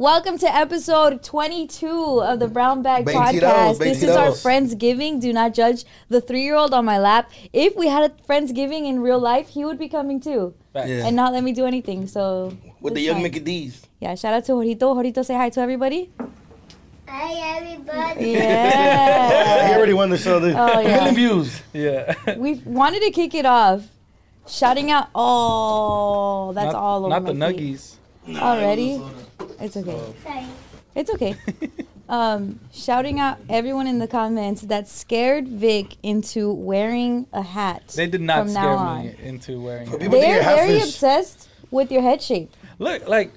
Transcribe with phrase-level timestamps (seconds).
[0.00, 3.78] Welcome to episode 22 of the Brown Bag 22, Podcast.
[3.80, 4.48] This is our 22.
[4.48, 5.20] Friendsgiving.
[5.20, 7.30] Do not judge the three year old on my lap.
[7.52, 11.04] If we had a Friendsgiving in real life, he would be coming too Yeah.
[11.06, 12.06] and not let me do anything.
[12.06, 13.24] So, With the young fine.
[13.24, 13.86] Mickey D's.
[14.00, 14.96] Yeah, shout out to Jorgito.
[14.96, 16.08] Jorgito, say hi to everybody.
[17.06, 18.30] Hi everybody.
[18.30, 19.66] Yeah.
[19.68, 20.40] he already won the show.
[20.40, 20.56] This.
[20.56, 20.96] Oh, A yeah.
[20.96, 21.62] million views.
[21.74, 22.14] Yeah.
[22.38, 23.82] we wanted to kick it off.
[24.48, 27.76] Shouting out, oh, that's not, all over Not the feet.
[27.76, 27.96] nuggies.
[28.40, 28.94] Already?
[28.94, 29.08] Uh,
[29.60, 30.14] It's okay.
[30.24, 30.46] Sorry.
[30.94, 31.36] It's okay.
[32.08, 37.88] um, shouting out everyone in the comments that scared Vic into wearing a hat.
[37.88, 39.14] They did not from scare now me on.
[39.22, 40.00] into wearing For it.
[40.00, 42.52] people- They're Your very obsessed with your head shape.
[42.78, 43.32] Look, like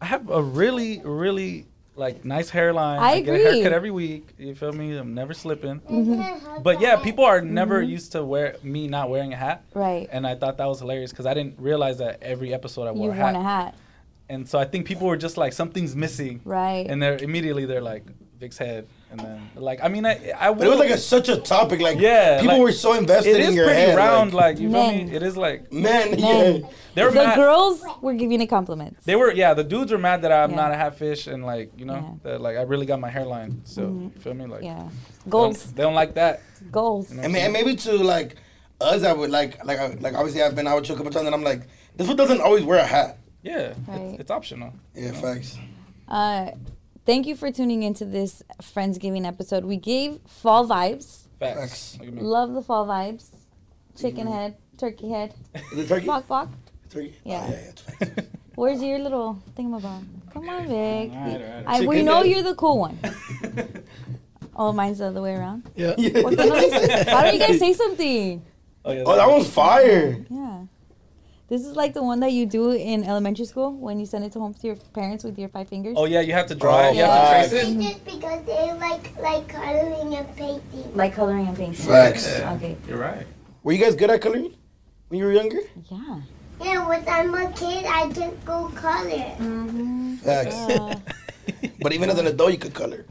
[0.00, 2.98] I have a really, really like nice hairline.
[2.98, 3.54] I get a agree.
[3.58, 4.28] haircut every week.
[4.38, 4.96] You feel me?
[4.96, 5.80] I'm never slipping.
[5.80, 6.62] Mm-hmm.
[6.62, 9.64] But yeah, people are never used to wear me not wearing a hat.
[9.72, 10.08] Right.
[10.12, 13.06] And I thought that was hilarious because I didn't realize that every episode I wore
[13.06, 13.32] You've a hat.
[13.34, 13.74] worn a hat.
[14.28, 16.40] And so I think people were just like something's missing.
[16.44, 16.86] Right.
[16.88, 18.04] And they're immediately they're like
[18.38, 21.28] Vic's head, and then like I mean I I But it was like a, such
[21.30, 21.80] a topic.
[21.80, 23.96] Like Yeah, people like, were so invested it in is your pretty head.
[23.96, 25.06] round Like, like, you feel Men.
[25.08, 25.14] me?
[25.16, 26.18] It is like men, Men.
[26.18, 26.68] yeah.
[26.94, 27.36] they were The mad.
[27.36, 29.04] girls were giving it compliments.
[29.06, 30.56] They were yeah, the dudes were mad that I'm Yeah.
[30.56, 33.62] not a hatfish and like you know that like I really got my hairline.
[33.64, 34.02] So mm-hmm.
[34.16, 34.44] you feel me?
[34.46, 34.74] Like yeah.
[34.74, 35.72] they don't- Goals.
[35.72, 36.42] They don't like that.
[36.70, 37.10] Goals.
[37.10, 37.22] know?
[37.22, 38.36] And, ma- and maybe to like
[38.82, 41.24] us, I would like like like obviously I've been out with you a couple times,
[41.26, 41.62] and I'm like,
[41.96, 43.16] this one doesn't always wear a hat.
[43.42, 44.00] Yeah, Right.
[44.00, 44.72] it's, it's optional.
[44.94, 45.56] Yeah, thanks.
[46.08, 46.50] Uh,
[47.04, 49.64] thank you for tuning into this Friendsgiving episode.
[49.64, 51.24] We gave fall vibes.
[51.38, 51.58] Facts.
[51.58, 51.96] Facts.
[52.00, 52.22] Look at me.
[52.22, 53.28] Love the fall vibes.
[53.98, 55.34] Chicken head, turkey head,
[55.72, 56.06] Is it turkey?
[56.06, 56.48] bok bok.
[56.90, 57.14] Turkey?
[57.24, 57.44] Yeah.
[57.46, 58.26] Oh, yeah, yeah, it's facts.
[58.56, 60.04] Where's your little thingamabob?
[60.32, 61.12] Come on, Vic.
[61.12, 61.64] Alright, alright.
[61.66, 62.26] I, we know head.
[62.26, 62.98] you're the cool one.
[64.58, 65.68] Oh, mine's the other way around.
[65.76, 65.94] yeah.
[65.96, 68.42] Why don't you guys say something?
[68.86, 69.02] oh yeah.
[69.04, 70.24] Oh, that one's fire.
[70.30, 70.45] Yeah.
[71.48, 74.32] This is like the one that you do in elementary school when you send it
[74.32, 75.94] to home to your parents with your five fingers.
[75.96, 76.96] Oh yeah, you have to draw Oh, it.
[76.96, 77.80] You have to trace it.
[77.80, 80.96] Just because they like like coloring and painting.
[80.96, 81.74] Like coloring and painting.
[81.86, 82.26] Facts.
[82.58, 82.76] Okay.
[82.88, 83.26] You're right.
[83.62, 84.54] Were you guys good at coloring
[85.08, 85.60] when you were younger?
[85.88, 86.20] Yeah.
[86.60, 89.30] Yeah, when I'm a kid, I just go color.
[89.38, 90.16] Mm-hmm.
[90.16, 90.54] Facts.
[90.54, 90.94] Uh,
[91.80, 93.06] But even as an adult, you could color.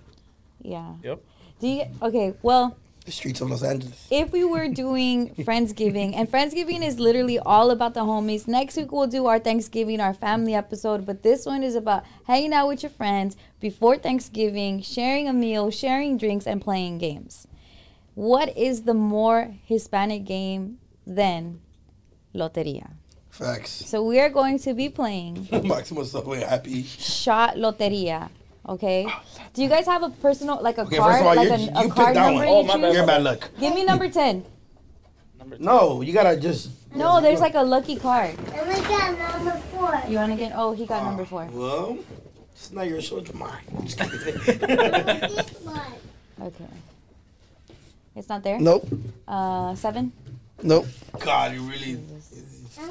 [0.62, 0.92] yeah.
[1.04, 1.22] Yep.
[1.62, 1.86] Do you?
[2.02, 2.34] Okay.
[2.42, 4.08] Well, The streets of Los Angeles.
[4.10, 8.48] if we were doing Friendsgiving, and Friendsgiving is literally all about the homies.
[8.48, 12.52] Next week we'll do our Thanksgiving, our family episode, but this one is about hanging
[12.52, 17.48] out with your friends before Thanksgiving, sharing a meal, sharing drinks, and playing games.
[18.16, 21.60] What is the more Hispanic game than
[22.34, 22.94] Loteria?
[23.30, 23.70] Facts.
[23.70, 26.84] So we are going to be playing Maximo's so happy.
[26.84, 28.30] Shot Loteria.
[28.68, 29.08] Okay.
[29.54, 31.54] Do you guys have a personal, like a Okay, card, first of all, like you,
[31.56, 32.48] a, you a card that number one.
[32.48, 32.82] you Oh, my choose?
[32.82, 32.94] bad.
[32.96, 33.50] You're bad luck.
[33.60, 34.44] Give me number ten.
[35.38, 35.64] Number two.
[35.64, 36.70] No, you gotta just.
[36.96, 38.34] No, there's like a lucky card.
[38.54, 40.02] And we got number four.
[40.08, 40.54] You want to get?
[40.56, 41.48] Oh, he got number four.
[41.52, 41.98] Well,
[42.54, 43.64] it's not your show, it's mine.
[43.86, 45.82] This one.
[46.42, 46.66] Okay.
[48.16, 48.60] It's not there.
[48.60, 48.88] Nope.
[49.28, 50.12] Uh, seven.
[50.64, 50.88] Nope.
[51.20, 51.92] God, you really.
[51.94, 52.10] And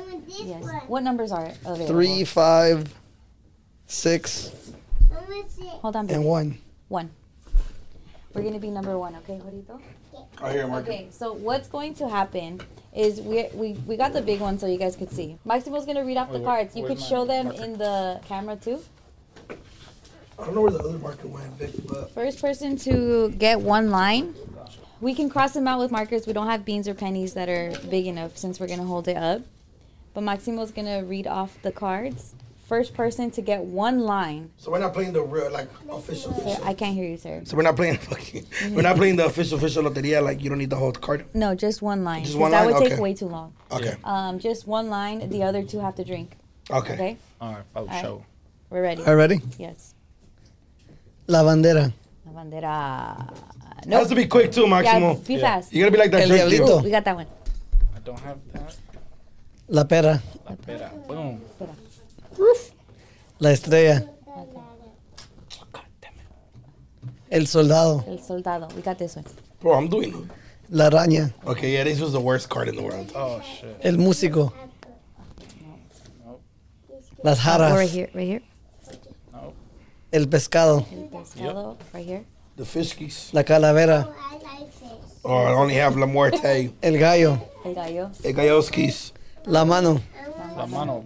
[0.07, 0.65] with this Yes.
[0.87, 1.87] What numbers are available?
[1.87, 2.93] Three, five,
[3.87, 4.73] six, And with six.
[5.83, 6.11] Hold on.
[6.11, 6.59] and one.
[6.89, 7.11] One.
[8.33, 9.15] We're gonna be number one.
[9.17, 9.81] Okay, Jorgito.
[10.43, 10.85] Oh, here, Mark.
[10.85, 12.61] Okay, so what's going to happen
[12.95, 15.39] is we we we got the big one so you guys could see.
[15.47, 16.77] Maximo's gonna read off the Wait, where- cards.
[16.77, 17.63] You could show them marker?
[17.65, 18.81] in the camera too.
[20.37, 22.11] I don't know where the other marker went, Vic, but.
[22.13, 24.35] First person to get one line.
[25.01, 26.27] We can cross them out with markers.
[26.27, 29.17] We don't have beans or pennies that are big enough since we're gonna hold it
[29.17, 29.43] up.
[30.13, 32.35] But Maximo's gonna read off the cards.
[32.67, 34.51] First person to get one line.
[34.57, 36.33] So we're not playing the real, like, official.
[36.33, 36.65] Sir, official.
[36.65, 37.43] I can't hear you, sir.
[37.45, 38.47] So we're not playing fucking.
[38.75, 40.23] We're not playing the official official loteria.
[40.23, 41.27] Like you don't need the whole card.
[41.35, 42.23] No, just one line.
[42.23, 42.65] Just 'cause one line.
[42.65, 42.75] that line?
[42.81, 43.03] would take Okay.
[43.03, 43.53] way too long.
[43.71, 43.95] Okay.
[44.03, 45.29] Um, just one line.
[45.29, 46.37] The other two have to drink.
[46.71, 46.95] Okay.
[46.95, 47.63] Okay, All right.
[47.77, 48.01] Oh, right.
[48.01, 48.25] show.
[48.71, 49.01] we're ready.
[49.03, 49.41] All right, ready?
[49.59, 49.93] Yes.
[51.27, 51.93] La bandera.
[52.25, 53.31] La bandera.
[53.87, 54.99] It has to be quick too, Maximo.
[55.01, 55.27] Yeah, Maximo.
[55.29, 55.41] be Yeah.
[55.41, 55.73] fast.
[55.75, 56.29] You gotta be like that El.
[56.49, 56.81] Diablito.
[56.81, 57.27] Ooh, we got that one.
[57.95, 58.77] I don't have that.
[59.69, 60.23] La pera.
[60.49, 60.91] La pera.
[61.07, 61.41] Boom.
[63.39, 64.05] La estrella.
[67.31, 68.05] El soldado.
[68.07, 68.69] El soldado.
[68.77, 69.25] We got this one.
[69.61, 70.31] Bro, I'm doing it.
[70.71, 71.33] La araña.
[71.47, 73.13] Okay, yeah, this was the worst card in the world.
[73.15, 73.77] Oh shit.
[73.83, 74.53] El músico.
[77.23, 77.91] Las Oh, right jaras.
[77.91, 78.09] here.
[78.15, 78.43] Right here.
[80.13, 80.87] El pescado.
[80.93, 81.77] El pescado.
[81.93, 82.25] Right here.
[82.57, 83.31] The fishkies.
[83.33, 84.07] La calavera.
[84.09, 84.91] Oh, I like fish.
[85.25, 87.41] Or I only have La Muerte, El gallo.
[87.65, 88.11] El gallo.
[88.23, 89.13] El Galloskis.
[89.47, 90.01] La mano.
[90.57, 91.05] La mano.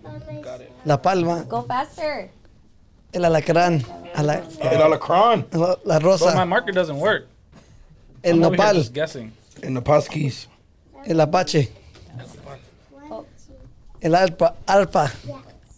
[0.84, 1.44] La palma.
[1.48, 2.30] Go faster.
[3.12, 3.82] El alacrán.
[4.14, 5.46] ala- El Alacrán.
[5.52, 6.44] la, But my rosa.
[6.46, 7.26] marker doesn't work.
[8.22, 8.74] El I'm nopal.
[8.74, 9.32] just guessing.
[9.62, 10.46] And the Paskis.
[11.06, 11.68] El apache.
[14.00, 14.54] El alpa.
[14.66, 15.10] Alpa.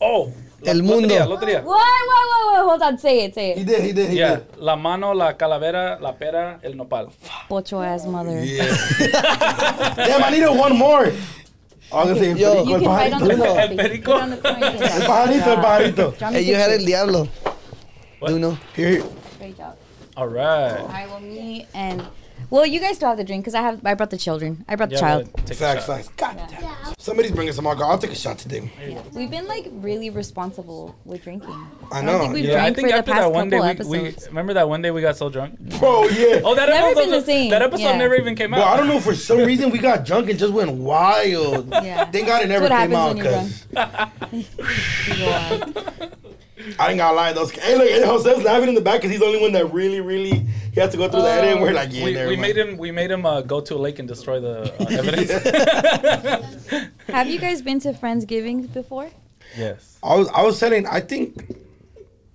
[0.00, 0.32] Oh.
[0.62, 1.08] la- El mundo.
[1.08, 1.62] Lotería, lotería.
[1.62, 1.76] What?
[1.76, 1.82] What?
[2.08, 2.52] What?
[2.52, 2.64] What?
[2.70, 2.99] Hold on.
[2.99, 3.34] Say it.
[3.34, 3.67] Say He it.
[3.67, 4.37] did, he did, he Yeah.
[4.37, 4.56] did.
[4.58, 7.08] La mano, la calavera, la pera, el nopal.
[7.49, 8.43] Pocho ass mother.
[8.44, 8.64] Yeah.
[9.96, 11.12] Damn, I needed one more.
[11.93, 12.53] I was gonna say, Yo.
[12.59, 13.45] el You can write on the pajarito.
[13.47, 13.61] corner.
[13.61, 14.13] El perico.
[14.13, 15.07] Put it on the corner, you can El write.
[15.09, 16.19] pajarito, el pajarito.
[16.19, 17.29] Draw me Ellos era el diablo.
[18.21, 18.29] What?
[18.31, 18.59] ¿De uno?
[18.77, 19.05] Here, here.
[19.39, 19.77] Great job.
[20.17, 20.79] All right.
[20.81, 21.09] All right.
[21.09, 22.03] Well, me and
[22.50, 23.81] well, you guys still have to drink because I have.
[23.87, 24.64] I brought the children.
[24.69, 25.31] I brought the child.
[25.32, 25.97] but take a Facts, shot.
[26.05, 26.08] facts.
[26.17, 26.94] God damn.
[26.99, 27.93] Somebody's bringing some alcohol.
[27.93, 28.70] I'll take a shot today.
[29.12, 31.55] We've been like really responsible with drinking.
[31.93, 32.19] I don't know.
[32.20, 33.99] think we've Yeah, I drank think for the after past that one day, couple we,
[34.00, 34.26] we episodes.
[34.29, 35.58] remember that one day we got so drunk.
[35.79, 36.41] Bro, yeah.
[36.44, 37.50] Oh, that Never episode, been the same.
[37.50, 37.97] that episode Yeah.
[37.97, 38.58] never even came out.
[38.58, 39.00] Bro, I don't know.
[39.00, 41.69] For some reason, we got drunk and just went wild.
[41.70, 42.05] Yeah.
[42.11, 44.49] Thank God it never That's what came out happens when because
[45.08, 46.12] You go on.
[46.79, 47.33] I ain't gonna lie.
[47.33, 49.73] Those hey, look, hey, Jose's laughing in the back because he's the only one that
[49.73, 51.53] really, really he has to go through the edit.
[51.53, 52.77] And we're like, yeah, we, never we made him.
[52.77, 55.31] We made him uh, go to a lake and destroy the uh, evidence.
[57.09, 59.11] Have you guys been to Friendsgiving before?
[59.57, 59.99] yes.
[60.03, 61.57] I was, I was saying, I think,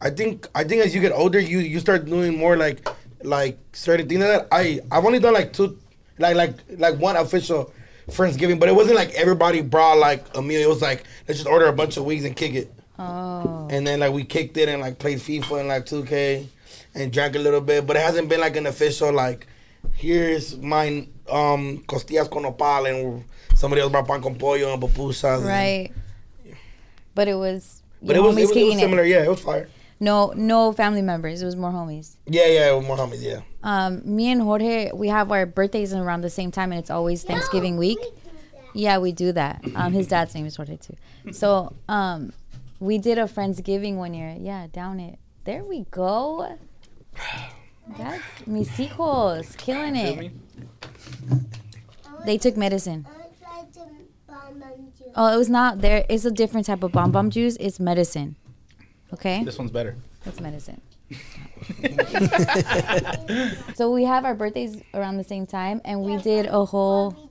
[0.02, 2.88] I think, I think as you get older, you you start doing more like,
[3.24, 4.48] like certain things like that.
[4.52, 5.80] I I've only done like two,
[6.20, 7.74] like like like one official
[8.10, 10.62] Friendsgiving, but it wasn't like everybody brought like a meal.
[10.62, 12.72] It was like let's just order a bunch of wings and kick it.
[12.98, 13.68] Oh.
[13.72, 16.48] and then like we kicked it and like played FIFA and like 2K
[16.96, 19.48] and drank a little bit, but it hasn't been like an official like
[19.94, 23.24] here's my um costillas con nopal and
[23.56, 25.38] somebody else brought pan con pollo and pupusas.
[25.38, 25.92] and- Right.
[27.14, 27.82] But it was.
[28.02, 29.04] But it was, it homies was, it was similar.
[29.04, 29.70] Yeah, it was fire.
[30.00, 31.42] No, no family members.
[31.42, 32.18] It was more homies.
[32.28, 33.22] Yeah, yeah, it was more homies.
[33.24, 33.42] Yeah.
[33.64, 37.24] Um, me and Jorge, we have our birthdays around the same time, and it's always
[37.24, 38.00] Thanksgiving week.
[38.74, 39.64] Yeah, we do that.
[39.74, 40.98] Um, his dad's name is Jorge too.
[41.32, 42.34] So, um,
[42.80, 44.36] we did a friendsgiving one year.
[44.40, 45.20] Yeah, down it.
[45.44, 46.58] There we go.
[47.98, 50.32] That's mis hijos killing it.
[52.26, 53.06] They took medicine.
[53.08, 53.90] I want to try some
[54.28, 55.08] bonbon juice.
[55.16, 56.04] Oh, it was not there.
[56.10, 57.56] It's a different type of bomb bomb juice.
[57.60, 58.36] It's medicine.
[59.14, 59.96] Okay, This one's better.
[60.26, 60.82] it's medicine.
[63.76, 67.30] so we have our birthdays around the same time, and we did a whole.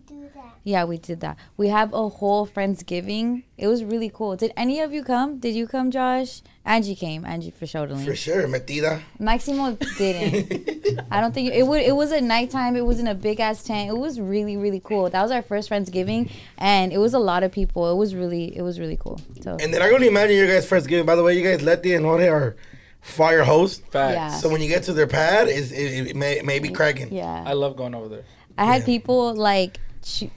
[0.64, 0.80] We do that.
[0.80, 1.36] Yeah, we did that.
[1.56, 3.44] We have a whole Friendsgiving.
[3.58, 4.36] It was really cool.
[4.36, 5.38] Did any of you come?
[5.38, 6.42] Did you come, Josh?
[6.64, 7.24] Angie came.
[7.26, 7.86] Angie for sure.
[7.86, 9.00] to For sure, metida.
[9.18, 11.00] Maximo didn't.
[11.10, 11.82] I don't think it would.
[11.82, 12.76] It was at nighttime.
[12.76, 13.90] It was in a big ass tent.
[13.90, 15.10] It was really really cool.
[15.10, 17.92] That was our first Friendsgiving, and it was a lot of people.
[17.92, 19.20] It was really it was really cool.
[19.42, 21.04] So And then I can only imagine your guys' first giving.
[21.06, 22.56] By the way, you guys, Letty and Jorge are
[23.02, 23.82] fire hosts.
[23.90, 24.14] Facts.
[24.14, 24.28] Yeah.
[24.30, 27.12] So when you get to their pad, is it, it may, may be cracking.
[27.12, 28.24] yeah, I love going over there.
[28.56, 28.86] I had Yeah.
[28.86, 29.80] people like ch-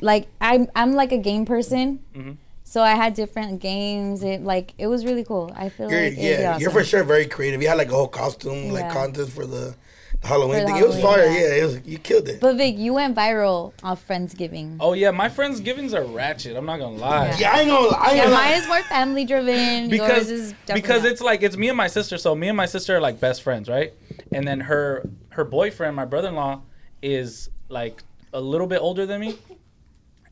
[0.01, 1.99] like I'm I'm like a game person.
[2.15, 2.31] Mm-hmm.
[2.63, 4.23] So I had different games.
[4.23, 5.51] It like it was really cool.
[5.55, 7.61] I feel You're, like it'd be yeah, you're for sure very creative.
[7.61, 9.75] You had like a whole costume like contest for the
[10.23, 10.77] Halloween For the thing.
[10.83, 11.31] it was Halloween, fire.
[11.31, 11.47] yeah.
[11.55, 11.79] Yeah, it was.
[11.85, 12.41] You killed it.
[12.41, 14.77] But Vic, you went viral off Friendsgiving.
[14.81, 16.57] Oh yeah, my friends' givings are ratchet.
[16.57, 17.35] I'm not gonna lie.
[17.37, 17.89] yeah, I know.
[17.89, 19.89] I ain't Yeah, mine is more family driven.
[19.89, 21.11] because Yours is definitely because not.
[21.11, 22.17] it's like it's me and my sister.
[22.17, 23.93] So me and my sister are like best friends, right?
[24.33, 26.61] And then her her boyfriend, my brother-in-law,
[27.01, 28.03] is like
[28.33, 29.38] a little bit older than me,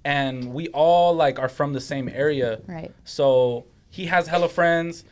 [0.03, 2.59] and we all like are from the same area.
[2.67, 2.91] right.
[3.03, 5.03] So he has hella friends.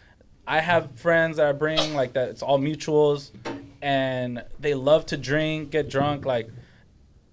[0.46, 2.30] I have friends that I bring like that.
[2.30, 3.32] It's all mutuals,
[3.82, 6.26] and they love to drink, get drunk.
[6.26, 6.50] Like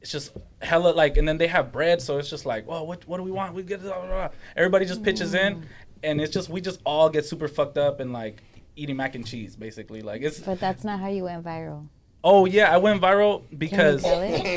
[0.00, 2.00] it's just hella like, and then they have bread.
[2.00, 3.54] So it's just like, well, what what do we want?
[3.54, 4.28] We get blah, blah, blah.
[4.57, 5.62] everybody just pitches in, mm.
[6.02, 8.42] and it's just we just all get super fucked up and like
[8.76, 10.02] eating mac and cheese basically.
[10.02, 11.88] Like it's But that's not how you went viral.
[12.25, 14.03] Oh yeah, I went viral because?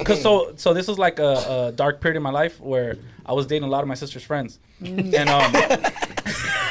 [0.06, 3.34] Cause so so this was like a, a dark period in my life where I
[3.34, 5.14] was dating a lot of my sister's friends, Mm.
[5.14, 5.94] and um.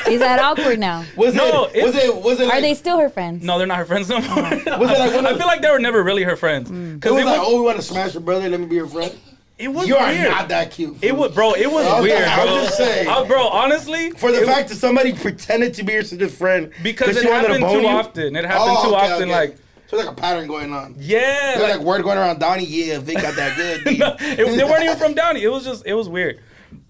[0.09, 1.05] Is that awkward now?
[1.17, 1.83] Was No, it?
[1.85, 2.17] Was it- it?
[2.23, 2.47] Was it?
[2.47, 3.45] Like, Are they still her friends?
[3.45, 4.43] No, they're not her friends no more.
[4.43, 6.71] Was it like one I feel like they were never really her friends.
[6.71, 7.03] Mm.
[7.05, 8.49] It was it like, oh, we want to smash your brother.
[8.49, 9.17] Let me be your friend.
[9.59, 10.29] it was You are weird.
[10.31, 10.99] not that cute.
[11.03, 11.55] It was, bro.
[11.55, 13.09] It was Okay, weird, I'm just saying.
[13.09, 16.73] Uh, bro, honestly, For the it- fact that somebody pretended to be your sister's friend
[16.83, 17.87] because it she wanted to happened too you?
[17.89, 18.37] often.
[18.37, 19.23] It happened Oh, too okay, often.
[19.31, 19.33] okay.
[19.33, 19.62] Like, so
[19.93, 20.95] there's like a pattern going on.
[20.99, 22.65] yeah, There's like, like word going around Downey.
[22.65, 23.83] Yeah, Vic got that good.
[23.87, 25.43] it, they weren't even from Downey.
[25.43, 26.41] It was just it was weird.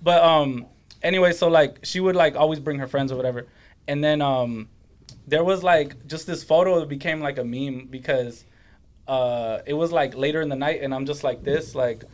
[0.00, 0.66] But um
[1.02, 3.48] anyway, so like she would like always bring her friends or whatever.
[3.88, 4.68] And then um
[5.26, 8.44] there was like just this photo that became like a meme because
[9.08, 12.04] uh it was like later in the night and I'm just like this like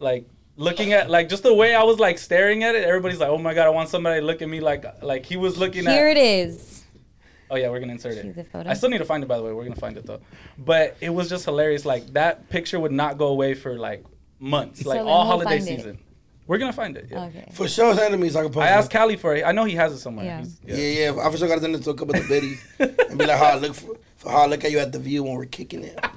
[0.00, 3.28] like looking at like just the way I was like staring at it everybody's like
[3.28, 5.82] oh my god I want somebody to look at me like like he was looking
[5.82, 6.75] Here at Here it is.
[7.50, 8.34] Oh yeah, we're gonna insert See it.
[8.36, 8.68] the photo?
[8.70, 9.52] I still need to find it by the way.
[9.52, 10.20] We're gonna find it though.
[10.58, 11.84] But it was just hilarious.
[11.84, 14.04] Like that picture would not go away for like
[14.40, 15.76] months, So like then all we'll holiday find it.
[15.76, 15.98] season.
[16.48, 17.08] We're gonna find it.
[17.10, 17.24] Yeah.
[17.24, 17.48] Okay.
[17.52, 18.72] For sure, send it to me so I can post I it.
[18.72, 19.44] asked Callie for it.
[19.44, 20.24] I know he has it somewhere.
[20.26, 20.38] Yeah.
[20.38, 21.20] He's- Yeah, yeah.
[21.26, 22.64] I for sure gotta send it to a couple of the biddies
[23.10, 24.98] and be like, how I look for, for how I look at you at the
[24.98, 26.00] view when we're kicking it.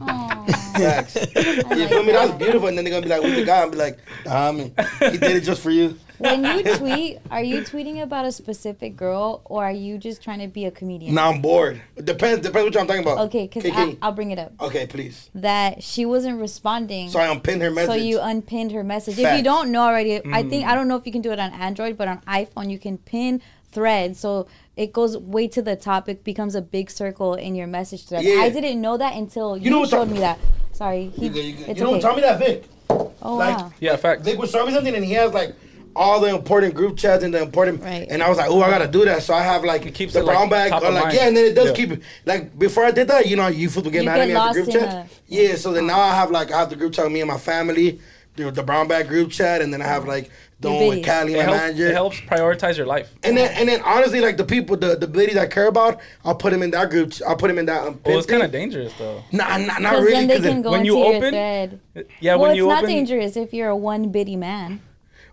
[0.73, 1.15] Facts.
[1.15, 2.11] You feel me?
[2.11, 2.67] That's beautiful.
[2.67, 3.61] And then they're gonna be like, who's the guy?
[3.61, 5.95] I'm be like, nah, I mean, he did it just for you.
[6.17, 10.39] When you tweet, are you tweeting about a specific girl or are you just trying
[10.39, 11.13] to be a comedian?
[11.15, 11.81] Now I'm bored.
[11.95, 12.45] It depends.
[12.45, 13.19] Depends what I'm talking about.
[13.27, 14.51] Okay, because I'll bring it up.
[14.59, 15.29] Okay, please.
[15.35, 17.09] That she wasn't responding.
[17.09, 17.89] So I unpinned her message.
[17.89, 19.17] So you unpinned her message.
[19.19, 20.67] If you don't know already, I think Mm.
[20.67, 22.97] I don't know if you can do it on Android, but on iPhone you can
[22.97, 24.19] pin threads.
[24.19, 24.47] So
[24.79, 26.07] it goes way to the top.
[26.07, 28.23] It becomes a big circle in your message thread.
[28.23, 28.35] Yeah.
[28.35, 30.39] I didn't know that until you, know what showed Tom- me that.
[30.71, 31.69] Sorry, he, You, good, you, good.
[31.69, 32.01] it's you know, okay.
[32.01, 32.63] tell me that Vic.
[32.89, 33.73] oh like- wow.
[33.81, 34.23] Yeah, facts.
[34.23, 35.53] Vic was showing me something, and he has like
[35.97, 37.83] all the important group chats and the important.
[37.83, 38.07] Right.
[38.09, 39.21] And I was like, oh, I gotta do that.
[39.23, 41.03] So I have like It keeps the it, like, brown bag, top or of like
[41.05, 41.15] mind.
[41.17, 41.73] yeah, and then it does Yeah.
[41.75, 42.01] keep it.
[42.25, 44.35] Like before I did that, you know, you fools would get You mad at me
[44.35, 45.07] at the group in chat.
[45.27, 45.55] Yeah.
[45.55, 47.37] So then now I have like I have the group chat with me and my
[47.37, 47.99] family,
[48.37, 50.29] the, the brown bag group chat, and then I have like
[50.61, 51.05] the Your one with biddies.
[51.13, 51.87] Callie, It my helps, manager.
[51.87, 53.09] it helps prioritize your life.
[53.23, 56.35] And then, and then, honestly, like the people, the the biddies I care about, I'll
[56.35, 57.13] put them in that group.
[57.27, 57.87] I'll put them in that.
[57.87, 59.23] Um, Well, it's kind of dangerous though.
[59.31, 60.11] Nah, nah, not Because really.
[60.13, 61.79] then they 'cause can it- go when into you your open- thread.
[62.19, 64.81] Yeah, well, when it's you not dangerous if you're a one biddy man.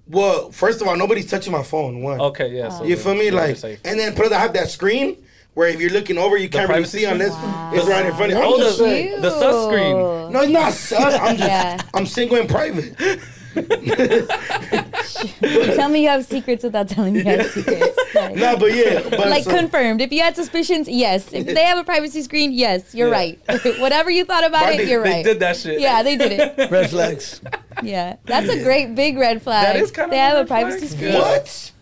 [0.08, 2.02] well, first of all, nobody's touching my phone.
[2.02, 2.20] One.
[2.20, 2.68] Okay, yeah.
[2.68, 3.30] So You feel me?
[3.32, 5.16] Like, and then plus I have that screen
[5.54, 7.52] where if you're looking over, you can't really privacy see unless screen?
[7.80, 8.44] it's right in front of you.
[8.44, 9.20] I'm Oh, just the- saying.
[9.22, 9.96] the sus screen.
[10.32, 11.14] No, it's not sus.
[11.14, 11.78] I'm just, Yeah.
[11.94, 12.94] I'm single and private.
[15.76, 17.96] Tell me you have secrets without telling me you have secrets.
[18.16, 20.00] Like, No, but yeah, but like so- confirmed.
[20.00, 21.32] If you had suspicions, yes.
[21.34, 23.14] If they have a privacy screen, yes, you're Yeah.
[23.14, 23.38] right.
[23.78, 25.24] Whatever you thought about But it, they- you're They right.
[25.24, 25.80] did that shit.
[25.80, 26.70] Yeah, they did it.
[26.70, 27.42] Red flags.
[27.82, 29.66] Yeah, that's a great big red flag.
[29.66, 30.62] That is kind of They a have a red flag.
[30.64, 31.14] privacy screen.
[31.14, 31.72] What?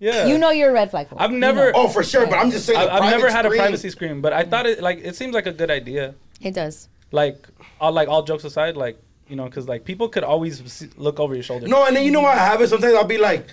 [0.00, 0.26] Yeah.
[0.26, 1.06] You know you're a red flag.
[1.16, 1.66] I've You never.
[1.66, 1.72] know.
[1.84, 2.26] Oh, for sure.
[2.26, 2.78] But I'm just saying.
[2.78, 5.32] I, I've never private had a privacy screen, but I thought it like it seems
[5.32, 6.14] like a good idea.
[6.40, 6.88] It does.
[7.12, 7.46] Like
[7.80, 11.18] all like all jokes aside, like you know, because like people could always see, look
[11.20, 11.66] over your shoulder.
[11.68, 12.68] No, and then you know what I have it.
[12.68, 13.46] Sometimes I'll be like,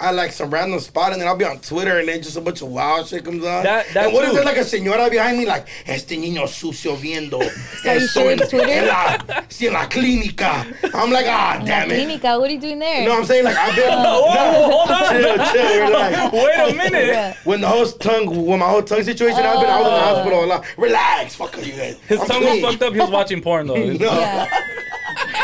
[0.00, 2.40] I like some random spot, and then I'll be on Twitter, and then just a
[2.40, 3.64] bunch of wild shit comes on.
[3.64, 4.34] That- that and what if too.
[4.36, 7.40] there's like a señora behind me, like este niño sucio viendo?
[7.82, 8.68] So you sure it's Twitter?
[8.70, 9.16] En la,
[9.48, 10.64] sí, en la clínica.
[10.94, 11.98] I'm like, ah, damn it.
[12.06, 13.00] Clinica, what are you doing there?
[13.02, 13.44] You know what I'm saying?
[13.44, 13.88] Like I've been.
[13.88, 15.10] Whoa, hold on.
[15.10, 16.32] chill, chill, relax.
[16.32, 17.36] Wait a minute.
[17.44, 20.44] When the whole tongue, when my whole tongue situation happened, I was in the hospital
[20.44, 20.64] a lot.
[20.78, 21.98] Relax, fuck you guys.
[22.06, 22.94] His I'm tongue was fucked up.
[22.94, 23.74] He was watching porn though.
[23.74, 24.48] No, Yeah.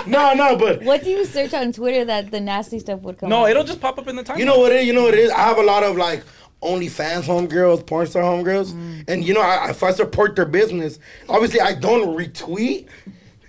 [0.07, 3.29] No, no, but What do you search on Twitter that the nasty stuff would come?
[3.29, 3.51] No, up?
[3.51, 4.39] it'll just pop up in the time.
[4.39, 4.87] You know what it is?
[4.87, 5.31] You know what it is?
[5.31, 6.23] I have a lot of like
[6.63, 9.05] OnlyFans homegirls, porn star homegirls, Mm.
[9.09, 12.87] and you know, I, if I support their business, obviously I don't retweet.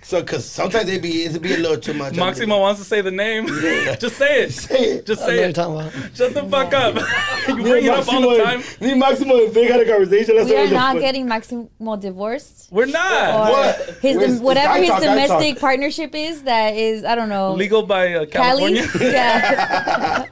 [0.06, 2.14] So, cause sometimes it be it be a little too much.
[2.14, 3.48] Maximo wants to say the name.
[3.98, 4.52] just say it.
[4.52, 5.06] Say it.
[5.06, 5.54] Just say what it.
[5.56, 6.16] talking about.
[6.16, 6.94] Shut the fuck up.
[7.48, 8.60] you bring and it up all the time.
[8.80, 10.36] Me, and Maximo, and Vic had a conversation.
[10.36, 12.68] That's we are was the not getting Maximo divorced.
[12.70, 13.96] We're not What?
[14.00, 18.14] his Where's- whatever his talk, domestic partnership is that is I don't know legal by
[18.14, 18.76] uh, Cali.
[18.76, 18.88] California.
[19.12, 20.26] yeah,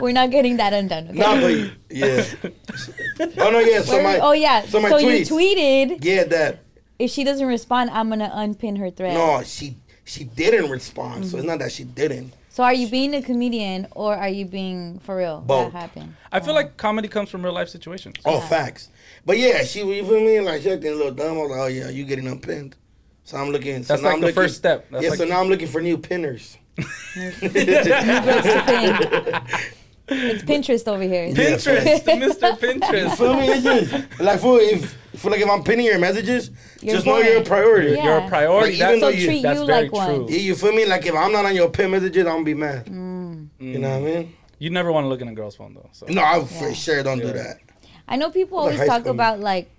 [0.00, 1.08] we're not getting that undone.
[1.08, 1.18] Okay?
[1.18, 2.24] Nah, but yeah.
[3.36, 3.82] oh no, yeah.
[3.82, 4.62] So Where- my, oh yeah.
[4.62, 6.69] So So, my you tweeted yeah, that.
[7.00, 9.14] If she doesn't respond, I'm gonna unpin her thread.
[9.14, 11.24] No, she she didn't respond.
[11.24, 11.46] So it's mm-hmm.
[11.46, 12.34] not that she didn't.
[12.50, 15.40] So are you being a comedian or are you being for real?
[15.40, 15.72] Both.
[15.72, 16.14] That happened.
[16.30, 16.56] I feel oh.
[16.56, 18.16] like comedy comes from real life situations.
[18.24, 18.90] Oh, facts.
[19.24, 20.40] But yeah, she you feel me?
[20.40, 21.38] Like she acting a little dumb.
[21.38, 22.76] I was like, oh yeah, you getting unpinned.
[23.24, 23.82] So I'm looking.
[23.82, 24.90] So That's now like I'm the looking, first step.
[24.90, 25.10] That's yeah.
[25.10, 26.58] like- so now I'm looking for new pinners.
[30.12, 31.32] It's Pinterest over here.
[31.32, 32.62] Pinterest, Mr.
[32.62, 33.16] You Pinterest.
[33.16, 33.48] feel me?
[33.48, 36.50] It's just like for if for like if I'm pinning your messages,
[36.80, 37.92] You're just know you're a priority.
[37.92, 38.04] Yeah.
[38.04, 38.78] You're a priority.
[38.78, 40.14] Like, even That's, though So you- treat that's you very like one.
[40.14, 40.26] true.
[40.30, 40.86] Yeah, you feel me?
[40.86, 42.86] Like if I'm not on your pin messages, I'm gonna be mad.
[42.86, 43.48] Mm.
[43.58, 44.34] You know what I mean?
[44.58, 45.88] You never want to look in a girl's phone though.
[45.92, 46.06] So.
[46.08, 47.58] No, I for sure don't do that.
[48.08, 49.12] I know people always high talk school.
[49.12, 49.70] about like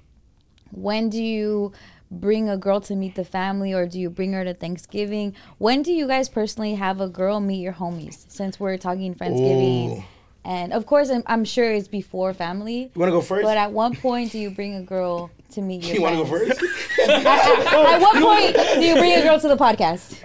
[0.71, 1.71] when do you
[2.09, 5.33] bring a girl to meet the family or do you bring her to Thanksgiving?
[5.57, 8.25] When do you guys personally have a girl meet your homies?
[8.29, 9.99] Since we're talking Friendsgiving.
[9.99, 10.03] Ooh.
[10.43, 12.91] And of course I'm, I'm sure it's before family.
[12.93, 13.43] You wanna go first?
[13.43, 16.25] But at what point do you bring a girl to meet your you wanna go
[16.25, 16.61] first?
[16.99, 20.17] At, at what point do you bring a girl to the podcast?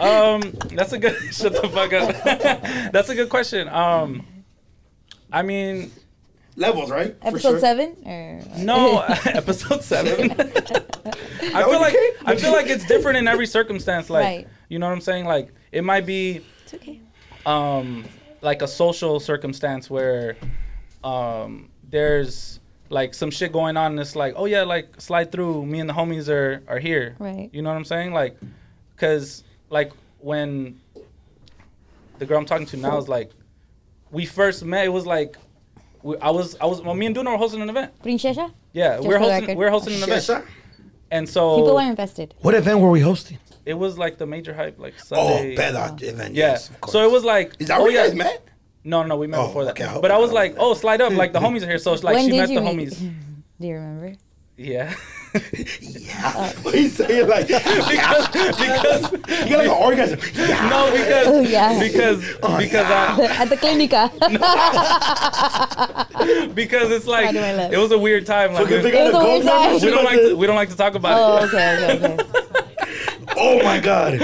[0.00, 1.16] Um, that's a good.
[1.32, 2.92] shut the fuck up.
[2.92, 3.68] that's a good question.
[3.68, 4.26] Um,
[5.30, 5.92] I mean,
[6.56, 7.16] Levels, right?
[7.22, 7.60] Episode sure.
[7.60, 7.96] seven?
[8.04, 10.32] Or no, episode seven.
[10.32, 14.10] I feel like you I feel like it's different in every circumstance.
[14.10, 14.48] Like, Right.
[14.68, 15.24] you know what I'm saying?
[15.24, 17.00] Like, it might be it's okay.
[17.46, 18.04] Um
[18.40, 20.36] like a social circumstance where
[21.04, 25.64] um there's like some shit going on and it's like oh yeah like slide through
[25.66, 27.50] me and the homies are are here Right.
[27.52, 28.36] you know what i'm saying like
[28.94, 30.78] because like when
[32.18, 33.30] the girl i'm talking to now is like
[34.10, 35.36] we first met it was like
[36.02, 38.52] we, i was i was well me and duna were hosting an event Princesa?
[38.72, 40.44] yeah Just we're for the hosting we're hosting an event
[41.10, 42.32] and so People are invested.
[42.40, 43.38] What event were we hosting?
[43.64, 45.56] It was like the major hype, like Oh, Sunday.
[45.56, 46.34] Peda event.
[46.34, 46.46] Yeah.
[46.52, 46.92] Yes, of course.
[46.92, 47.54] so it was like.
[47.60, 48.06] Is that oh, where you yeah.
[48.08, 48.48] guys met?
[48.84, 49.72] No, no, we met Oh, before that.
[49.72, 51.78] okay, I but I I was like, oh, slide up, like the homies are here.
[51.78, 52.90] So it's like when she met the meet?
[52.90, 52.98] homies.
[53.60, 54.14] Do you remember?
[54.56, 54.94] Yeah.
[55.80, 56.52] Yeah.
[56.60, 57.26] What are you saying?
[57.26, 60.20] Like, because because you got like an orgasm.
[60.34, 60.68] Yeah.
[60.68, 61.78] no because Oh, yeah.
[61.80, 64.10] because oh, because I, At the clinica.
[66.54, 67.72] because it's like Why do I laugh?
[67.72, 68.52] it was a weird time.
[68.52, 69.74] Like, Fucking we, It was a weird time.
[69.74, 71.48] we don't like like to, we don't like to talk about oh, it.
[71.48, 72.26] okay, okay, okay.
[73.36, 74.18] Oh my god.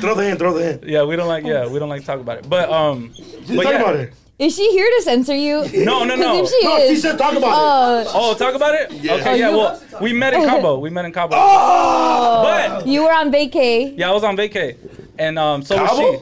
[0.00, 0.84] throw the hand, throw the hand.
[0.84, 2.48] Yeah, we don't like yeah we don't like to talk about it.
[2.48, 3.80] But um, Just but talk yeah.
[3.82, 4.12] about it.
[4.38, 5.66] Is she here to censor you?
[5.84, 6.42] No, no, no.
[6.44, 8.12] If she No, she said talk about it.
[8.14, 8.92] oh, talk about it.
[8.92, 9.14] Yeah.
[9.14, 9.50] Okay, Oh, yeah.
[9.50, 10.78] Well, we met in Cabo.
[10.78, 11.34] We met in Cabo.
[11.36, 12.42] Oh!
[12.44, 14.76] But you were on vacay, yeah, I was on vacay,
[15.18, 16.18] and um, so was she.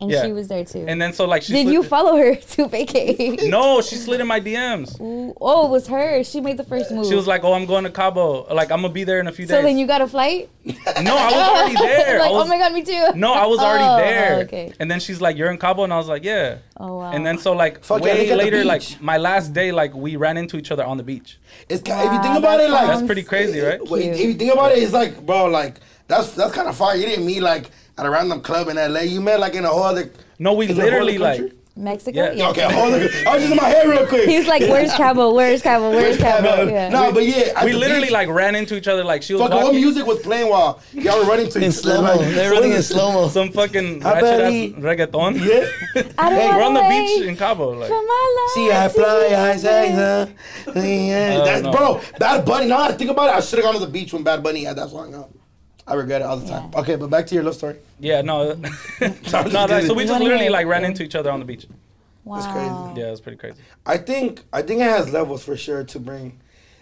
[0.00, 0.24] And Yeah.
[0.24, 0.84] she was there too.
[0.88, 1.52] And then so like she.
[1.52, 3.42] Did slid- you follow her to vacay?
[3.50, 5.00] No, she slid in my DMs.
[5.00, 6.22] Ooh, oh, it was her.
[6.24, 7.06] She made the first move.
[7.06, 8.52] She was like, "Oh, I'm going to Cabo.
[8.54, 10.06] Like, I'm gonna be there in a few so days." So then you got a
[10.08, 10.48] flight?
[10.64, 10.74] no,
[11.16, 12.18] I was already there.
[12.18, 13.06] like, was, oh my god, me too.
[13.14, 14.36] No, I was already Oh, uh-huh, there.
[14.36, 14.72] oh, okay.
[14.80, 17.10] And then she's like, "You're in Cabo," and I was like, "Yeah." Oh wow.
[17.12, 19.94] And then so like Fuck way look at the later, like my last day, like
[19.94, 21.38] we ran into each other on the beach.
[21.68, 23.80] It's ki- if you think about it, like That's pretty crazy, right?
[23.80, 24.00] Cute.
[24.00, 26.96] if you think about it, it's like, bro, like that's that's kind of far.
[26.96, 29.00] You didn't meet like at a random club in LA.
[29.00, 30.10] You met like in a whole other.
[30.38, 31.52] No, we is it a whole literally like?
[31.76, 32.32] Mexico.
[32.32, 32.48] Yeah.
[32.50, 34.28] Okay, a whole other, I was just in my head real quick.
[34.28, 35.32] He's like, "Where's Cabo?
[35.32, 35.90] Where's Cabo?
[35.90, 36.88] Where's Cabo?" no, Yeah.
[36.88, 39.04] no, but yeah, we literally beach, like ran into each other.
[39.04, 41.74] Like she was Fucking what music was playing while y'all were running to In each
[41.74, 42.16] slow mo.
[42.16, 43.28] like, They're running in slow mo.
[43.28, 44.52] Some fucking ratchet ass
[44.82, 45.38] reggaeton.
[45.38, 46.02] Yeah.
[46.18, 47.70] I don't Hey, we're on the beach in Cabo.
[47.70, 50.02] Like, for my life See, I fly, I be say, away.
[50.76, 51.44] uh, yeah.
[51.44, 51.72] That's, no.
[51.72, 52.66] bro, Bad Bunny.
[52.66, 54.64] Now I think about it, I should have gone to the beach when Bad Bunny
[54.64, 55.30] had that song out.
[55.86, 56.70] I regret it all the time.
[56.74, 57.76] Okay, but back to your love story.
[57.98, 58.68] yeah, no, no.
[59.00, 61.66] just That, so we just literally like ran into each other on the beach.
[62.24, 62.36] Wow.
[62.52, 63.00] crazy.
[63.00, 63.56] Yeah, it was pretty crazy.
[63.86, 66.40] I think I think it has levels for sure to bring,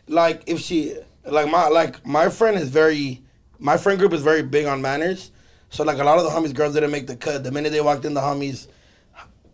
[0.09, 3.23] like if she like my like my friend is very,
[3.59, 5.31] my friend group is very big on manners.
[5.71, 7.45] So like a lot of the homies girls didn't make the cut.
[7.45, 8.69] The minute they walked in the homies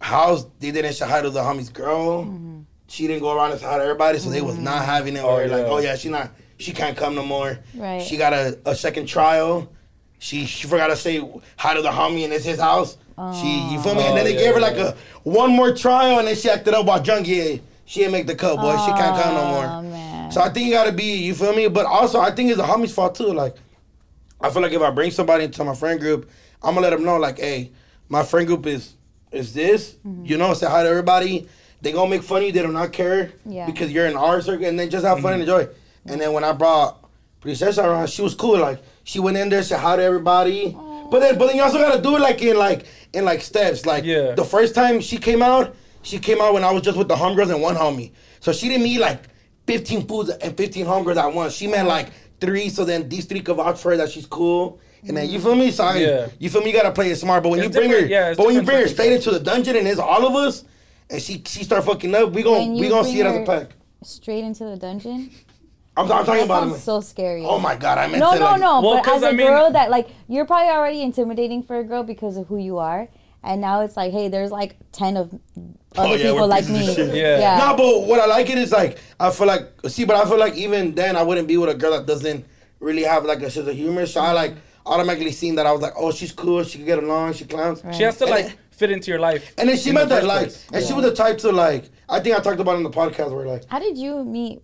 [0.00, 2.24] house, they didn't say hi to the homies girl.
[2.24, 2.61] Mm-hmm.
[2.88, 4.64] She didn't go around and say hi to everybody, so they was mm-hmm.
[4.64, 5.24] not having it.
[5.24, 7.58] Oh, Or like, oh yeah, oh, she not she can't come no more.
[7.74, 8.02] Right.
[8.02, 9.70] She got a, a second trial.
[10.18, 11.20] She she forgot to say
[11.56, 12.96] hi to the homie and it's his house.
[13.18, 13.32] Oh.
[13.40, 14.02] She you feel me?
[14.06, 16.48] and then Oh, they yeah, gave her like a one more trial and then she
[16.48, 17.26] acted up while drunk.
[17.28, 18.72] Yeah, she didn't make the cut, boy.
[18.84, 19.82] she can't come no Oh more.
[19.90, 20.32] man.
[20.32, 21.68] So I think you gotta be, you feel me?
[21.68, 23.32] But also I think it's the homie's fault too.
[23.32, 23.56] Like
[24.40, 26.30] I feel like if I bring somebody into my friend group,
[26.62, 27.72] I'm gonna let them know like, hey,
[28.08, 28.94] my friend group is
[29.32, 29.94] is this.
[30.06, 30.24] Mm-hmm.
[30.26, 31.48] You know, say hi to everybody.
[31.82, 32.52] They gonna make fun of you.
[32.52, 33.66] They do not not care Yeah.
[33.66, 35.68] because you're in our circle, and then just have fun and enjoy.
[36.06, 37.04] And then when I brought
[37.40, 38.58] Princesa around, she was cool.
[38.58, 40.76] Like she went in there, said hi to everybody.
[41.10, 43.86] But then, but then you also gotta do it like in like in like steps.
[43.86, 44.32] Like Yeah.
[44.34, 47.14] the first time she came out, she came out when I was just with the
[47.14, 48.12] homegirls and one homie.
[48.40, 49.22] So she didn't meet like
[49.66, 51.54] 15 foods and 15 homegirls at once.
[51.54, 52.08] She met like
[52.40, 52.68] three.
[52.68, 54.78] So then these three could vouch for her that she's cool.
[55.06, 55.70] And then you feel me?
[55.70, 56.28] So I, Yeah.
[56.38, 56.68] you feel me?
[56.68, 57.42] You gotta play it smart.
[57.42, 59.40] But when It's you bring her, yeah, but when you bring her straight into the
[59.40, 60.64] dungeon and it's all of us,
[61.10, 63.26] and she she start fucking up, we gon' When we you gonna bring see it
[63.26, 63.70] as a pack.
[64.02, 65.30] Straight into the dungeon.
[65.96, 66.80] I'm, I'm talking That about sounds it.
[66.80, 67.44] so scary.
[67.44, 68.80] Oh my god, I meant No, to no, like, no.
[68.80, 71.78] Well, but 'cause as a I mean- girl, that like you're probably already intimidating for
[71.78, 73.09] a girl because of who you are,
[73.44, 75.38] and now it's like, hey, there's like ten of oh,
[75.96, 76.90] other Oh, yeah, people like me.
[76.90, 77.14] of.
[77.14, 77.38] Yeah.
[77.38, 77.59] yeah.
[77.59, 80.38] No, but what I like it is like I feel like see, but I feel
[80.38, 82.44] like even then I wouldn't be with a girl that doesn't
[82.80, 84.07] really have like a sense of humor.
[84.07, 84.35] So I mm-hmm.
[84.35, 84.54] like
[84.87, 87.83] automatically seen that I was like, oh, she's cool, she can get along, she clowns.
[87.96, 89.54] She has to And like then- fit into your life.
[89.57, 90.66] And then she in meant the that like, place.
[90.72, 91.88] and she was the type to like.
[92.09, 94.61] I think I talked about it on the podcast where like How did you meet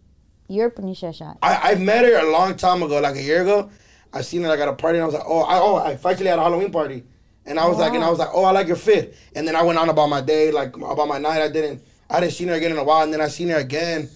[0.50, 1.38] your Panisha shot?
[1.42, 3.70] I I met her a long time ago, like a year ago.
[4.12, 5.92] I seen her like at a party and I was like, oh, I oh, I
[5.92, 7.04] actually had a Halloween party.
[7.46, 9.16] And I was like, and I was like, oh, I like your fit.
[9.34, 11.40] And then I went on about my day, like about my night.
[11.40, 13.02] I didn't, I didn't see her again in a while.
[13.02, 14.08] And then I seen her again,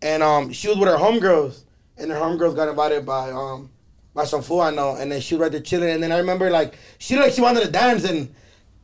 [0.00, 1.64] and um, she was with her homegirls,
[1.96, 3.70] and her homegirls got invited by um,
[4.14, 4.94] by some fool I know.
[4.96, 5.90] And then she was right there chilling.
[5.90, 8.34] And then I remember like she like she wanted to dance and.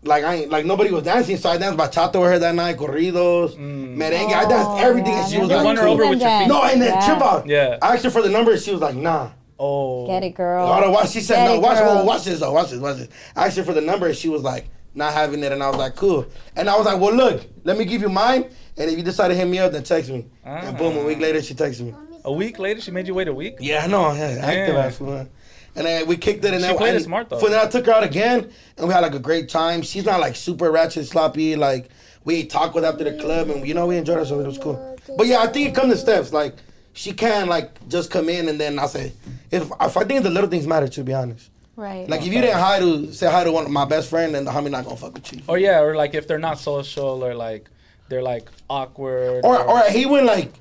[0.05, 2.77] Like I ain't, like nobody was dancing, so I danced bachata with her that night,
[2.77, 3.97] corridos, mm.
[3.97, 4.35] merengue.
[4.35, 6.21] I danced Oh, everything, yeah, and she I was never like, won her over with
[6.21, 6.49] your feet.
[6.49, 7.07] no, and then Yeah.
[7.07, 7.47] trip out.
[7.47, 7.79] Yeah.
[7.81, 9.31] I asked her for the number, and she was like, nah.
[9.59, 10.07] Oh.
[10.07, 10.67] Get it, girl.
[10.67, 11.11] Hold on, watch.
[11.11, 11.99] She said, Get no, it, watch, girl.
[11.99, 13.09] oh, watch this though, watch this, watch this.
[13.35, 15.69] I asked her for the number, and she was like, not having it, and I
[15.69, 16.27] was like, cool.
[16.55, 18.45] And I was like, well, look, let me give you mine,
[18.77, 20.27] and if you decide to hit me up, then text me.
[20.45, 21.23] And boom, a week ah.
[21.23, 21.95] later, she texted me.
[22.27, 23.57] A week later, she made you wait a week.
[23.61, 24.77] Yeah, I know, yeah, active Damn.
[24.77, 25.29] ass fool.
[25.76, 27.40] And then we kicked it, and She then played it smart, though.
[27.40, 29.82] So then I took her out again, and we had like a great time.
[29.82, 31.56] She's not like super ratchet, sloppy.
[31.56, 31.90] Like
[32.24, 34.44] we talked with after the club, and you know we enjoyed ourselves.
[34.44, 34.98] It was cool.
[35.16, 36.32] But yeah, I think it comes to steps.
[36.32, 36.54] Like
[36.92, 39.12] she can like just come in, and then I say,
[39.50, 41.50] if, if I think the little things matter, to be honest.
[41.76, 42.08] Right.
[42.08, 44.44] Like if you didn't hi to say hi to one of my best friend, then
[44.44, 45.42] the homie not gonna fuck with you.
[45.48, 47.68] Or yeah, or like if they're not social or like
[48.08, 49.44] they're like awkward.
[49.44, 50.52] Or or he went like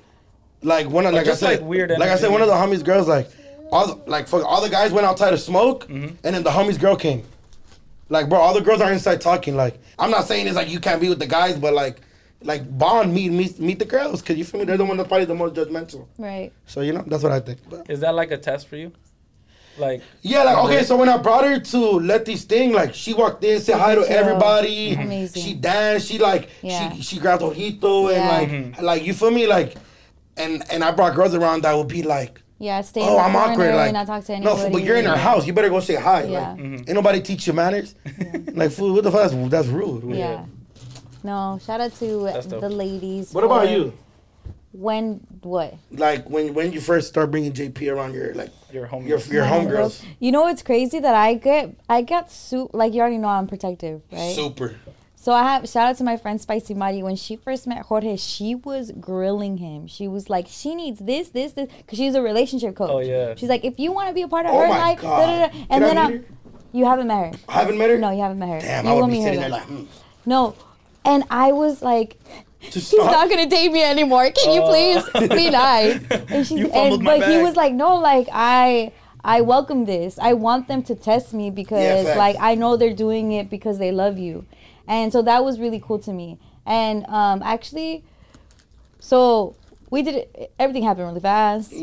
[0.62, 2.84] like one of like I said like, weird like I said one of the homies
[2.84, 3.28] girls like
[3.72, 6.16] all the, like fuck, all the guys went outside to smoke, Mm-hmm.
[6.24, 7.22] and then the homies girl came.
[8.08, 9.56] Like, bro, all the girls are inside talking.
[9.56, 12.00] Like, I'm not saying it's like you can't be with the guys, but like,
[12.42, 14.66] like bond, meet meet meet the girls, cause you feel me?
[14.66, 16.06] They're the one that's probably the most judgmental.
[16.18, 16.52] Right.
[16.66, 17.60] So you know, that's what I think.
[17.68, 18.92] But, Is that like a test for you?
[19.76, 23.12] Like, yeah, like okay, so when I brought her to let this thing, like she
[23.12, 24.94] walked in, said hi to everybody.
[24.94, 25.42] Amazing.
[25.42, 26.06] She danced.
[26.08, 26.92] She like Yeah.
[26.92, 28.40] she she grabbed ojito Yeah.
[28.40, 29.74] and like like you feel me like,
[30.36, 32.40] and and I brought girls around that would be like.
[32.58, 33.74] Yeah, stay oh, in Oh, the I'm corner awkward.
[33.74, 34.72] Like, and not talk to no, anybody.
[34.72, 35.46] but you're in her house.
[35.46, 36.24] You better go say hi.
[36.24, 36.52] Yeah.
[36.52, 37.94] Like, ain't nobody teach you manners.
[38.52, 39.30] like, fool, what the fuck?
[39.30, 40.14] That's, that's rude.
[40.14, 40.46] Yeah.
[41.24, 43.32] No, shout out to the ladies.
[43.32, 43.92] What about you?
[44.72, 45.74] When what?
[45.92, 49.06] Like when when you first start bringing JP around your like your home.
[49.06, 50.04] your your homegirls.
[50.18, 53.46] You know what's crazy that I get I got su like you already know I'm
[53.46, 54.34] protective, right?
[54.34, 54.74] Super.
[55.24, 57.02] So I have shout out to my friend Spicy Mari.
[57.02, 59.86] When she first met Jorge, she was grilling him.
[59.86, 62.90] She was like, she needs this, this, this, because she's a relationship coach.
[62.92, 63.34] Oh, yeah.
[63.34, 65.18] She's like, if you want to be a part of Oh her my life, God.
[65.18, 65.66] da, da, da.
[65.70, 66.24] And I then I'm, her?
[66.72, 67.40] you haven't met her.
[67.48, 67.96] I haven't met her.
[67.98, 68.60] No, you haven't met her.
[68.60, 69.84] Damn, you I would be meet her, sitting there like, hmm.
[70.26, 70.54] No,
[71.06, 72.18] and I was like,
[72.60, 73.10] Just she's stop.
[73.10, 74.30] not gonna date me anymore.
[74.30, 76.02] Can you please be nice?
[76.28, 78.92] And she's You and my but he was like, no, like I
[79.24, 80.18] I welcome this.
[80.18, 82.18] I want them to test me because facts.
[82.18, 84.44] like I know they're doing it because they love you,
[84.88, 86.38] and so that was really cool to me.
[86.66, 88.04] And um actually,
[89.00, 89.56] so
[89.90, 90.52] we did it.
[90.58, 91.72] Everything happened really fast.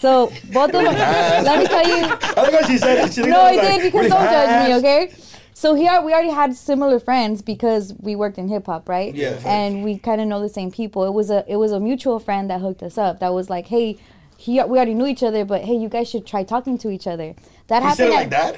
[0.00, 0.84] So both of them.
[0.94, 2.04] let me tell you.
[2.06, 3.12] I think she said it.
[3.12, 5.12] She No, I like, did because really don't judge me, okay?
[5.52, 9.14] So here we already had similar friends because we worked in hip hop, right?
[9.14, 9.38] Yeah.
[9.44, 11.04] And we kind of know the same people.
[11.04, 13.20] It was a it was a mutual friend that hooked us up.
[13.20, 13.98] That was like, hey,
[14.38, 17.06] he we already knew each other, but hey, you guys should try talking to each
[17.06, 17.34] other.
[17.66, 17.96] That You happened.
[17.98, 18.56] said it at- like that.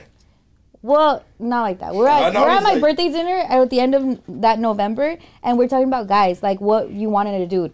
[0.83, 1.95] Well, not like that.
[1.95, 5.57] We're at we're at my like- birthday dinner at the end of that November, and
[5.59, 7.73] we're talking about guys, like what you wanted to do.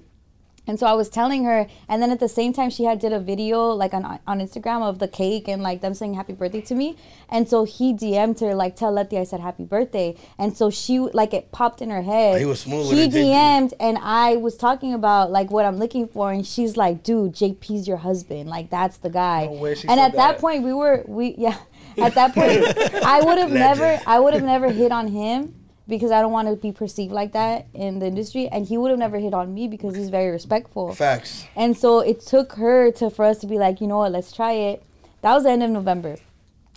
[0.66, 3.14] And so I was telling her, and then at the same time, she had did
[3.14, 6.60] a video like on on Instagram of the cake and like them saying happy birthday
[6.60, 6.96] to me.
[7.30, 10.98] And so he DM'd her like, "Tell Letty I said happy birthday." And so she
[10.98, 12.38] like it popped in her head.
[12.38, 13.08] He was smooth He.
[13.08, 17.32] DM'd, and I was talking about like what I'm looking for, and she's like, "Dude,
[17.32, 18.50] JP's your husband.
[18.50, 20.38] Like that's the guy." No and at that that.
[20.38, 21.56] point, we were we yeah.
[22.02, 22.64] At that point,
[23.04, 25.54] I would have never I would have never hit on him
[25.88, 28.90] because I don't want to be perceived like that in the industry, and he would
[28.90, 30.94] have never hit on me because he's very respectful.
[30.94, 31.46] Facts.
[31.56, 34.32] And so it took her to for us to be like, you know what, let's
[34.32, 34.82] try it.
[35.22, 36.16] That was the end of November.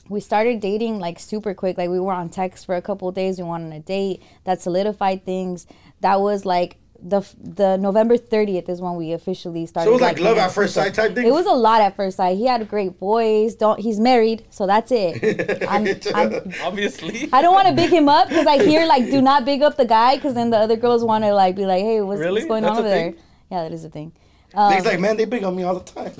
[0.09, 1.77] We started dating like super quick.
[1.77, 3.37] Like we were on text for a couple of days.
[3.37, 4.21] We went on a date.
[4.45, 5.67] That solidified things.
[6.01, 9.87] That was like the the November 30th is when we officially started.
[9.87, 11.25] So it was like love at first sight type thing.
[11.25, 12.37] It was a lot at first sight.
[12.37, 13.55] He had a great voice.
[13.55, 15.63] Don't he's married, so that's it.
[15.69, 17.29] I'm, I'm Obviously.
[17.33, 19.77] I don't want to big him up because I hear like do not big up
[19.77, 22.41] the guy because then the other girls want to like be like, hey, what's, Really?
[22.41, 23.11] what's going That's on over thing?
[23.11, 23.23] there?
[23.51, 24.13] Yeah, that is a thing.
[24.53, 26.13] He's like, man, they big on me all the time.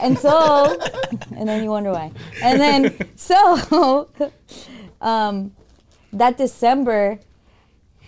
[0.00, 0.76] And so,
[1.36, 2.10] and then you wonder why.
[2.42, 4.08] And then so,
[5.00, 5.54] um,
[6.12, 7.20] that December,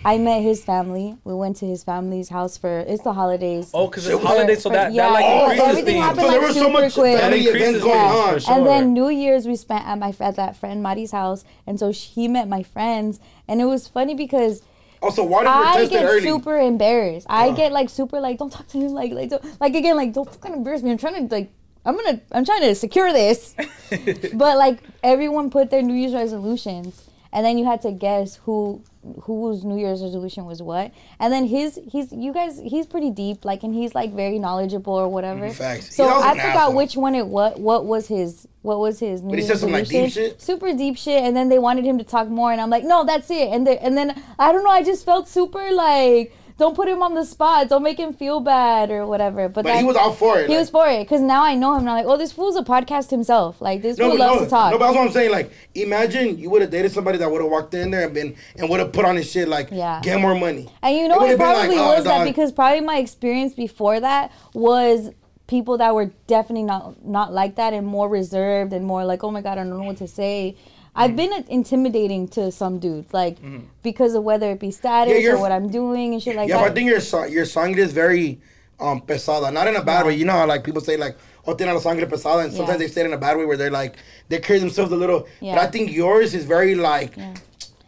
[0.06, 1.16] I met his family.
[1.24, 3.72] We went to his family's house for it's the holidays.
[3.74, 6.04] Oh, because it's For- holidays, so that, yeah, that like yeah, increases everything things.
[6.04, 7.18] happened So there like was so much quick.
[7.18, 8.38] family That increases going things, on.
[8.38, 8.54] sure.
[8.54, 11.90] And then New Year's we spent at my at that friend Mari's house, and so
[11.90, 14.62] he met my friends, and it was funny because
[15.02, 16.20] oh, Also, water I get early.
[16.20, 17.26] super embarrassed.
[17.28, 17.56] I oh.
[17.56, 20.32] get like super like don't talk to him like like don't, like again like don't
[20.32, 20.92] fucking embarrass me.
[20.92, 21.50] I'm trying to like
[21.84, 23.56] I'm gonna I'm trying to secure this,
[24.34, 28.82] but like everyone put their New Year's resolutions, and then you had to guess who
[29.22, 30.92] whose New Year's resolution was what.
[31.20, 34.94] And then his he's you guys he's pretty deep like and he's like very knowledgeable
[34.94, 35.46] or whatever.
[35.46, 35.54] Mm-hmm.
[35.54, 35.94] Facts.
[35.94, 36.74] So I forgot asshole.
[36.76, 39.70] which one it what what was his what was his New he Year's said some,
[39.70, 40.30] like, deep resolution.
[40.30, 40.42] shit?
[40.42, 43.04] super deep shit and then they wanted him to talk more and i'm like no
[43.04, 46.74] that's it and, they, and then i don't know i just felt super like don't
[46.74, 49.80] put him on the spot don't make him feel bad or whatever but, But he
[49.82, 50.46] that- was all for it.
[50.48, 52.32] he like- was for it because now i know him and i'm like oh this
[52.32, 54.96] fool's a podcast himself like this No, fool loves no, to talk no, but that's
[54.96, 55.30] what I'm saying.
[55.30, 58.36] Like, imagine you would have dated somebody that would have walked in there and been
[58.56, 60.00] and would have put on his shit like, Yeah.
[60.02, 60.68] get more money.
[60.82, 62.26] And you know It been probably like, oh, was that dog.
[62.26, 65.10] because probably my experience before that was
[65.46, 69.30] people that were definitely not not like that and more reserved and more like oh
[69.30, 70.56] my god I don't know what to say.
[70.98, 71.16] I've Mm.
[71.16, 73.36] been intimidating to some dudes like
[73.82, 75.24] because of whether it be status Mm-hmm.
[75.26, 76.62] Yeah, or what I'm doing and shit like yeah, that.
[76.64, 78.40] but I think your song, your song is very
[78.80, 80.14] um pesada, not in a bad way.
[80.14, 82.86] You know how like people say like, "Oh, tiene la sangre pesada," and sometimes Yeah.
[82.86, 83.96] they say it in a bad way where they're like
[84.28, 85.26] they carry themselves a little.
[85.40, 87.12] But I think yours is very like,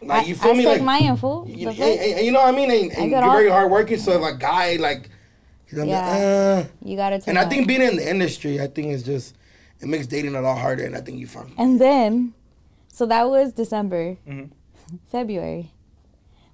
[0.03, 1.45] like you feel I me, stuck like my info.
[1.47, 3.99] you, and, and- you know what I mean, and, and got you're all- very hardworking.
[3.99, 5.11] So if a guy like,
[5.67, 6.63] he's gonna Yeah.
[6.63, 7.21] be, uh, You gotta.
[7.27, 9.35] And I think being in the industry, I think it's just
[9.81, 11.53] it makes dating a lot harder, and I think you found.
[11.59, 12.33] And then,
[12.99, 14.17] so that was December.
[14.27, 14.97] Mm-hmm.
[15.11, 15.71] February.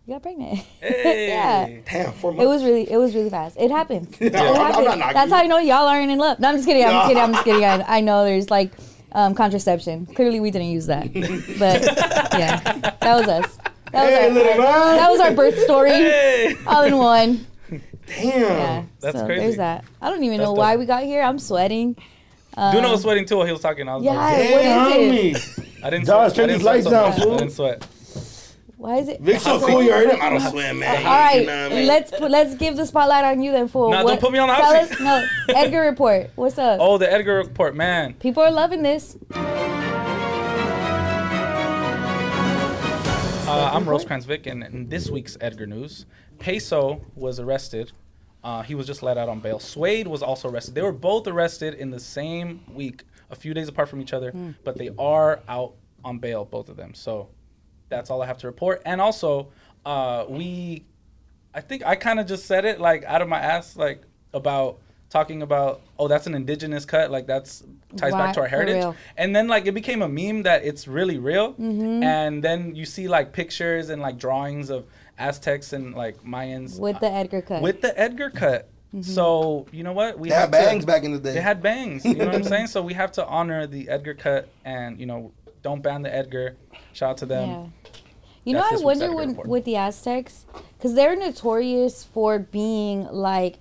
[0.07, 0.59] you got pregnant.
[0.81, 1.29] Hey.
[1.29, 1.69] yeah.
[1.91, 2.45] Damn, four months.
[2.45, 3.57] It was really, it was really fast.
[3.59, 4.15] It happens.
[4.21, 6.39] It I'm- I'm That's how I know y'all aren't in love.
[6.41, 6.85] No, I'm just kidding.
[6.85, 7.23] I'm just kidding.
[7.23, 7.65] I'm just kidding.
[7.65, 8.73] I, I know there's like
[9.13, 10.07] um, contraception.
[10.07, 11.05] Clearly, we didn't use that.
[11.59, 11.83] But
[12.39, 12.57] yeah,
[13.01, 13.59] that was us.
[13.93, 14.97] That was, Hey, our, man.
[14.97, 16.57] that was our birth story, Hey.
[16.67, 17.47] all in one.
[17.71, 17.81] Damn.
[18.41, 19.41] Yeah, That's so crazy.
[19.41, 19.85] There's that.
[20.03, 21.23] I don't even That's know why we got here.
[21.23, 21.97] I'm sweating.
[22.57, 23.89] Duno was sweating too while he was talking.
[23.89, 25.59] I was Yeah, like, what Damn, it?
[25.83, 26.37] I didn't Dog, sweat.
[26.37, 27.35] turn I these lights so down, fool.
[27.35, 27.87] I didn't sweat.
[28.77, 29.21] Why is it?
[29.21, 30.21] Vic's so cool, you heard him?
[30.21, 31.07] I don't swim, man.
[31.07, 31.87] All right, You know what I mean?
[31.87, 33.91] let's put, let's give the spotlight on you then, fool.
[33.91, 36.31] Nah, don't put me on the tell us, No, Edgar report.
[36.35, 36.79] What's up?
[36.81, 38.13] Oh, the Edgar report, man.
[38.15, 39.17] People are loving this.
[43.47, 46.07] Uh, I'm Rosecrans Vic, and in this week's Edgar news,
[46.39, 47.93] Peso was arrested.
[48.45, 49.59] Uh, he was just let out on bail.
[49.59, 50.75] Suede was also arrested.
[50.75, 54.33] They were both arrested in the same week, a few days apart from each other,
[54.65, 55.73] but they are out
[56.05, 56.93] on bail, both of them.
[56.93, 57.31] So
[57.89, 58.83] that's all I have to report.
[58.85, 59.49] And also,
[59.87, 60.85] uh, we,
[61.55, 64.03] I think I kind of just said it like out of my ass, like
[64.35, 64.79] about
[65.09, 67.63] talking about, oh, that's an indigenous cut, like that's
[67.97, 68.95] ties Why- back to our heritage.
[69.17, 71.53] And then like it became a meme that it's really real.
[71.55, 72.03] Mm-hmm.
[72.03, 74.87] And then you see like pictures and like drawings of
[75.19, 77.63] Aztecs and like Mayans With the Edgar cut.
[77.63, 78.69] with the Edgar cut.
[79.01, 80.19] So you know what?
[80.19, 81.33] We They had have to- bangs back in the day.
[81.35, 82.05] They had bangs.
[82.05, 82.69] You know what I'm saying?
[82.69, 86.57] So we have to honor the Edgar cut and you know don't ban the Edgar.
[86.93, 87.49] Shout out to them.
[87.49, 87.67] yeah.
[88.45, 89.49] You know, I wonder Edgar when, report.
[89.49, 90.45] with the Aztecs,
[90.77, 93.59] because they're notorious for being like,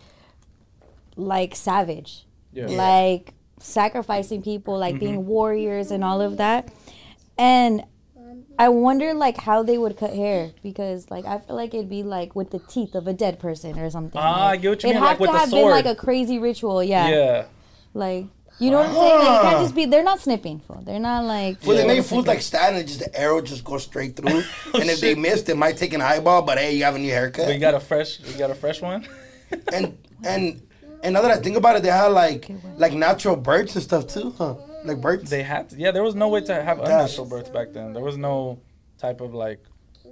[1.15, 2.67] like savage, Yeah.
[2.67, 4.99] like sacrificing people, like Mm-hmm.
[5.05, 6.69] being warriors and all of that.
[7.37, 7.85] And
[8.59, 12.03] I wonder like how they would cut hair because like I feel like it'd be
[12.03, 14.21] like with the teeth of a dead person or something.
[14.21, 15.69] Ah, I like, get what you it'd mean, like have with to the have been
[15.69, 17.09] like a crazy ritual, yeah.
[17.09, 17.45] Yeah.
[17.93, 18.25] Like
[18.59, 19.19] you know what I'm saying?
[19.19, 19.85] Like, it can't just be.
[19.85, 20.59] They're not snipping.
[20.59, 20.83] Fool.
[20.85, 21.57] They're not like.
[21.65, 21.87] Well, they Yeah.
[21.95, 24.43] made foods like stand and just the arrow just goes straight through.
[24.79, 26.43] and if they missed, it might take an eyeball.
[26.43, 27.47] But hey, you have a new haircut.
[27.47, 28.19] We got a fresh.
[28.21, 29.07] We got a fresh one.
[29.73, 30.61] and and
[31.03, 34.05] and now that I think about it, they had like like natural birds and stuff
[34.07, 34.53] too, huh?
[34.85, 35.29] Like birds.
[35.29, 35.69] They had.
[35.69, 37.93] To, yeah, there was no way to have unnatural births back then.
[37.93, 38.59] There was no
[38.97, 39.59] type of like.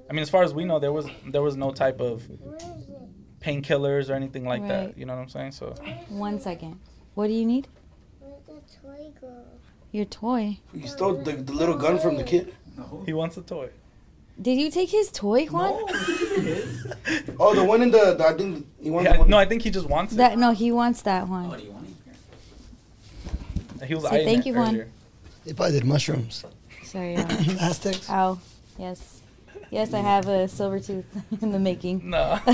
[0.10, 2.24] I mean, as far as we know, there was there was no type of
[3.42, 4.68] painkillers or anything like Right.
[4.70, 4.98] that.
[4.98, 5.52] You know what I'm saying?
[5.54, 5.74] So
[6.10, 6.80] One second.
[7.16, 7.68] What do you need?
[8.20, 9.34] Where's the toy go?
[9.92, 10.58] Your toy.
[10.74, 12.54] you stole the, the little gun from the kid.
[13.06, 13.70] he wants a toy.
[14.42, 15.74] Did you take his toy, Juan?
[17.40, 19.30] Oh, the one in the, the I think he wants Yeah, one.
[19.30, 20.18] no, I think he just wants it.
[20.18, 21.48] That no, he wants that one.
[21.52, 21.58] Oh,
[23.86, 24.68] He was Say eyeing thank you, Juan.
[24.70, 24.88] earlier.
[25.46, 26.46] They probably did mushrooms.
[26.84, 27.16] Sorry.
[27.16, 27.22] uh,
[27.60, 28.10] Aztecs.
[28.10, 28.40] Ow.
[28.78, 29.22] Yes.
[29.70, 31.06] Yes, I have a silver tooth
[31.42, 32.10] in the making.
[32.10, 32.40] No.
[32.48, 32.54] A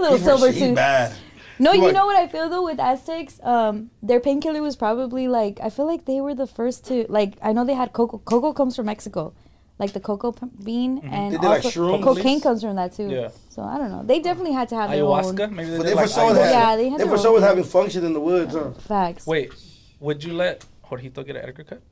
[0.00, 0.74] little He's silver he's tooth.
[0.74, 1.14] bad.
[1.60, 3.40] No, He you like- know what I feel though with Aztecs?
[3.42, 7.34] Um, their painkiller was probably like I feel like they were the first to like
[7.42, 8.18] I know they had cocoa.
[8.18, 9.32] Cocoa comes from Mexico,
[9.78, 12.02] like the cocoa p- bean, and They did, like, also shrooms?
[12.04, 13.08] cocaine comes from that too.
[13.08, 13.28] Yeah.
[13.48, 14.02] So I don't know.
[14.04, 15.40] They definitely had to have their Ayahuasca?
[15.48, 16.44] own Maybe they But did they like for sure ayahuasca.
[16.44, 18.54] had, Yeah, they had they their for sure own was having function in the woods,
[18.54, 18.70] huh?
[18.86, 19.26] facts.
[19.26, 19.52] Wait,
[20.00, 21.82] would you let Jorgito get an Edgar cut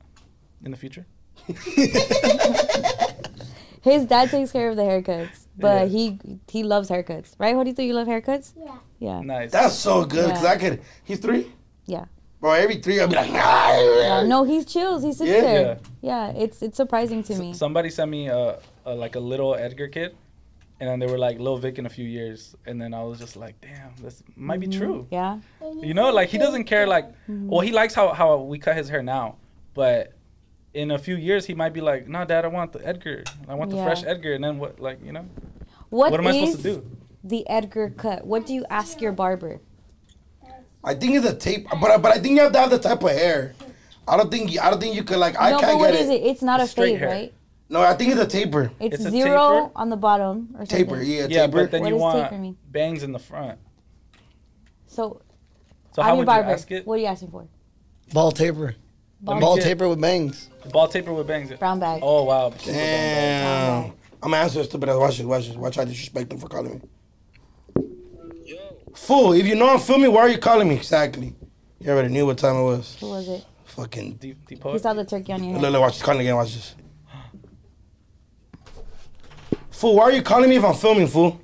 [0.63, 1.05] in the future?
[3.83, 5.85] His dad takes care of the haircuts, but Yeah.
[5.87, 7.55] he he loves haircuts, right?
[7.55, 8.53] Jorgito, you love haircuts?
[8.57, 8.77] Yeah.
[8.99, 9.51] Yeah, Nice.
[9.51, 10.49] That's so good because Yeah.
[10.51, 10.81] I could.
[11.03, 11.51] He's three,
[11.85, 12.05] yeah.
[12.41, 12.51] bro.
[12.53, 15.03] Every three, I'll be like, Yeah, no, he chills.
[15.03, 15.41] He sits Yeah?
[15.41, 15.77] there.
[16.01, 16.29] Yeah.
[16.31, 17.53] it's it's surprising to me.
[17.53, 20.15] Somebody sent me a, a like a little Edgar kid,
[20.79, 23.19] and then they were like Lil Vic in a few years, and then I was
[23.19, 25.07] just like, damn, this might be true.
[25.11, 25.13] Mm-hmm.
[25.13, 25.39] Yeah,
[25.87, 26.85] You know, like he doesn't care.
[26.87, 29.35] Like, well, he likes how how we cut his hair now,
[29.73, 30.13] but
[30.73, 33.23] in a few years he might be like, nah, dad, I want the Edgar.
[33.47, 33.85] I want the Yeah.
[33.85, 34.79] fresh Edgar, and then what?
[34.79, 35.25] Like, you know,
[35.89, 36.91] what, what am I supposed to do?
[37.23, 38.25] The Edgar cut.
[38.27, 39.59] What do you ask your barber?
[40.83, 43.03] I think it's a tape, but but I think you have to have the type
[43.03, 43.55] of hair.
[44.07, 46.01] I don't think I don't think you could like I no, can't but what get
[46.01, 46.21] is it.
[46.21, 46.25] it?
[46.27, 47.09] It's not a Straight fade, hair.
[47.09, 47.33] right?
[47.69, 48.71] No, I think it's a taper.
[48.79, 49.71] It's, It's a zero taper?
[49.75, 50.85] on the bottom or something.
[50.85, 51.63] Taper, yeah, yeah, taper.
[51.63, 52.57] but then What you does taper want mean?
[52.69, 53.59] bangs in the front.
[54.87, 55.21] So,
[55.93, 56.47] So I'm how your would barber.
[56.49, 56.87] you ask it?
[56.87, 57.45] What are you asking for?
[58.13, 58.75] Ball taper.
[59.19, 60.49] Ball- Ball get- taper with bangs.
[60.71, 61.51] Ball taper with bangs.
[61.59, 61.99] Brown bag.
[62.03, 62.51] Oh wow.
[62.51, 62.71] super.
[62.71, 63.83] Damn.
[64.23, 64.95] I'm gonna answer stupid ass.
[64.97, 65.55] Watch this, watch this.
[65.57, 66.81] Watch how I disrespect them for calling me.
[68.95, 70.75] Fool, if you know I'm filming, why are you calling me?
[70.75, 71.35] Exactly.
[71.79, 72.97] You already knew what time it was.
[72.99, 73.45] Who was it?
[73.65, 74.13] Fucking.
[74.15, 75.71] Deep, deep He saw the turkey on your Look, head.
[75.73, 76.03] look, watch this.
[76.03, 76.75] Calling again, watch this.
[79.77, 81.39] Fool, why are you calling me if I'm filming, fool?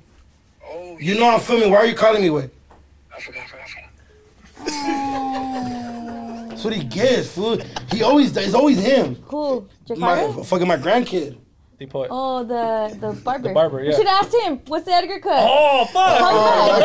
[0.66, 1.70] Oh, You know I'm filming.
[1.70, 2.50] Why are you calling me with?
[3.16, 3.64] I forgot, I forgot,
[4.58, 6.48] I forgot.
[6.50, 7.58] That's what he gets, fool.
[7.92, 9.14] He always, it's always him.
[9.26, 9.68] Who?
[9.96, 11.36] My, fucking my grandkid.
[11.78, 12.08] Deep poet.
[12.10, 13.54] Oh, the the barber.
[13.54, 13.90] barber, yeah.
[13.90, 14.58] You should ask him.
[14.66, 15.44] What's the Edgar cut?
[15.48, 16.20] Oh fuck!
[16.20, 16.78] Oh,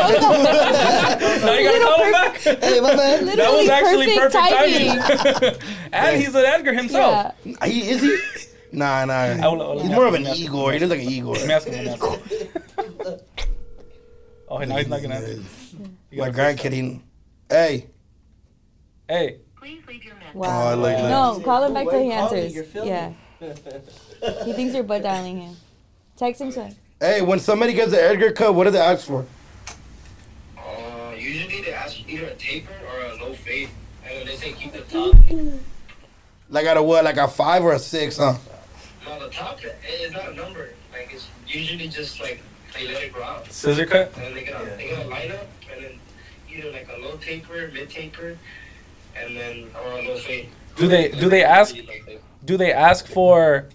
[1.44, 2.36] now you gotta call him back.
[2.62, 3.26] Hey, my man.
[3.26, 4.98] That was actually perfect, timing.
[4.98, 5.60] timing.
[5.92, 7.34] and he's an Edgar himself.
[7.44, 7.66] Yeah.
[7.66, 8.18] He, is he?
[8.72, 9.34] Nah, nah.
[9.50, 10.38] will- I will He's more of an ask.
[10.38, 10.72] Igor.
[10.72, 11.34] He looks like an Igor.
[11.34, 11.74] Let me ask him.
[11.74, 13.18] Let me ask him.
[14.52, 15.42] Oh, now he's not gonna answer.
[16.10, 17.00] You My gotta grandkid.
[17.48, 17.86] Hey.
[19.08, 20.74] Hey, Oh, I Wow.
[20.76, 21.08] like that.
[21.08, 22.74] no, call him back till he Wait, call me, answers.
[22.74, 23.12] Yeah.
[24.44, 25.56] he thinks you're butt dialing him.
[26.16, 26.74] Text him son.
[27.00, 29.24] Hey, when somebody gets an Edgar cut, what do they ask for?
[30.58, 33.68] Uh, usually they ask either a taper or a low fade,
[34.04, 35.14] and they say keep the top.
[36.48, 37.04] Like at a what?
[37.04, 38.34] Like a five or a six, huh?
[39.06, 40.70] No, the top eh, is not a number.
[40.92, 42.40] Like it's usually just like
[42.74, 44.12] they let it grow out, scissor cut.
[44.16, 45.92] and then they get a they get a line up, and then
[46.52, 48.36] either like a low taper, mid taper,
[49.16, 50.48] and then or a low fade.
[50.76, 51.74] Do they do they ask
[52.44, 53.68] do they ask for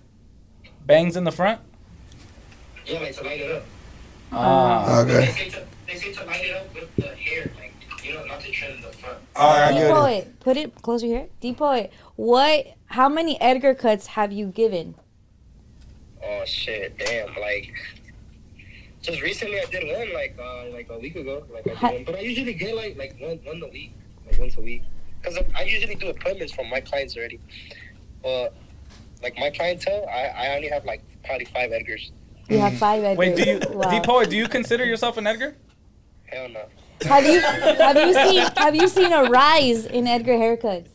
[0.85, 1.59] bangs in the front?
[2.85, 3.63] Yeah, like to light it up.
[4.31, 5.31] Ah, ah They Okay.
[5.31, 8.41] say to they say to light it up with the hair, like you know, not
[8.41, 9.17] to trim the front.
[9.35, 9.93] All right, I Deep get it.
[9.93, 11.27] poet, put it closer here.
[11.41, 12.67] Deep poet, what?
[12.87, 14.95] How many Edgar cuts have you given?
[16.27, 17.35] Oh shit, damn!
[17.39, 17.73] Like,
[19.01, 21.45] just recently I did one like uh like a week ago.
[21.53, 23.93] Like I did one, but I usually get like like one one a week,
[24.25, 24.83] like once a week,
[25.21, 27.39] because I, I usually do appointments from my clients already.
[28.23, 28.55] But
[29.21, 32.11] like my clientele, I I only have like probably five Edgars.
[32.49, 33.17] You have five Edgars.
[33.17, 33.35] wait.
[33.35, 33.89] Do you Wow.
[33.89, 35.55] Deep Do you consider yourself an Edgar?
[36.25, 36.65] Hell no.
[37.03, 40.94] Have you have you seen have you seen a rise in Edgar haircuts?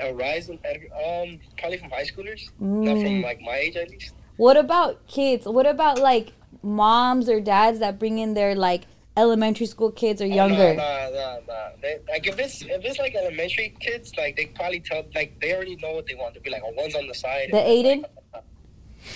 [0.00, 3.02] A, rise in um, probably from high schoolers, not Mm.
[3.02, 4.14] from like my age at least.
[4.36, 5.46] What about kids?
[5.46, 6.32] What about like
[6.62, 8.82] moms or dads that bring in their like
[9.16, 10.74] elementary school kids or Oh, younger?
[10.74, 11.68] Nah, nah, nah.
[11.82, 15.54] They, like if it's if it's like elementary kids, like they probably tell like they
[15.54, 16.62] already know what they want to be like.
[16.62, 17.48] A one's on the side.
[17.50, 18.04] The Aiden?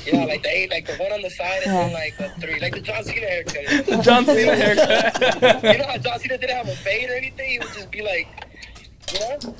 [0.07, 2.59] Yeah, like the eight, like the one on the side, and then like the three,
[2.61, 3.87] like the John Cena haircut.
[3.87, 5.63] The John Cena haircut.
[5.63, 7.51] you know how John Cena didn't have a fade or anything?
[7.51, 8.27] He would just be like,
[9.13, 9.55] you know,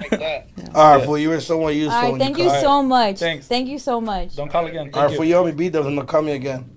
[0.00, 0.48] like that.
[0.74, 2.60] All right, fool, you were someone you All so right, thank you call.
[2.60, 3.18] so much.
[3.18, 3.46] Thanks.
[3.46, 4.36] Thank you so much.
[4.36, 4.90] Don't call again.
[4.92, 5.30] All right, Thank fool, you.
[5.34, 5.86] you owe me beat those.
[5.86, 6.70] I'm gonna call me again.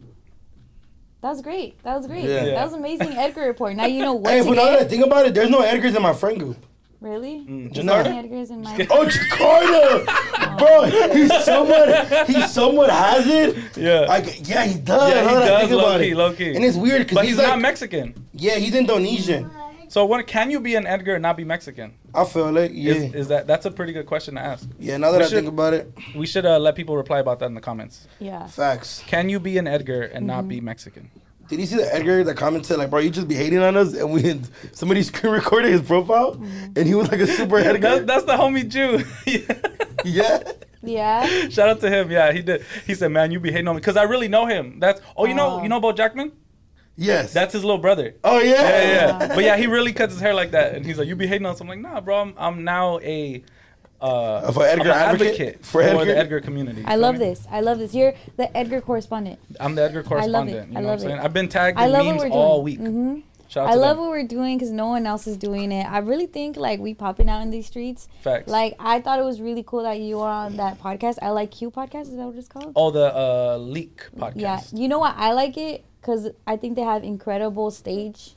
[1.22, 1.82] That was great.
[1.84, 2.26] That was great.
[2.26, 2.46] Yeah.
[2.46, 3.76] That was amazing Edgar report.
[3.76, 5.62] Now you know what Hey, to but now that I think about it, there's no
[5.62, 6.58] Edgars in my friend group.
[7.00, 7.46] Really?
[7.48, 8.02] Mm, There's no.
[8.02, 8.74] no Edgars in my.
[8.90, 13.78] Oh, Jakarta, bro, he somewhat, he somewhat has it.
[13.78, 14.00] Yeah.
[14.02, 15.12] Like, yeah, he does.
[15.12, 16.56] Yeah, he now that I does, low-key, low-key.
[16.56, 18.26] And it's weird because but he's, he's not like, Mexican.
[18.34, 19.50] yeah, he's Indonesian.
[19.90, 21.94] So when can you be an Edgar and not be Mexican?
[22.14, 24.68] I feel like, yeah, Is, is that that's a pretty good question to ask?
[24.80, 24.98] yeah.
[24.98, 27.40] Now that we I should- think about it, We should uh, let people reply about
[27.40, 28.08] that in the comments.
[28.20, 28.48] Yeah.
[28.48, 29.04] facts.
[29.08, 30.26] Can you be an Edgar and Mm-hmm.
[30.28, 31.10] not be Mexican?
[31.48, 33.94] Did you see the Edgar that commented like, bro, you just be hating on us,
[33.94, 36.74] and we had somebody screen recorded his profile, Mm-hmm.
[36.76, 37.80] and he was like a super Edgar.
[37.80, 39.06] That, that's the homie Jew.
[40.04, 40.52] yeah.
[40.84, 41.48] Yeah.
[41.50, 42.12] Shout out to him.
[42.12, 42.64] Yeah, he did.
[42.86, 45.26] He said, "Man, you be hating on me because I really know him." That's oh,
[45.26, 45.64] you know, Oh.
[45.64, 46.32] you know Bo Jackman?
[46.98, 47.32] Yes.
[47.32, 48.16] That's his little brother.
[48.24, 48.52] Oh yeah.
[48.54, 49.20] Yeah, yeah.
[49.20, 49.28] yeah.
[49.36, 51.46] But yeah, he really cuts his hair like that, and he's like, "You be hating
[51.46, 52.18] on us." I'm like, "Nah, bro.
[52.22, 53.44] I'm, I'm now a
[54.02, 55.60] uh, For Edgar I'm an advocate?
[55.66, 56.06] for, For Edgar?
[56.06, 57.30] the Edgar community." I love feel me?
[57.34, 57.48] this.
[57.50, 57.94] I love this.
[57.94, 59.40] You're the Edgar correspondent.
[59.60, 60.72] I'm the Edgar correspondent.
[60.72, 61.12] You I know love what I'm it.
[61.14, 61.26] saying?
[61.26, 62.84] I've been tagged in memes we're all doing.
[62.84, 62.90] week.
[62.92, 64.06] hmm Shout out I to love them.
[64.08, 65.86] what we're doing because no one else is doing it.
[65.90, 68.10] I really think like we popping out in these streets.
[68.22, 68.50] Facts.
[68.52, 71.18] Like I thought it was really cool that you were on that podcast.
[71.22, 72.02] I like Q podcast.
[72.10, 72.74] Is that what it's called?
[72.76, 74.36] Oh, the uh, leak podcast.
[74.36, 74.60] Yeah.
[74.74, 75.16] You know what?
[75.18, 78.36] I like it because I think they have incredible stage,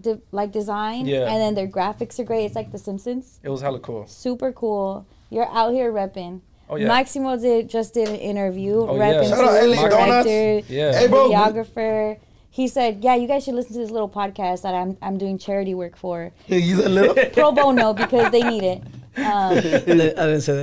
[0.00, 1.06] de- like design.
[1.06, 1.22] Yeah.
[1.30, 2.44] And then their graphics are great.
[2.44, 3.40] It's like The Simpsons.
[3.42, 4.06] It was hella cool.
[4.06, 5.06] Super cool.
[5.30, 6.40] You're out here repping.
[6.70, 6.86] Oh yeah.
[6.88, 8.76] Maximo did just did an interview.
[8.86, 9.14] Oh, yeah.
[9.14, 10.26] repping Shout out too, LA Donuts.
[10.28, 10.98] director, Yeah.
[10.98, 11.30] Hey, bro.
[11.30, 12.18] videographer.
[12.50, 15.38] He said, "Yeah, you guys should listen to this little podcast that I'm I'm doing
[15.38, 17.14] charity work for, He's a little.
[17.32, 18.82] pro bono because they need it."
[19.18, 19.24] Um,
[19.58, 20.54] I didn't, say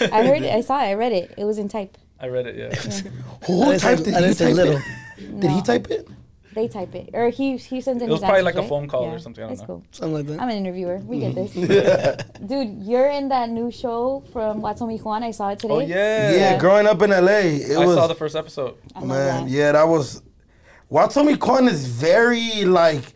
[0.00, 0.12] that.
[0.12, 0.52] I heard it.
[0.54, 0.88] I saw it.
[0.88, 1.34] I read it.
[1.36, 1.96] It was in type.
[2.20, 2.56] I read it.
[2.56, 2.74] Yeah.
[3.46, 4.14] Who I typed it?
[4.14, 4.80] I didn't say typed little.
[5.18, 5.40] It?
[5.40, 6.08] Did he type it?
[6.54, 8.08] They type it, or he he sends in.
[8.08, 9.74] It was his probably answers, like a phone call or something, I don't That's know.
[9.76, 9.84] cool.
[9.92, 10.40] Something like that.
[10.40, 10.96] I'm an interviewer.
[10.98, 11.52] We get this,
[12.46, 12.82] dude.
[12.82, 15.22] You're in that new show from Watsomi Juan.
[15.22, 15.74] I saw it today.
[15.74, 16.32] Oh yeah.
[16.32, 18.76] Yeah, growing up in LA, it I was saw the first episode.
[18.96, 19.44] I man.
[19.44, 19.50] that.
[19.50, 20.22] Yeah, that was.
[20.90, 23.12] Watomi Kwan is very like,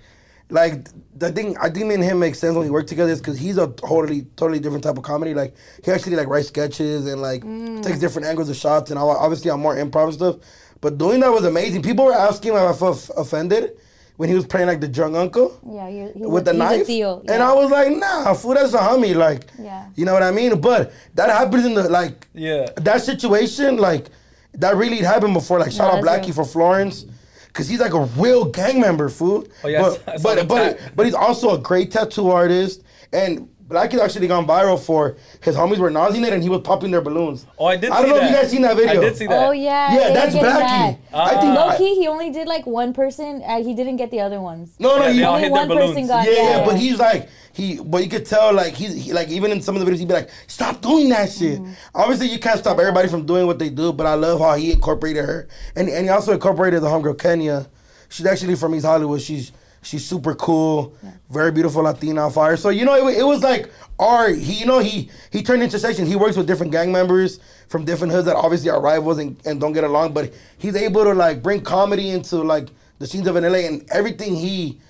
[0.51, 0.87] like
[1.17, 1.57] the thing.
[1.59, 3.69] I think me and him make sense when we work together is because he's a
[3.73, 5.33] totally, totally different type of comedy.
[5.35, 7.83] Like he actually like writes sketches and like Mm.
[7.83, 8.91] takes different angles of shots.
[8.91, 10.37] And obviously, I'm more improv stuff.
[10.83, 11.81] But doing that was amazing.
[11.83, 13.79] People were asking if I felt offended
[14.17, 16.83] when he was playing like the drunk uncle Yeah, you're, he's with a, the knife.
[16.83, 17.23] A Theo.
[17.29, 17.43] And.
[17.43, 19.15] I was like, nah, fool, that's a homie.
[19.15, 19.87] Like, Yeah.
[19.95, 20.61] you know what I mean?
[20.61, 22.67] But that happens in the like Yeah.
[22.77, 24.09] that situation, like
[24.55, 25.61] that really happened before.
[25.61, 26.35] Like shout No, out Blackie real.
[26.35, 27.07] for Florence.
[27.53, 29.47] Cause he's like a real gang member, fool.
[29.63, 32.83] Oh, yeah, but saw- I saw but but, but he's also a great tattoo artist.
[33.13, 36.91] And Blackie's actually gone viral for his homies were nauseating it and he was popping
[36.91, 37.47] their balloons.
[37.59, 37.87] Oh, I did.
[37.87, 37.93] See.
[37.93, 38.25] I don't know that.
[38.25, 39.01] if you guys seen that video.
[39.01, 39.49] I did see that.
[39.49, 39.93] Oh yeah.
[39.93, 40.59] Yeah, they were that's getting Blackie.
[40.61, 40.99] mad.
[41.15, 43.43] I think Low key, he only did like one person.
[43.45, 44.75] Uh, he didn't get the other ones.
[44.79, 46.27] No, no, Yeah, he, Only hit their one person got.
[46.27, 49.29] yeah, yeah, yeah, but he's like he, but you could tell like he's he, like
[49.29, 51.61] even in some of the videos he'd be like, stop doing that shit.
[51.61, 51.73] Mm-hmm.
[51.95, 54.73] Obviously, you can't stop everybody from doing what they do, but I love how he
[54.73, 57.67] incorporated her, and and he also incorporated the homegirl Kenya.
[58.09, 59.21] she's actually from East Hollywood.
[59.21, 59.53] She's
[59.83, 60.97] she's super cool,
[61.31, 62.57] very beautiful Latina on fire.
[62.57, 66.07] So you know, it, it was like our he, you know, he he turned intersection.
[66.07, 69.61] He works with different gang members from different hoods that obviously are rivals and, and
[69.61, 72.69] don't get along, but he's able to like bring comedy into like
[72.99, 74.81] the scenes of an LA and everything he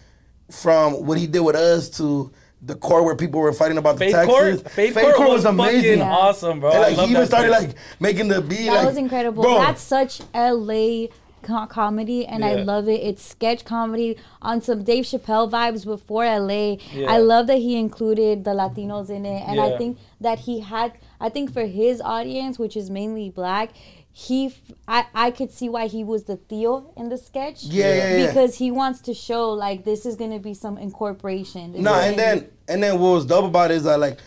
[0.51, 2.31] from what he did with us to
[2.65, 4.63] the court where people were fighting about the Fade taxes.
[4.63, 6.05] Court, Fade Court was, fucking Yeah.
[6.05, 6.71] awesome, bro.
[6.71, 7.69] And, I like love he even that started shit.
[7.69, 8.67] like making the beat.
[8.67, 9.43] That like, was incredible.
[9.43, 11.07] bro, That's such LA
[11.43, 13.01] co- comedy, and I love it.
[13.01, 16.77] It's sketch comedy on some Dave Chappelle vibes before LA.
[16.93, 17.11] Yeah.
[17.11, 20.93] I love that he included the Latinos in it, and I think that he had.
[21.21, 23.71] I think for his audience, which is mainly black.
[24.15, 27.63] He, f- I, I could see why he was the Theo in the sketch.
[27.63, 28.27] Yeah, yeah, yeah.
[28.27, 31.73] Because he wants to show like this is gonna be some incorporation.
[31.73, 33.99] This No, is and gonna then and then what was dope about it is that
[34.01, 34.19] like,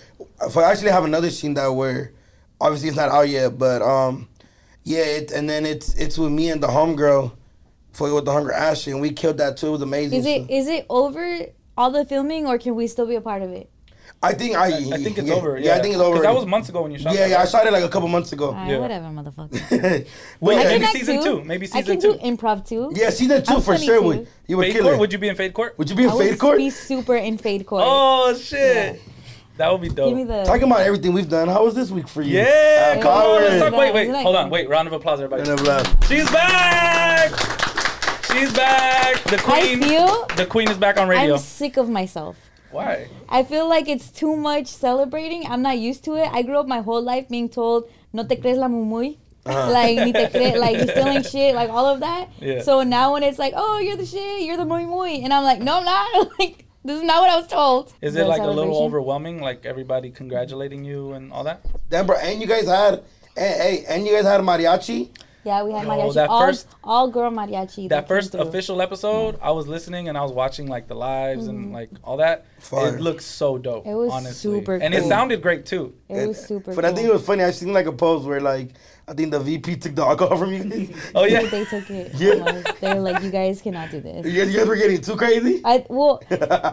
[0.41, 2.13] if I actually have another scene that where,
[2.59, 4.27] obviously it's not out yet, but um,
[4.85, 7.33] yeah, it, and then it's it's with me and the homegirl,
[7.91, 9.67] for with the hunger Ashley, and we killed that too.
[9.67, 10.19] It was amazing.
[10.19, 13.41] Is it is it over all the filming, or can we still be a part
[13.41, 13.69] of it?
[14.23, 14.67] I think I.
[14.67, 15.57] I think it's yeah, over.
[15.59, 16.15] Yeah, I think it's over.
[16.15, 17.13] Because that was months ago when you shot.
[17.13, 17.49] yeah, that, yeah, I right?
[17.49, 18.47] shot it like a couple months ago.
[18.49, 18.79] Alright, Yeah.
[18.79, 19.71] whatever, motherfucker.
[19.71, 20.07] Wait,
[20.39, 21.43] Wait, yeah, maybe can act season two.
[21.43, 22.13] Maybe I season can two.
[22.13, 22.91] do improv too.
[22.95, 24.01] yeah, season two I'm for funny sure.
[24.01, 24.95] Would you would Fade kill court?
[24.95, 24.99] it?
[24.99, 25.77] Would you be in Fade Court?
[25.77, 26.57] Would you be in I Fade would Court?
[26.57, 27.83] be super in fade court.
[27.85, 29.01] Oh shit,
[29.57, 30.09] that would be dope.
[30.09, 30.43] Give me the.
[30.43, 31.47] Talking about everything we've done.
[31.47, 32.37] How was this week for you?
[32.39, 33.73] yeah, Uh, come on, let's talk.
[33.73, 34.67] Wait, wait, hold on, wait.
[34.69, 35.49] Round of applause, everybody.
[35.49, 37.31] And I'm She's back.
[38.31, 39.23] She's back.
[39.23, 39.81] The I queen.
[39.81, 41.35] feel The queen is back on radio.
[41.35, 42.37] I'm sick of myself.
[42.71, 43.07] Why?
[43.29, 45.45] I feel like it's too much celebrating.
[45.47, 46.29] I'm not used to it.
[46.33, 49.71] I grew up my whole life being told, "No te crees la mumuy." Uh-huh.
[49.71, 52.29] Like, ni te cre- like you're stealing shit, like all of that.
[52.41, 52.61] Yeah.
[52.63, 55.43] So now when it's like, oh, you're the shit, you're the muy muy, and I'm
[55.43, 56.31] like, no, I'm not.
[56.39, 57.93] like, this is not what I was told.
[58.01, 59.41] Is it like a little overwhelming?
[59.41, 61.59] Like everybody congratulating you and all that?
[61.89, 62.15] damn, bro.
[62.17, 63.03] And you guys had,
[63.35, 65.09] and, hey, and you guys had mariachi.
[65.43, 66.13] Yeah, we had Yo, mariachi.
[66.15, 67.87] that all, first- all girl mariachi.
[67.89, 71.45] That came first official episode, I was listening and I was watching like the lives
[71.47, 71.73] and Mm-hmm.
[71.73, 72.45] like all that.
[72.59, 72.95] Fire.
[72.95, 73.85] It looks so dope.
[73.85, 74.33] It was honestly.
[74.59, 75.93] super and it sounded great too.
[76.09, 76.73] It was super.
[76.73, 76.91] But cool.
[76.91, 77.43] I think it was funny.
[77.43, 78.69] I seen like a post where like
[79.07, 80.63] I think the VP took the alcohol from you.
[80.63, 80.89] guys.
[81.15, 81.43] Oh yeah.
[81.43, 82.13] they took it.
[82.15, 82.63] Yeah.
[82.81, 84.25] They were like, you guys cannot do this.
[84.25, 85.61] you, guys, you guys were getting too crazy.
[85.63, 86.21] I well,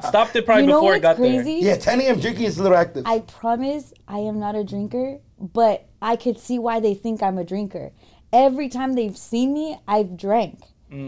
[0.09, 1.59] Stopped it probably you know before it got crazy?
[1.61, 2.21] Yeah, 10 a.m.
[2.21, 3.07] drinking is a little active.
[3.07, 7.37] I promise I am not a drinker, but I could see why they think I'm
[7.37, 7.93] a drinker.
[8.33, 10.59] Every time they've seen me, I've drank.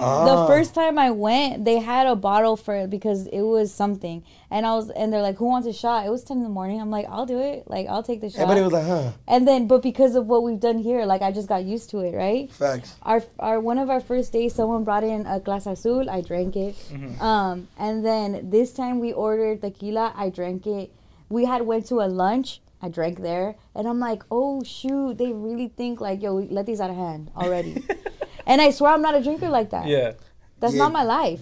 [0.00, 0.24] Ah.
[0.24, 4.24] The first time I went, they had a bottle for it because it was something,
[4.50, 6.48] and I was, and they're like, "Who wants a shot?" It was ten in the
[6.48, 6.80] morning.
[6.80, 7.68] I'm like, "I'll do it.
[7.68, 9.12] Like, I'll take the shot." Everybody was like, huh?
[9.28, 11.98] and then, but because of what we've done here, like, I just got used to
[12.00, 12.50] it, right?
[12.50, 12.96] Facts.
[13.02, 16.20] our our one of our first days someone brought in a glass of azul i
[16.20, 17.20] drank it Mm-hmm.
[17.22, 20.90] um and then this time we ordered tequila i drank it
[21.28, 25.32] we had went to a lunch i drank there and i'm like oh shoot they
[25.32, 27.82] really think like yo we let these out of hand already
[28.46, 30.12] and i swear i'm not a drinker like that Yeah.
[30.60, 30.82] that's Yeah.
[30.84, 31.40] not my life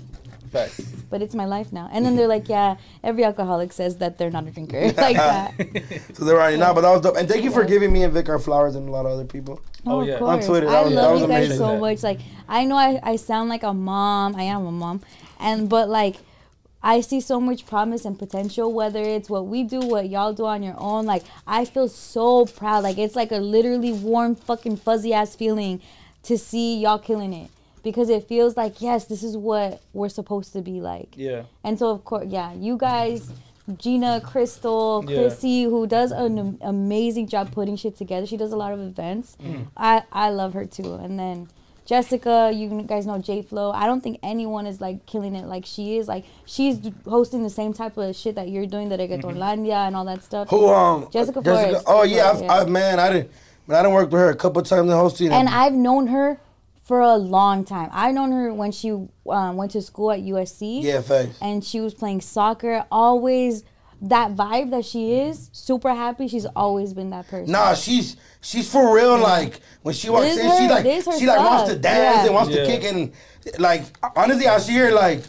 [0.51, 0.81] Facts.
[1.09, 4.31] but it's my life now and then they're like yeah every alcoholic says that they're
[4.31, 5.55] not a drinker like that
[6.15, 7.17] So they're already now, but that was dope.
[7.17, 9.25] And thank you for giving me and Vic our flowers and a lot of other
[9.25, 9.61] people.
[9.87, 10.19] Oh, of yeah.
[10.19, 10.41] On.
[10.43, 11.57] Twitter, I was- love you guys amazing.
[11.59, 12.03] so much.
[12.03, 14.37] Like I know I, I sound like a mom.
[14.37, 15.01] I am a mom,
[15.41, 16.17] and but like
[16.83, 18.73] I see so much promise and potential.
[18.73, 22.45] Whether it's what we do, what y'all do on your own, like I feel so
[22.45, 22.85] proud.
[22.85, 25.81] Like it's like a literally warm, fucking fuzzy ass feeling
[26.25, 27.51] to see y'all killing it
[27.83, 31.15] because it feels like yes, this is what we're supposed to be like.
[31.17, 31.43] Yeah.
[31.65, 33.31] And so, of course, yeah, you guys,
[33.77, 35.17] Gina, Crystal, Yeah.
[35.17, 38.27] Chrissy, who does an amazing job putting shit together.
[38.27, 39.37] She does a lot of events.
[39.43, 39.67] Mm.
[39.77, 40.95] I, I love her too.
[40.95, 41.49] And then
[41.85, 43.73] Jessica, you guys know J Flow.
[43.73, 46.07] I don't think anyone is like killing it like she is.
[46.07, 50.05] Like she's hosting the same type of shit that you're doing, the Reggaetonlandia and all
[50.05, 50.49] that stuff.
[50.51, 51.83] Who um Jessica Flores.
[51.87, 52.55] Oh yeah, I've, Yeah.
[52.55, 53.31] I, man, I didn't.
[53.67, 55.31] Man, I didn't work with her a couple times in hosting.
[55.33, 56.41] and I've known her
[56.83, 57.89] for a long time.
[57.93, 60.83] I've known her when she um, went to school at USC.
[60.83, 61.39] yeah, facts.
[61.41, 62.85] and she was playing soccer.
[62.91, 63.63] Always
[64.05, 66.27] that vibe that she is, super happy.
[66.27, 67.53] She's always been that person.
[67.53, 69.17] Nah, she's she's for real.
[69.17, 71.79] Like when she walks This in, her- she like this her she like wants to
[71.79, 72.25] dance Yeah.
[72.27, 72.65] and wants Yeah.
[72.65, 73.13] to kick and
[73.61, 73.85] like
[74.17, 75.23] honestly, I see her like.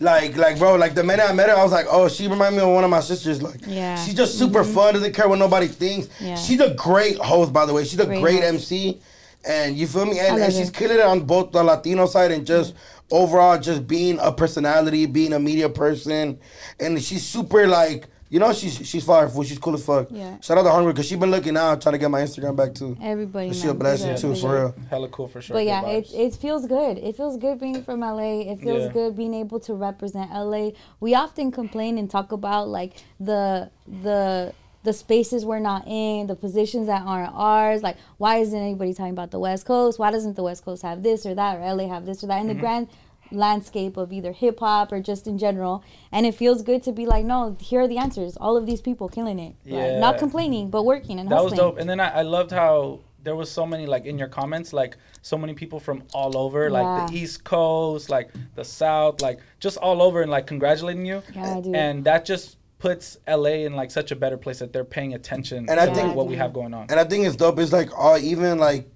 [0.00, 2.56] Like, like, bro, like the minute I met her, I was like, oh, she reminded
[2.56, 3.42] me of one of my sisters.
[3.42, 4.02] Like, Yeah.
[4.02, 6.08] she's just super fun, doesn't care what nobody thinks.
[6.18, 6.36] Yeah.
[6.36, 7.84] She's a great host, by the way.
[7.84, 8.42] She's a Great great.
[8.42, 8.98] MC,
[9.46, 10.18] and you feel me?
[10.18, 12.74] And, and she's killing it on both the Latino side and just
[13.10, 16.38] overall, just being a personality, being a media person,
[16.78, 19.42] and she's super like, you know, she's she's fire fool.
[19.42, 20.06] She's cool as fuck.
[20.08, 20.38] Yeah.
[20.40, 22.74] Shout out to Hungry because she been looking out, trying to get my Instagram back
[22.74, 22.96] too.
[23.02, 23.52] Everybody.
[23.52, 24.74] She a man, blessing big too, for real.
[24.88, 25.54] Hella cool for sure.
[25.54, 26.98] But yeah, it, it feels good.
[26.98, 28.42] It feels good being from LA.
[28.42, 28.92] It feels Yeah.
[28.92, 30.70] good being able to represent LA.
[31.00, 34.54] We often complain and talk about like the the
[34.84, 37.82] the spaces we're not in, the positions that aren't ours.
[37.82, 39.98] Like, why isn't anybody talking about the West Coast?
[39.98, 42.40] Why doesn't the West Coast have this or that, or LA have this or that?
[42.40, 42.60] In the mm-hmm.
[42.60, 42.88] grand
[43.32, 45.84] landscape of either hip hop or just in general.
[46.12, 48.36] And it feels good to be like, no, here are the answers.
[48.36, 49.54] All of these people killing it.
[49.64, 51.78] Like, not complaining, but working and That was dope.
[51.78, 54.96] And then I, I loved how there was so many like in your comments, like
[55.22, 59.76] so many people from all over, like the East Coast, like the South, like just
[59.76, 61.22] all over, and like congratulating you.
[61.34, 61.74] Yeah, dude.
[61.76, 65.68] And that just puts LA in like such a better place that they're paying attention
[65.68, 66.86] And I to think- what we have going on.
[66.88, 67.58] And I think it's dope.
[67.58, 68.90] It's like all even like,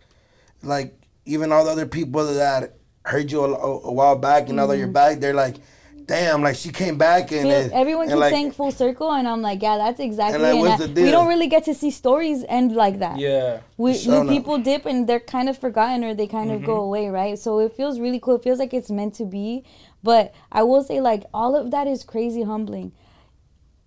[0.62, 4.56] like even all the other people that heard you a, a, a while back, and
[4.56, 5.56] now that you're back, they're like,
[6.06, 9.26] damn, like she came back and, Feel- it- everyone keeps like, saying full circle, and
[9.26, 10.40] I'm like, yeah, that's exactly.
[10.42, 13.18] like, and what's I- the we don't really get to see stories end like that.
[13.18, 13.60] Yeah.
[13.76, 16.66] we, sure we- people dip and they're kind of forgotten or they kind of Mm-hmm.
[16.66, 17.38] go away, right?
[17.38, 18.36] So it feels really cool.
[18.36, 19.64] It feels like it's meant to be.
[20.02, 22.92] But I will say, like, all of that is crazy humbling.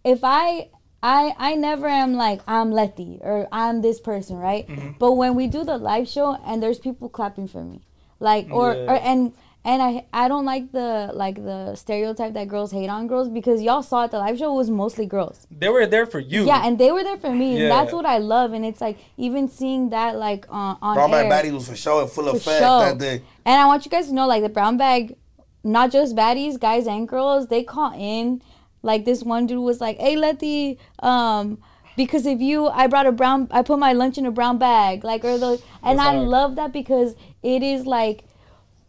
[0.04, 0.70] If I,
[1.04, 4.68] I, I never am like I'm Letty or I'm this person, right?
[4.68, 4.92] Mm-hmm.
[4.98, 7.84] But when we do the live show and there's people clapping for me,
[8.20, 8.92] like, or, Yeah.
[8.92, 9.34] or and.
[9.66, 13.62] And I I don't like the like the stereotype that girls hate on girls because
[13.62, 15.46] y'all saw at the live show it was mostly girls.
[15.52, 16.46] They were there for you.
[16.46, 17.50] Yeah, and they were there for me.
[17.56, 17.70] And Yeah.
[17.70, 18.54] that's what I love.
[18.54, 21.76] And it's like even seeing that like on on Brown air, Bag Baddies was for
[21.76, 22.80] sure full of fact sure.
[22.80, 23.24] that day.
[23.44, 25.18] And I want you guys to know like the brown bag,
[25.66, 28.42] not just baddies, guys and girls, they call in.
[28.84, 31.58] Like this one dude was like, "Hey, Letty, um."
[31.98, 33.48] Because if you, I brought a brown.
[33.50, 36.28] I put my lunch in a brown bag, like or the, and That's I hard.
[36.28, 37.16] love that because
[37.56, 38.24] it is like,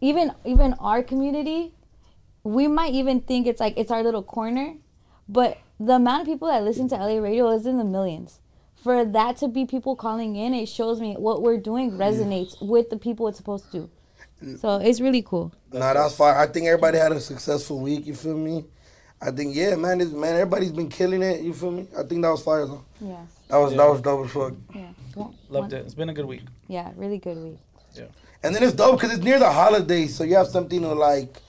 [0.01, 1.73] even even our community,
[2.43, 4.73] we might even think it's like it's our little corner,
[5.27, 8.39] but the amount of people that listen to LA radio is in the millions.
[8.83, 12.89] For that to be people calling in, it shows me what we're doing resonates with
[12.89, 13.89] the people it's supposed to.
[14.57, 15.51] So it's really cool.
[15.73, 16.35] Nah, that's fine.
[16.37, 18.05] I think everybody had a successful week.
[18.07, 18.63] You feel me?
[19.21, 19.99] I think yeah, man.
[19.99, 21.41] It's, man, everybody's been killing it.
[21.41, 21.87] You feel me?
[21.97, 22.85] I think that was fire though.
[23.01, 23.17] Yeah,
[23.49, 24.53] That was that was dope as fuck.
[24.73, 24.91] yeah.
[25.15, 25.85] Well, Loved one- it.
[25.85, 26.43] It's been a good week.
[26.69, 27.59] Yeah, really good week.
[28.41, 31.41] And then it's dope because it's near the holidays, so you have something to like.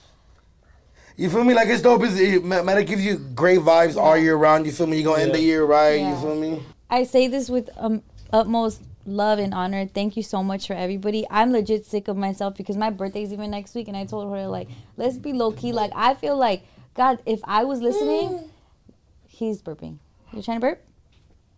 [1.15, 1.53] You feel me?
[1.53, 2.03] Like it's dope.
[2.03, 4.65] It's, it, man, man, it gives you great vibes all year round.
[4.65, 4.97] You feel me?
[4.97, 5.99] You gonna end the year right.
[5.99, 6.15] Yeah.
[6.15, 6.63] You feel me?
[6.89, 8.01] I say this with um,
[8.33, 9.85] utmost love and honor.
[9.85, 11.25] Thank you so much for everybody.
[11.29, 14.47] I'm legit sick of myself because my birthday's even next week, and I told her
[14.47, 14.67] like,
[14.97, 15.71] let's be low key.
[15.71, 16.63] Like I feel like
[16.93, 18.49] God, if I was listening,
[19.27, 19.99] he's burping.
[20.33, 20.83] You trying to burp?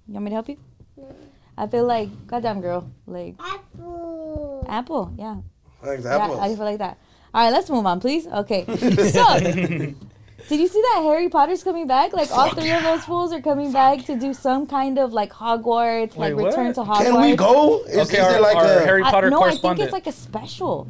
[0.08, 0.58] You want me to help you?
[1.58, 4.03] I feel like, goddamn girl, like Apple.
[4.74, 5.14] Apple.
[5.18, 5.38] Yeah,
[5.84, 6.18] Thanks, yeah.
[6.18, 6.40] apples.
[6.40, 6.98] I feel like that.
[7.34, 8.28] All right, let's move on, please.
[8.28, 8.66] Okay,
[9.18, 9.24] so.
[10.50, 12.12] Did you see that Harry Potter's coming back?
[12.12, 15.32] Like all three of those fools are coming back to do some kind of like
[15.32, 16.76] Hogwarts, like Wait, return what?
[16.76, 17.04] to Hogwarts.
[17.12, 17.84] Can we go?
[17.86, 18.84] Is, Okay, is our- there like our a?
[18.84, 20.88] Harry I- Potter no, I think it's like a special.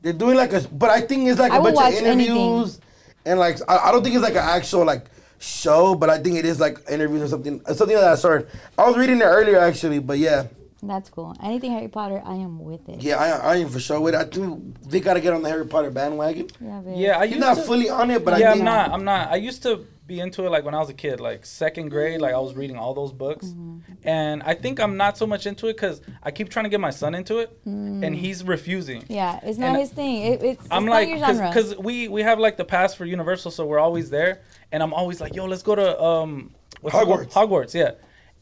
[0.00, 2.00] They're doing like a, but I think it's like I a will bunch watch of
[2.06, 2.80] interviews
[3.26, 5.04] and like I, I don't think it's like an actual like
[5.38, 8.48] show, but I think it is like interviews or something, uh, something like that sort.
[8.78, 10.46] I was reading it earlier actually, but yeah,
[10.86, 11.34] That's cool.
[11.42, 13.02] Anything Harry Potter, I am with it.
[13.02, 14.18] yeah, I, I ain't for sure with it.
[14.18, 16.48] I think they gotta get on the Harry Potter bandwagon.
[16.60, 16.94] Yeah, babe.
[16.96, 18.90] Yeah, I He's used not to, fully on it, but yeah, I I'm not.
[18.90, 19.30] I'm not.
[19.30, 22.20] I used to be into it like when I was a kid, like second grade.
[22.20, 23.78] Like I was reading all those books, Mm-hmm.
[24.06, 26.80] and I think I'm not so much into it because I keep trying to get
[26.80, 29.00] my son into it, and he's refusing.
[29.02, 29.06] Mm.
[29.08, 30.22] Yeah, it's not And his thing.
[30.22, 31.48] It, it's, I'm it's like, not your genre.
[31.48, 34.92] because we we have like the pass for Universal, so we're always there, and I'm
[34.92, 36.94] always like, yo, let's go to um, what's?
[36.94, 37.32] Hogwarts.
[37.32, 37.92] Hogwarts, yeah.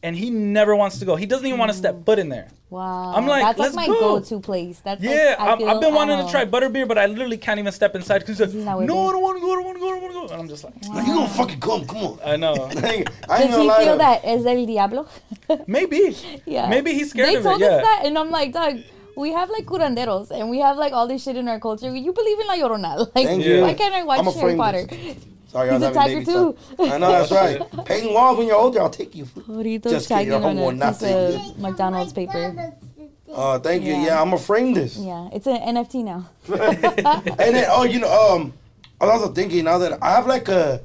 [0.04, 1.14] And he never wants to go.
[1.14, 2.04] He doesn't even want to step mm.
[2.04, 2.48] foot in there.
[2.70, 4.18] wow, I'm like, that's let's like my go.
[4.18, 4.80] go-to place.
[4.80, 6.50] That's Yeah, like, I I'm, feel I've been wanting at to try home.
[6.50, 9.10] butterbeer, but I literally can't even step inside because he's He's like, not no, with
[9.10, 10.24] I don't want to go, I don't want to go, I don't want to go,
[10.24, 10.34] I don't want to go.
[10.34, 12.18] And I'm just like, like, you gonna fucking come, come on.
[12.24, 12.54] I know.
[12.82, 15.06] I ain't, Does he feel to that es del diablo?
[15.68, 16.16] Maybe.
[16.46, 16.68] yeah.
[16.68, 17.44] Maybe he's scared they of it.
[17.44, 17.76] They told Yeah.
[17.76, 18.78] us that, and I'm like, Doug.
[19.14, 21.94] We have like curanderos and we have like all this shit in our culture.
[21.94, 22.96] You believe in La Llorona?
[23.14, 23.60] Like, Thank you.
[23.60, 24.86] why can't I watch I'ma Harry Potter?
[25.52, 25.60] This.
[25.60, 26.56] Sorry, I He's a having tiger baby too.
[26.76, 26.92] talk.
[26.92, 27.84] I know that's right.
[27.86, 29.24] Painting walls when you're older, I'll take you.
[29.26, 32.74] Burritos Just kidding, tagging I on will a not piece take of McDonald's paper.
[33.32, 33.92] Uh, thank you.
[33.92, 34.06] Yeah.
[34.06, 34.96] Yeah, I'm gonna frame this.
[34.96, 36.28] Yeah, it's an NFT now.
[36.48, 38.52] and then oh, you know, um,
[39.00, 40.80] I was also thinking now that I have like a,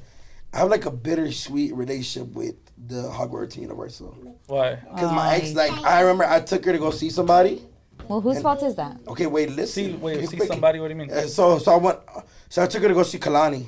[0.53, 2.55] I have like a bittersweet relationship with
[2.87, 4.15] the Hogwarts Universal.
[4.47, 4.75] Why?
[4.75, 7.63] Because my ex, like, I remember I took her to go see somebody.
[8.07, 8.97] Well, whose fault is that?
[9.09, 9.83] Okay, wait, listen.
[9.85, 10.47] See, wait, Okay, see quick.
[10.47, 10.79] somebody?
[10.79, 11.11] What do you mean?
[11.11, 11.99] Uh, so, so I went.
[12.47, 13.67] So I took her to go see Kehlani.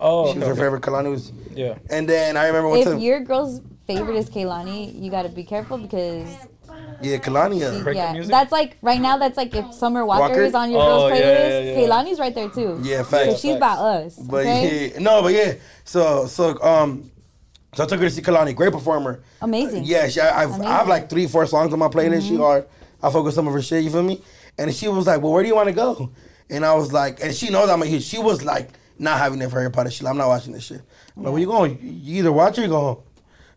[0.00, 0.60] Oh, She was her okay.
[0.62, 0.82] favorite.
[0.82, 1.32] Kehlani was.
[1.54, 1.74] yeah.
[1.90, 2.98] And then I remember one If time.
[2.98, 6.28] your girl's favorite is Kehlani, you gotta be careful because
[7.00, 7.62] Yeah, Kehlani.
[7.86, 8.30] Uh, yeah, music?
[8.30, 9.16] that's like right now.
[9.18, 10.42] That's like if Summer Walker, Walker?
[10.42, 11.76] is on your Oh, girl's playlist, yeah, yeah.
[11.88, 12.78] Kehlani's right there too.
[12.82, 13.40] yeah, So facts.
[13.40, 13.56] she's facts.
[13.56, 14.16] about us.
[14.16, 14.92] But okay?
[14.92, 15.54] yeah, no, but yeah.
[15.84, 17.10] So, so um,
[17.74, 18.54] so I took her to see Kehlani.
[18.54, 19.20] Great performer.
[19.42, 19.84] Amazing.
[19.84, 20.90] Yeah, she, I, I've, I have Mm-hmm.
[20.90, 22.26] like three, four songs on my playlist.
[22.28, 22.66] She hard.
[23.02, 23.84] I focus with some of her shit.
[23.84, 24.22] You feel me?
[24.58, 26.10] And she was like, "Well, where do you want to go?"
[26.50, 28.02] And I was like, and she knows I'm a huge.
[28.04, 30.06] She was like, not having it for Harry Potter shit.
[30.06, 30.82] I'm not watching this shit.
[31.16, 31.78] I'm like, where you going?
[31.82, 32.98] You either watch or you go home.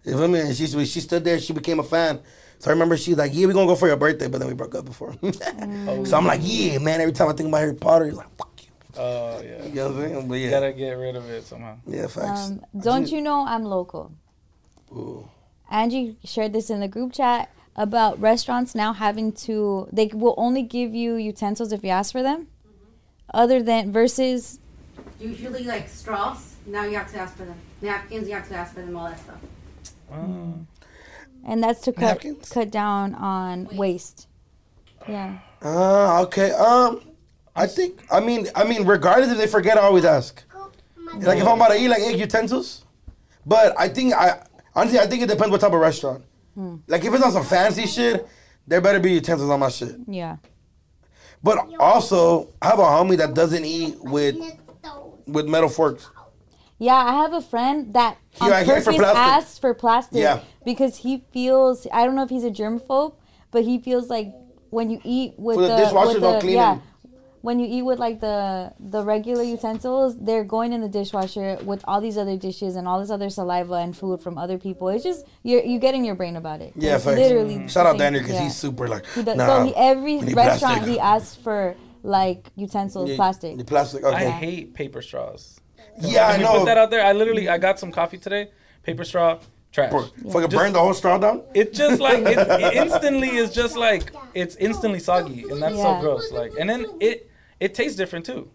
[0.03, 0.39] You feel me?
[0.39, 1.39] And she she stood there.
[1.39, 2.19] She became a fan.
[2.59, 4.53] So I remember she's like, "Yeah, we're gonna go for your birthday," but then we
[4.53, 5.15] broke up before.
[6.05, 8.51] So I'm like, "Yeah, man." Every time I think about Harry Potter, he's like, "Fuck
[8.63, 9.63] you." Oh yeah.
[9.65, 10.27] You know what I'm saying?
[10.27, 11.77] But You yeah, gotta get rid of it somehow.
[11.87, 12.49] yeah, facts.
[12.51, 14.11] Um, don't you know I'm local?
[14.91, 15.27] Ooh.
[15.71, 20.61] Angie shared this in the group chat about restaurants now having to they will only
[20.63, 22.47] give you utensils if you ask for them.
[23.33, 24.59] Other than versus
[25.21, 26.55] Usually like straws.
[26.65, 27.57] Now you have to ask for them.
[27.81, 28.97] Napkins, you have to ask for them.
[28.97, 29.39] All that stuff.
[31.45, 32.49] and that's to cut Napkins?
[32.49, 34.27] cut down on waste.
[35.07, 35.37] Yeah.
[35.63, 36.51] Uh, okay.
[36.51, 37.01] Um,
[37.55, 38.01] I think.
[38.11, 40.43] I mean, I mean, regardless if they forget, I always ask.
[41.17, 42.85] Like if I'm about to eat, like egg utensils.
[43.45, 44.43] But I think I
[44.75, 46.23] honestly, I think it depends what type of restaurant.
[46.87, 48.27] Like if it's on some fancy shit,
[48.67, 49.95] there better be utensils on my shit.
[50.07, 50.37] Yeah.
[51.43, 54.35] But also, I have a homie that doesn't eat with
[55.31, 56.09] with metal forks.
[56.79, 60.39] Yeah, I have a friend that He- on I get for asks for plastic Yeah.
[60.65, 63.13] because he feels I don't know if he's a germaphobe,
[63.51, 64.33] but he feels like
[64.71, 66.79] when you eat with For the the, dishwasher, with don't the clean yeah,
[67.41, 71.83] when you eat with like the the regular utensils, they're going in the dishwasher with
[71.87, 74.89] all these other dishes and all this other saliva and food from other people.
[74.89, 76.73] It's just you you get in your brain about it.
[76.75, 77.17] Yeah, It's facts.
[77.17, 77.55] literally.
[77.57, 77.69] Mm.
[77.69, 78.43] Shout out Daniel because yeah.
[78.45, 79.05] he's super like.
[79.13, 80.87] He does, nah, so he, every restaurant plastic.
[80.93, 83.57] he asks for like utensils, Yeah, plastic.
[83.57, 84.03] The plastic.
[84.03, 84.27] Okay.
[84.27, 85.59] I hate paper straws.
[85.99, 86.59] Yeah, I Can you know.
[86.59, 87.05] put that out there?
[87.05, 88.49] I literally I got some coffee today.
[88.83, 89.39] Paper straw,
[89.71, 89.91] trash.
[89.91, 91.43] Bro, Fucking Just- burn the whole straw down.
[91.53, 92.37] It just like it,
[92.67, 95.95] it instantly is just like it's instantly soggy and that's Yeah.
[95.95, 96.31] so gross.
[96.31, 97.29] Like and then it
[97.59, 98.49] it tastes different too.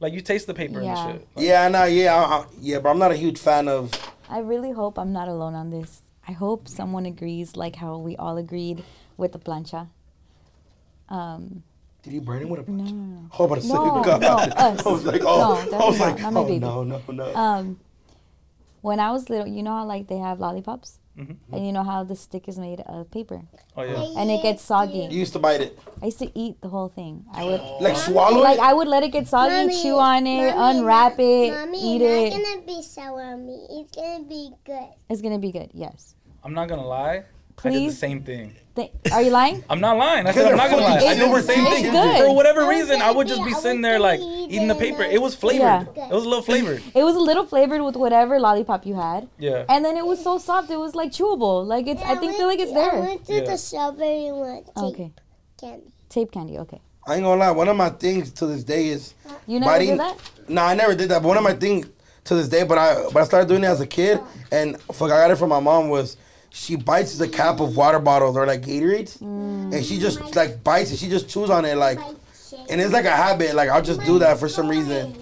[0.00, 0.90] Like you taste the paper Yeah.
[1.08, 1.28] and shit.
[1.36, 3.90] Like, Yeah, nah, yeah, I, I- yeah, but I'm not a huge fan of.
[4.28, 6.02] I really hope I'm not alone on this.
[6.26, 8.84] I hope someone agrees, like how we all agreed
[9.16, 9.88] with the plancha.
[11.08, 11.62] Um,
[12.02, 12.90] Did you burn it with a punch?
[12.90, 14.20] no, no, Oh, but No, God.
[14.20, 14.86] no, us.
[14.86, 16.32] I was like, No, oh, I was like, not.
[16.32, 16.58] Not oh baby.
[16.58, 17.12] no, no, no.
[17.12, 17.34] no.
[17.36, 17.80] Um,
[18.80, 22.02] when I was little, you know how like they have lollipops, and you know how
[22.02, 23.42] the stick is made of paper,
[23.76, 24.18] Oh yeah.
[24.20, 25.06] and it gets soggy.
[25.10, 27.24] you used to bite it, I used to eat the whole thing.
[27.32, 28.62] I would like swallow like it.
[28.64, 32.02] I would let it get soggy, Mommy, chew on it, Mommy, unwrap it, Mommy, eat
[32.02, 32.38] it's it.
[32.38, 33.66] not gonna be sour on me.
[33.70, 34.88] It's gonna be good.
[35.08, 35.70] It's gonna be good.
[35.74, 36.16] Yes.
[36.42, 37.22] I'm not gonna lie.
[37.64, 38.54] I did the same thing.
[38.74, 39.62] Th- are you lying?
[39.68, 40.26] I'm not lying.
[40.26, 40.92] I said I'm not gonna lie.
[40.94, 41.82] fucking I did the same stupid.
[41.82, 41.92] thing.
[41.92, 42.24] Good.
[42.26, 45.02] For whatever reason, I would just be be- sitting there like eating the paper.
[45.02, 45.88] It was flavored.
[45.94, 46.08] Yeah.
[46.08, 46.82] It was a little flavored.
[46.94, 49.28] It was a little flavored with whatever lollipop you had.
[49.38, 49.66] Yeah.
[49.68, 51.66] And then it was so soft, it was like chewable.
[51.66, 53.00] Like it's, I think, feel like it's I there.
[53.00, 53.40] went to Yeah.
[53.44, 54.64] the strawberry one.
[54.64, 55.12] Take Okay,
[55.60, 55.92] candy.
[56.08, 56.58] tape candy.
[56.58, 57.50] Okay, I ain't gonna lie.
[57.50, 59.12] One of my things to this day is
[59.46, 59.90] you never biting.
[59.90, 60.16] did that.
[60.48, 61.20] No, I never did that.
[61.22, 61.86] But one of my things
[62.24, 64.28] to this day, but I but I started doing it as a kid, oh.
[64.50, 66.16] and fuck, I got it from my mom was.
[66.54, 69.74] She bites the cap of water bottles or like Gatorades, Mm.
[69.74, 70.98] and she just like bites it.
[70.98, 71.98] She just chews on it like,
[72.68, 73.54] and it's like a habit.
[73.54, 75.16] Like I'll just do that for some reason.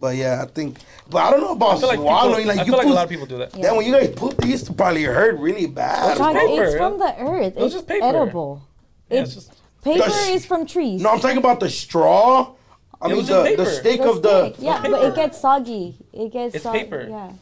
[0.00, 0.78] But yeah, I think.
[1.10, 2.36] But I don't know about I feel like swallowing.
[2.36, 3.52] people, like I you feel like a lot of people do that.
[3.52, 6.16] Then when you guys poop, they used to probably hurt really bad.
[6.16, 6.78] Dog, paper, it's yeah.
[6.78, 7.54] from the earth.
[7.54, 8.04] was It's just paper.
[8.06, 8.62] edible.
[9.10, 11.02] Yeah, It's, it's just paper The sh- is from trees.
[11.02, 12.54] No, I'm talking about the straw.
[13.00, 14.54] I It mean was the, just the stick The of the.
[14.58, 14.90] yeah, paper.
[14.92, 15.96] but it gets soggy.
[16.14, 16.54] It gets.
[16.54, 16.78] It's soggy.
[16.78, 17.06] paper.
[17.10, 17.32] Yeah.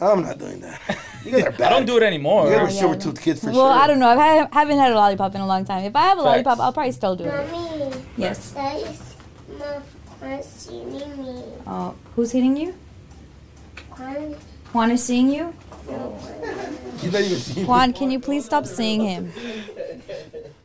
[0.00, 0.80] I'm not doing that.
[1.24, 1.60] You guys are bad.
[1.62, 2.44] I don't do it anymore.
[2.50, 3.00] You guys are yeah, silver no.
[3.00, 3.82] tooth kids for well, sure.
[3.82, 4.08] I don't know.
[4.08, 5.84] I ha- haven't had a lollipop in a long time.
[5.84, 6.24] If I have a Facts.
[6.24, 7.50] lollipop, I'll probably still do it.
[7.50, 8.50] Mommy, Yes.
[8.50, 9.14] that is
[9.58, 9.80] my
[10.20, 11.42] Juan seeing me.
[11.66, 12.74] Oh, who's hitting you?
[13.96, 14.36] Juan,
[14.72, 15.54] Juan is seeing you.
[16.98, 19.32] He's not even seeing Juan, can you please stop seeing him?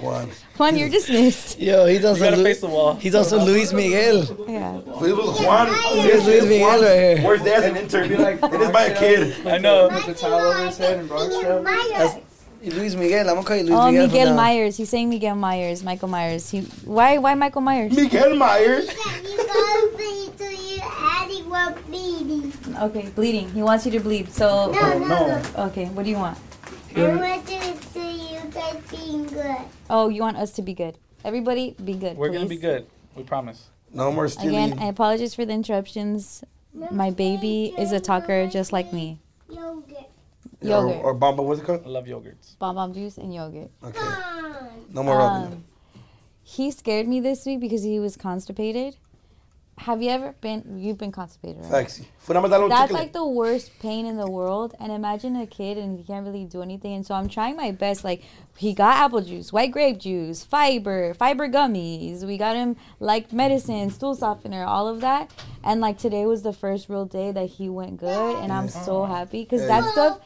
[0.00, 0.30] Juan.
[0.56, 1.58] Juan, you're dismissed.
[1.60, 2.94] Yo, he's You also gotta Lu- face the wall.
[2.94, 4.24] he's also Luis Miguel.
[4.48, 4.80] Yeah.
[4.84, 5.68] But it was Juan.
[6.02, 7.22] Here's Luis Miguel right here.
[7.26, 8.22] Where's there as an intern?
[8.22, 9.46] Like, it is by a kid.
[9.46, 9.88] I know.
[9.90, 12.16] Put the towel over his head and Bronx That's-
[12.62, 13.28] Luis Miguel.
[13.28, 14.04] I'm gonna call you Luis Oh, Miguel.
[14.08, 14.36] from Miguel now.
[14.36, 14.76] Myers.
[14.76, 15.84] He's saying Miguel Myers.
[15.84, 16.50] Michael Myers.
[16.50, 16.60] He.
[16.84, 17.18] Why?
[17.18, 17.92] Why Michael Myers?
[17.94, 18.88] Miguel Myers.
[19.22, 20.30] You gotta be
[20.76, 22.52] you adding one baby.
[22.80, 23.50] Okay, bleeding.
[23.52, 24.32] He wants you to bleed.
[24.32, 24.72] So.
[24.72, 25.64] No, no, oh, no.
[25.66, 25.84] Okay.
[25.86, 26.38] What do you want?
[26.96, 27.85] I want to
[28.72, 29.56] see you being good.
[29.90, 30.98] Oh, you want us to be good.
[31.24, 32.16] Everybody, be good.
[32.16, 32.86] We're gonna be good.
[33.14, 33.68] We promise.
[33.92, 34.72] No more stealing.
[34.72, 36.44] Again, I apologize for the interruptions.
[36.90, 39.20] My baby is a talker just like me.
[39.48, 40.10] Yogurt.
[40.60, 40.96] Yogurt.
[40.96, 41.82] Or, or Bamba, what's it called?
[41.84, 42.58] I love yogurts.
[42.58, 43.70] Bomb bomb juice and yogurt.
[43.82, 44.00] Okay.
[44.92, 45.52] No more rubbing.
[45.52, 45.64] Um,
[46.42, 48.96] he scared me this week because he was constipated.
[49.78, 50.78] Have you ever been?
[50.78, 51.70] You've been constipated, right?
[51.70, 52.00] Facts.
[52.18, 54.74] Fue nada más darle un That's like the worst pain in the world.
[54.80, 56.94] And imagine a kid and he can't really do anything.
[56.94, 58.02] And so I'm trying my best.
[58.02, 58.22] Like
[58.56, 62.24] he got apple juice, white grape juice, fiber, fiber gummies.
[62.24, 65.30] We got him like medicine, stool softener, all of that.
[65.62, 69.04] And like today was the first real day that he went good, and I'm so
[69.04, 70.20] happy because that stuff,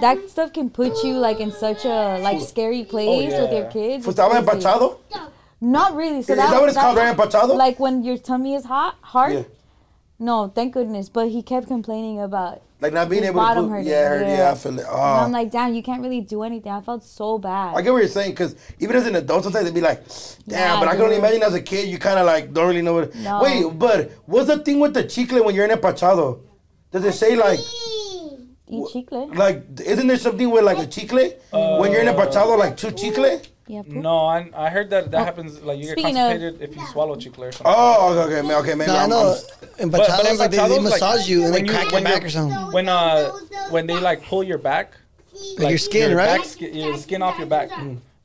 [0.00, 3.70] that stuff can put you like in such a like scary oh, place with your
[3.70, 4.04] kids.
[5.62, 5.68] Fue estaba It's crazy.
[5.68, 5.70] empachado?
[5.70, 6.22] Not really.
[6.22, 7.16] So Is that what it's called, right?
[7.16, 7.56] Empachado?
[7.56, 9.32] Like when your tummy is hot, hard.
[9.32, 9.42] Yeah.
[10.18, 11.08] No, thank goodness.
[11.08, 12.62] But he kept complaining about.
[12.80, 14.50] Like not being His able to bottom put, hurting, yeah, hurt, yeah, yeah.
[14.50, 14.80] I feel it.
[14.80, 15.00] And Oh.
[15.00, 15.38] I'm ah.
[15.38, 16.72] like, damn, you can't really do anything.
[16.72, 17.76] I felt so bad.
[17.76, 20.02] I get what you're saying because even as an adult, sometimes they'd be like,
[20.48, 22.66] "Damn," Yeah, but I can only imagine as a kid, you kind of like don't
[22.66, 23.14] really know what.
[23.14, 23.40] No.
[23.40, 26.40] Wait, but what's the thing with the chicle when you're in a empachado?
[26.90, 27.60] Does it say like,
[28.68, 29.28] Eat chicle.
[29.34, 31.20] like, isn't there something with like a chicle
[31.52, 33.40] uh, when you're in a empachado, like two chicle?
[33.72, 33.92] Yeah, poop.
[34.08, 36.86] No, I, I heard that that happens like you get Speaking of- constipated if you
[36.92, 37.74] swallow chicle or something.
[37.74, 38.90] Oh, okay, okay, ma- okay, maybe.
[38.92, 39.28] No, I I'm, know.
[39.32, 41.72] I'm- In But- but like they, they empachados, like, massage you and they when you-
[41.72, 42.72] crack your back or something.
[42.76, 43.30] when uh
[43.70, 44.92] when they like pull your back,
[45.58, 46.36] Like your skin, your right?
[46.40, 47.70] back skin, your skin off your back.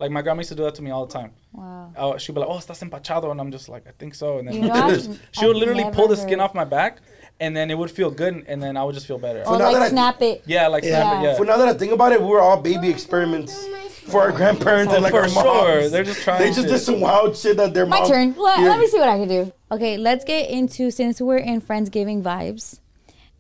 [0.02, 1.32] Like my grandma used to do that to me all the time.
[1.54, 1.92] Wow.
[1.98, 4.48] Oh, she'd be like, "Oh, estás empachado," and I'm just like, "I think so." And
[4.48, 6.54] then You know, she would I've- just, she would I've literally pull the skin off
[6.54, 7.00] my back,
[7.40, 9.40] and then it would feel good, and then I would just feel better.
[9.46, 10.44] Or now that I- like snap it.
[10.46, 11.32] yeah, like snap it, Yeah.
[11.32, 11.36] yeah.
[11.38, 13.68] But now that I think about it, we were all baby experiments
[14.08, 15.60] for our grandparents and oh, like For our moms.
[15.68, 15.90] sure.
[15.90, 16.70] They're just trying They just shit.
[16.70, 18.10] did some wild shit that their My mom.
[18.10, 18.36] turn.
[18.38, 18.70] Let, Yeah.
[18.70, 19.52] let me see what I can do.
[19.72, 22.80] Okay, let's get into since we're in Friendsgiving vibes,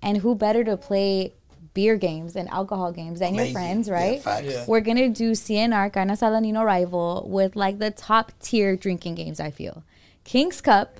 [0.01, 1.33] and who better to play
[1.73, 3.53] beer games and alcohol games than your Amazing.
[3.53, 4.21] friends, Yeah, right?
[4.21, 4.45] facts.
[4.47, 4.65] Yeah.
[4.67, 9.39] We're gonna do CNR Carne Asada Nino Rival with like the top tier drinking games.
[9.39, 9.83] I feel
[10.23, 10.99] King's Cup,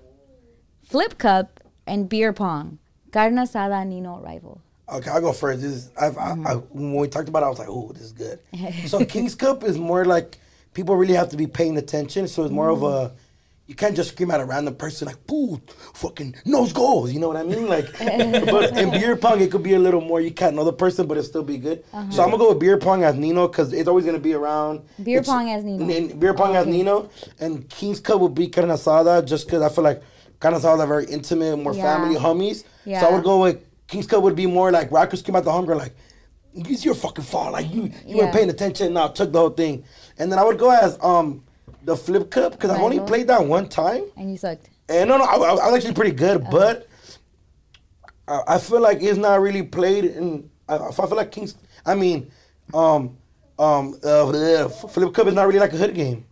[0.84, 2.78] Flip Cup, and Beer Pong.
[3.12, 4.62] Carne Asada Nino Rival.
[4.90, 5.62] Okay, I'll go first.
[5.62, 6.48] This is, I've, Mm-hmm.
[6.48, 8.40] I, I, when we talked about it, I was like, oh, this is good.
[8.88, 10.38] so King's Cup is more like
[10.74, 12.28] people really have to be paying attention.
[12.28, 13.14] So it's more of Mm-hmm.
[13.14, 13.20] a,
[13.68, 15.60] you can't just scream at a random person like, boo,
[15.94, 17.12] fucking nose goals.
[17.12, 17.68] You know what I mean?
[17.68, 20.72] Like, but in beer pong, it could be a little more, you can't know the
[20.72, 21.84] person, but it'll still be good.
[21.92, 22.10] Uh-huh.
[22.10, 24.24] So I'm going to go with beer pong as Nino because it's always going to
[24.24, 24.84] be around.
[25.04, 25.86] Beer It's- pong as Nino.
[25.94, 26.72] N- beer pong as Okay.
[26.78, 27.10] Nino.
[27.42, 30.02] And King's Cup would be carne asada just because I feel like
[30.40, 31.84] carne asada are very intimate, more Yeah.
[31.84, 32.64] family, homies.
[32.86, 33.58] So I would go with
[33.88, 35.94] King's Cup would be more like Rockers came out the hunger, like
[36.54, 37.52] it's your fucking fault.
[37.54, 38.32] Like you, you weren't Yeah.
[38.32, 38.94] paying attention.
[38.94, 39.84] Now took the whole thing,
[40.18, 41.44] and then I would go as um
[41.84, 44.70] the flip cup because I've only played that one time, And you sucked.
[44.90, 46.52] and no, no, I, I was actually pretty good, Uh-huh.
[46.52, 46.88] but
[48.28, 50.06] I, I feel like it's not really played.
[50.06, 51.56] In I, I feel like King's.
[51.86, 52.30] I mean,
[52.74, 53.18] um,
[53.58, 56.26] um, uh, the flip cup is not really like a hood game.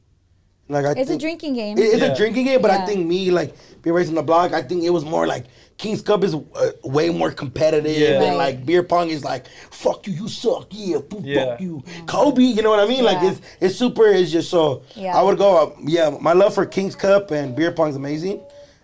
[0.68, 1.78] Like I It's a drinking game.
[1.78, 2.12] it- it's Yeah.
[2.14, 3.54] a drinking game, but I think me like
[3.84, 5.46] being raised on the block, I think it was more like
[5.78, 6.40] King's Cup is uh,
[6.84, 8.24] way more competitive, Yeah.
[8.24, 11.58] and like beer pong is like fuck you, you suck, yeah, fuck Yeah.
[11.60, 12.42] you, Kobe.
[12.42, 13.04] You know what I mean?
[13.04, 14.08] Like it's it's super.
[14.08, 14.82] It's just so.
[14.96, 15.16] Yeah.
[15.16, 15.50] I would go.
[15.58, 18.42] Uh, yeah, my love for King's Cup and beer pong is amazing,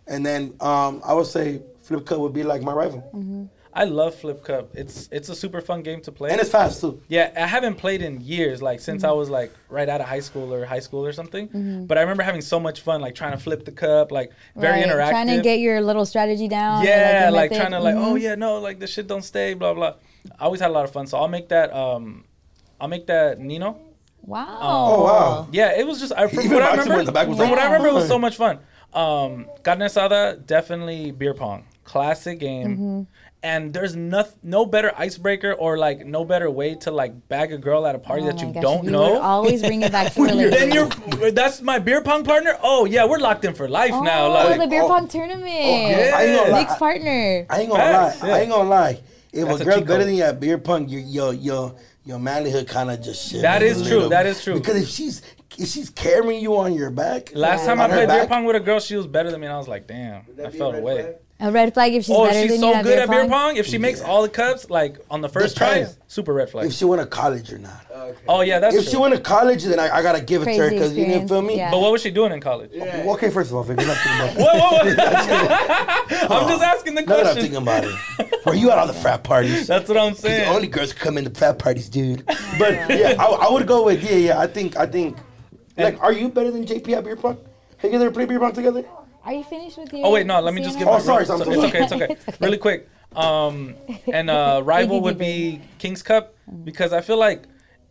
[0.07, 3.43] and then um, I would say Flip Cup would be like my rival, Mm-hmm.
[3.73, 4.69] I love Flip Cup.
[4.75, 6.29] It's it's a super fun game to play.
[6.31, 7.01] and it's fast too.
[7.07, 9.09] Yeah, I haven't played in years, like since Mm-hmm.
[9.11, 11.85] I was like right out of high school or high school or something.
[11.87, 14.81] But I remember having so much fun, like trying to flip the cup, like very
[14.81, 15.09] Right, interactive.
[15.11, 16.83] Trying to get your little strategy down.
[16.85, 17.61] yeah, your like method.
[17.61, 18.21] trying to like, oh Mhm.
[18.21, 19.93] yeah, no, like this shit don't stay, blah blah.
[20.39, 21.73] I always had a lot of fun, so I'll make that.
[21.73, 22.25] Um,
[22.79, 23.77] I'll make that Nino.
[24.23, 24.57] Wow.
[24.61, 25.47] Oh wow.
[25.51, 26.99] Yeah, it was just I, from Even what I remember.
[26.99, 28.59] in the back was from like, what I remember, it was "Oh." so much fun.
[28.93, 33.07] Um, carne asada, definitely beer pong, classic game.
[33.43, 37.57] And there's no, no better icebreaker or like no better way to like bag a
[37.57, 39.13] girl at a party Oh that you gosh, don't you know.
[39.13, 42.55] would always bring it back to When you're- then you're that's my beer pong partner.
[42.61, 44.27] Oh yeah, we're locked in for life Oh, now.
[44.31, 44.87] Like the beer oh.
[44.87, 45.43] pong oh, tournament.
[45.47, 46.13] Oh, yeah.
[46.15, 46.59] I ain't gonna lie.
[46.61, 47.45] Nick's partner.
[47.49, 48.27] I ain't gonna Facts, lie.
[48.27, 48.35] yeah.
[48.35, 49.01] I ain't gonna lie.
[49.33, 51.75] If That's a a better than you at beer pong, your your your
[52.05, 53.41] your manlyhood kind of just shit.
[53.41, 54.53] That is true, that is true.
[54.53, 55.23] Because if she's
[55.57, 57.65] if she's carrying you on your back, Last Yeah.
[57.67, 59.57] time I played beer pong with a girl, she was better than me, and I
[59.57, 61.15] was like, damn, I felt away.
[61.43, 63.09] A red flag if she's Oh, better she's than so you at good beer at
[63.09, 63.29] beer pong.
[63.29, 63.57] pong.
[63.57, 65.97] If she makes all the cups, like on the first try, Depends.
[66.07, 66.67] super red flag.
[66.67, 67.83] if she went to college or not.
[67.93, 68.91] Oh, oh yeah, that's If true.
[68.91, 71.05] she went to college, then I, I gotta give it to her Crazy because you
[71.05, 71.53] didn't feel me.
[71.55, 72.69] experience, but what was she doing in college?
[72.75, 74.93] Well, okay, first of all, figure, not thinking about Whoa, whoa,
[76.29, 76.35] whoa.
[76.41, 77.41] I'm just asking the Now that I'm question.
[77.41, 79.65] thinking about it, were you at all the frat parties?
[79.65, 80.47] That's what I'm The saying.
[80.49, 82.23] only girls come in the frat parties, dude.
[82.59, 84.39] But yeah, I, I would go with yeah, yeah.
[84.39, 85.17] I think I think
[85.77, 87.37] like, are you better than JP at beer pong?
[87.77, 88.83] Have you ever played beer pong together?
[89.23, 90.05] Are you finished with your?
[90.05, 90.39] Oh wait, no.
[90.41, 90.87] Let me just give.
[90.87, 90.91] CNR?
[90.91, 91.83] Oh, my sorry, real- so it's okay.
[91.83, 92.07] It's okay.
[92.11, 92.37] It's okay.
[92.41, 92.89] Really quick.
[93.15, 93.75] Um,
[94.11, 97.43] and uh, rival would be King's Cup because I feel like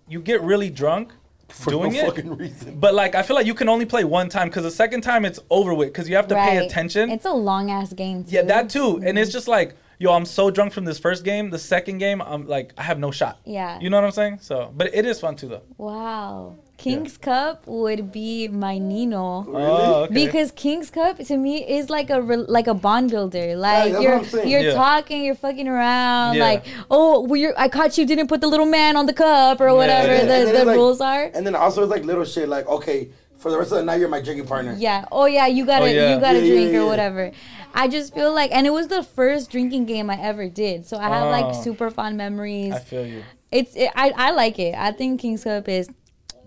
[0.08, 1.12] you get really drunk
[1.50, 2.06] For doing no it.
[2.06, 2.80] fucking reason.
[2.80, 5.24] But like I feel like you can only play one time because the second time
[5.24, 7.10] it's over with because you have to pay attention.
[7.10, 8.24] It's a long ass game.
[8.24, 8.30] Too.
[8.36, 9.00] yeah, that too.
[9.04, 11.50] And it's just like, yo, I'm so drunk from this first game.
[11.50, 13.38] The second game, I'm like, I have no shot.
[13.44, 13.78] Yeah.
[13.78, 14.38] You know what I'm saying?
[14.40, 15.62] So, but it is fun too though.
[15.76, 16.56] Wow.
[16.80, 19.44] King's Cup would be my Nino.
[19.48, 20.14] Oh, okay.
[20.14, 23.54] Because King's Cup to me is like a re- like a bond builder.
[23.56, 24.74] Like what you're you're Yeah.
[24.74, 26.36] talking, you're fucking around.
[26.36, 26.44] Yeah.
[26.44, 29.60] Like oh, well, you're, I caught you didn't put the little man on the cup
[29.60, 31.24] or whatever the, the like- rules are.
[31.34, 34.00] And then also it's like little shit like okay, for the rest of the night
[34.00, 34.74] you're my drinking partner.
[34.78, 35.04] Yeah.
[35.12, 36.14] Oh yeah, you gotta Oh, yeah.
[36.14, 36.80] you gotta Yeah, yeah, drink yeah.
[36.80, 37.30] or whatever.
[37.72, 40.96] I just feel like, and it was the first drinking game I ever did, so
[40.96, 41.62] I have like Oh.
[41.62, 42.72] super fond memories.
[42.72, 43.22] I feel you.
[43.52, 44.74] It's it, I I like it.
[44.76, 45.88] I think King's Cup is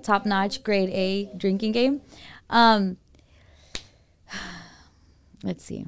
[0.04, 2.02] top notch, grade A drinking game.
[2.50, 2.98] Um,
[5.44, 5.86] let's see.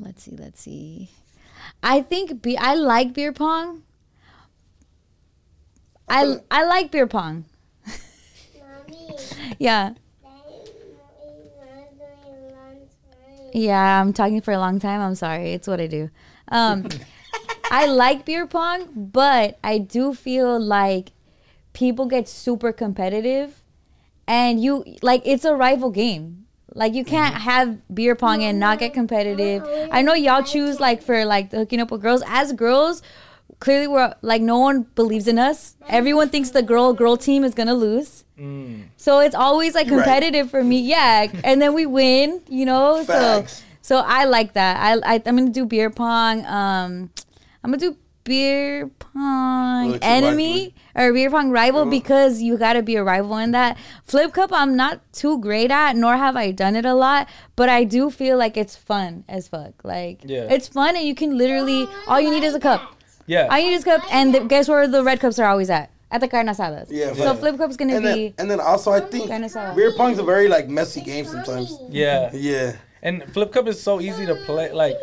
[0.00, 1.10] let's see, let's see.
[1.82, 3.82] I think be- I like beer pong.
[6.08, 7.44] I I like beer pong.
[7.86, 9.16] Mommy,
[9.58, 9.90] Yeah.
[9.90, 12.76] that mommy was doing a long
[13.10, 13.50] time.
[13.54, 15.00] Yeah, I'm talking for a long time.
[15.00, 15.52] I'm sorry.
[15.52, 16.10] It's what I do.
[16.48, 16.86] Um,
[17.70, 21.12] I like beer pong, but I do feel like
[21.72, 23.62] people get super competitive,
[24.26, 26.46] and you like it's a rival game.
[26.74, 27.44] Like you can't mm-hmm.
[27.44, 29.00] have beer pong and not get mm-hmm.
[29.00, 29.62] competitive.
[29.62, 29.94] Mm-hmm.
[29.94, 32.22] I know y'all choose like for like the hooking up with girls.
[32.26, 33.02] As girls,
[33.60, 35.76] clearly we're like no one believes in us.
[35.88, 38.24] Everyone thinks the girl girl team is gonna lose.
[38.38, 38.84] Mm.
[38.96, 40.04] So it's always like You're right.
[40.04, 40.80] competitive for me.
[40.80, 42.40] Yeah, and then we win.
[42.48, 43.58] You know, Facts.
[43.58, 44.78] so so I like that.
[44.78, 46.46] I, I I'm gonna do beer pong.
[46.46, 47.10] Um,
[47.62, 52.56] I'm gonna do beer pong Well, it's a enemy or beer pong rival because you
[52.56, 53.76] gotta be a rival in that.
[54.04, 57.68] Flip cup I'm not too great at, nor have I done it a lot, but
[57.68, 59.84] I do feel like it's fun as fuck.
[59.84, 60.46] Like Yeah.
[60.50, 62.96] it's fun and you can literally all you need is a cup.
[63.26, 63.48] Yeah.
[63.50, 65.70] All you need is a cup, and the, guess where the red cups are always
[65.70, 65.90] at?
[66.10, 66.88] At the carne asadas.
[66.90, 69.44] Yeah, So but- flip cup's gonna And be then, and then also, I think Carne
[69.44, 69.74] asada.
[69.74, 71.72] beer pong's a very like messy game sometimes.
[71.88, 72.30] yeah.
[72.34, 72.72] Yeah.
[73.02, 74.70] And flip cup is so easy to play.
[74.72, 74.94] Like,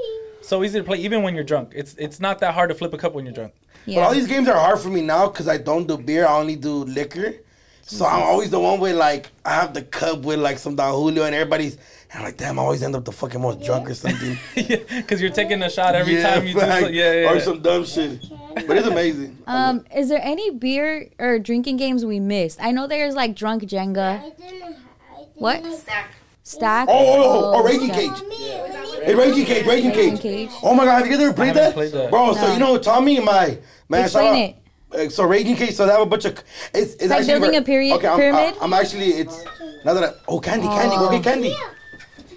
[0.49, 1.71] so easy to play even when you're drunk.
[1.75, 3.53] It's it's not that hard to flip a cup when you're drunk.
[3.85, 6.25] But all these games are hard for me now because I don't do beer.
[6.25, 7.35] I only do liquor.
[7.81, 10.93] So I'm always the one with like I have the cup with like some Don
[10.93, 11.75] Julio and everybody's.
[12.11, 14.37] And I'm like, damn, I always end up the fucking most drunk or something.
[14.55, 16.59] yeah, because you're taking a shot every yeah, time you do.
[16.59, 17.29] So, yeah, yeah.
[17.29, 17.41] Or yeah.
[17.41, 18.25] some dumb shit.
[18.55, 19.37] But it's amazing.
[19.45, 22.59] Um, is there any beer or drinking games we missed?
[22.61, 24.19] I know there's like drunk Jenga.
[24.19, 24.63] I didn't.
[24.63, 25.65] I didn't What?
[25.77, 26.09] Stack.
[26.43, 26.87] Stack.
[26.89, 27.99] Oh, oh, oh, oh, Raging Stack.
[27.99, 28.09] Cage.
[28.09, 30.21] Mommy, mommy, Hey, Raging Cage, Raging Raging Cage.
[30.21, 30.49] Cage.
[30.63, 31.73] Oh my god, have you guys ever played that?
[31.73, 32.09] played that.
[32.09, 32.53] Bro, so No.
[32.53, 34.55] you know Tommy, and my man, Explain shout
[35.01, 35.07] it.
[35.07, 36.33] uh, so Raging Cage, so they have a bunch of.
[36.73, 38.55] It's, it's, like actually building ver- a period- okay, I'm, pyramid?
[38.61, 39.43] I'm, actually it's
[39.85, 41.55] now that I, oh candy, candy, go get candy.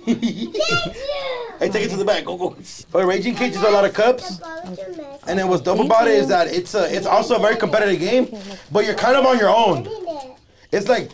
[0.05, 2.57] hey, take it to the back, go go.
[2.91, 4.41] But Raging Cage is a lot of cups.
[5.27, 8.01] And then what's dope about it is that it's a, it's also a very competitive
[8.01, 8.29] game,
[8.73, 9.89] but you're kind of on your own.
[10.73, 11.13] It's like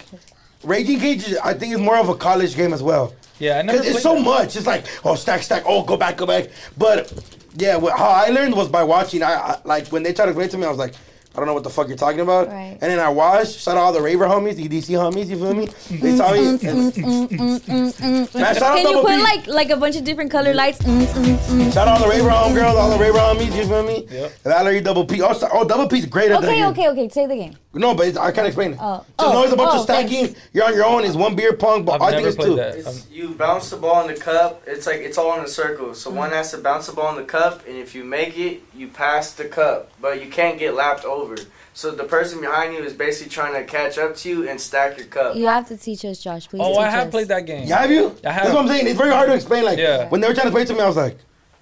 [0.64, 1.28] Raging Cage.
[1.28, 3.12] is- I think is more of a college game as well.
[3.38, 4.24] Yeah, I never it's so that.
[4.24, 4.56] much.
[4.56, 5.64] It's like oh stack stack.
[5.66, 6.48] Oh go back go back.
[6.76, 7.12] But
[7.56, 9.22] yeah, what, how I learned was by watching.
[9.22, 10.94] I, I like when they tried to explain to me, I was like.
[11.38, 12.48] I don't know what the fuck you're talking about.
[12.48, 12.76] Right.
[12.80, 15.54] And then I watched, shout out all the raver homies, the EDC homies, you feel
[15.54, 15.66] me?
[15.88, 16.58] They tell me.
[16.66, 19.22] and- Man, shout out Can you Double put P.
[19.22, 20.78] like like a bunch of different color lights?
[20.80, 21.72] Mm, mm, mm.
[21.72, 24.04] Shout out all the raver homegirls, all the raver homies, you feel me?
[24.10, 24.32] Yep.
[24.42, 25.22] Valerie Double P.
[25.22, 26.66] Oh, so- oh Double P's great at that Okay, game.
[26.70, 27.08] okay, okay.
[27.08, 27.56] Say the game.
[27.72, 28.78] No, but it's, I can't explain it.
[28.80, 29.04] Oh.
[29.20, 30.24] Just know oh, it's a bunch Oh, of stacking.
[30.26, 30.40] thanks.
[30.52, 31.04] You're on your own.
[31.04, 32.56] It's one beer pong, but I've I think never it's played two.
[32.56, 32.74] that.
[32.76, 34.62] It's, you bounce the ball in the cup.
[34.66, 35.94] It's like it's all in a circle.
[35.94, 36.32] So one mm.
[36.32, 39.32] has to bounce the ball in the cup, and if you make it, you pass
[39.32, 41.27] the cup, but you can't get lapped over.
[41.74, 44.98] So the person behind you is basically trying to catch up to you and stack
[44.98, 45.36] your cup.
[45.36, 46.48] You have to teach us, Josh.
[46.48, 46.60] Please.
[46.62, 47.10] Oh, teach I have us.
[47.12, 47.68] played that game.
[47.68, 48.14] Yeah, have you?
[48.24, 48.44] I have.
[48.44, 48.86] That's what I'm saying.
[48.88, 49.64] It's very hard to explain.
[49.64, 50.08] Like Yeah.
[50.08, 51.16] when they were trying to play it to me, I was like,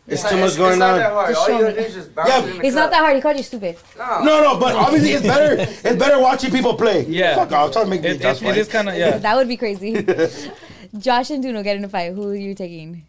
[0.09, 0.99] it's It's too much it's, going it's not on.
[0.99, 1.35] that hard.
[1.35, 1.83] All you show gotta me.
[1.83, 2.83] do is just bounce Yeah, it in the It's cup.
[2.85, 3.17] not that hard.
[3.17, 3.77] He called you stupid.
[3.99, 4.23] No.
[4.25, 5.57] No, no, but obviously it's better.
[5.61, 7.05] It's better watching people play.
[7.07, 7.35] Yeah.
[7.35, 7.73] Fuck off.
[7.73, 9.19] Trying to make me It, Josh it, it is kind of yeah.
[9.27, 9.93] That would be crazy.
[10.99, 12.13] Josh and Duno get in a fight.
[12.15, 13.05] Who are you taking?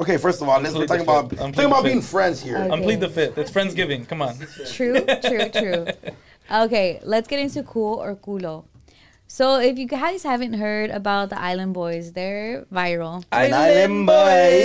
[0.00, 1.30] Okay, first of all, let's we're talking about.
[1.40, 2.56] I'm talking about being friends here.
[2.56, 2.70] Okay.
[2.70, 3.36] I'm plead the fifth.
[3.36, 4.08] It's Friendsgiving.
[4.08, 4.34] Come on.
[4.72, 5.86] True, true, true.
[6.50, 8.64] Okay, let's get into cool or culo.
[9.28, 13.24] So, if you guys haven't heard about the Island Boys, they're viral.
[13.30, 14.12] An island boy.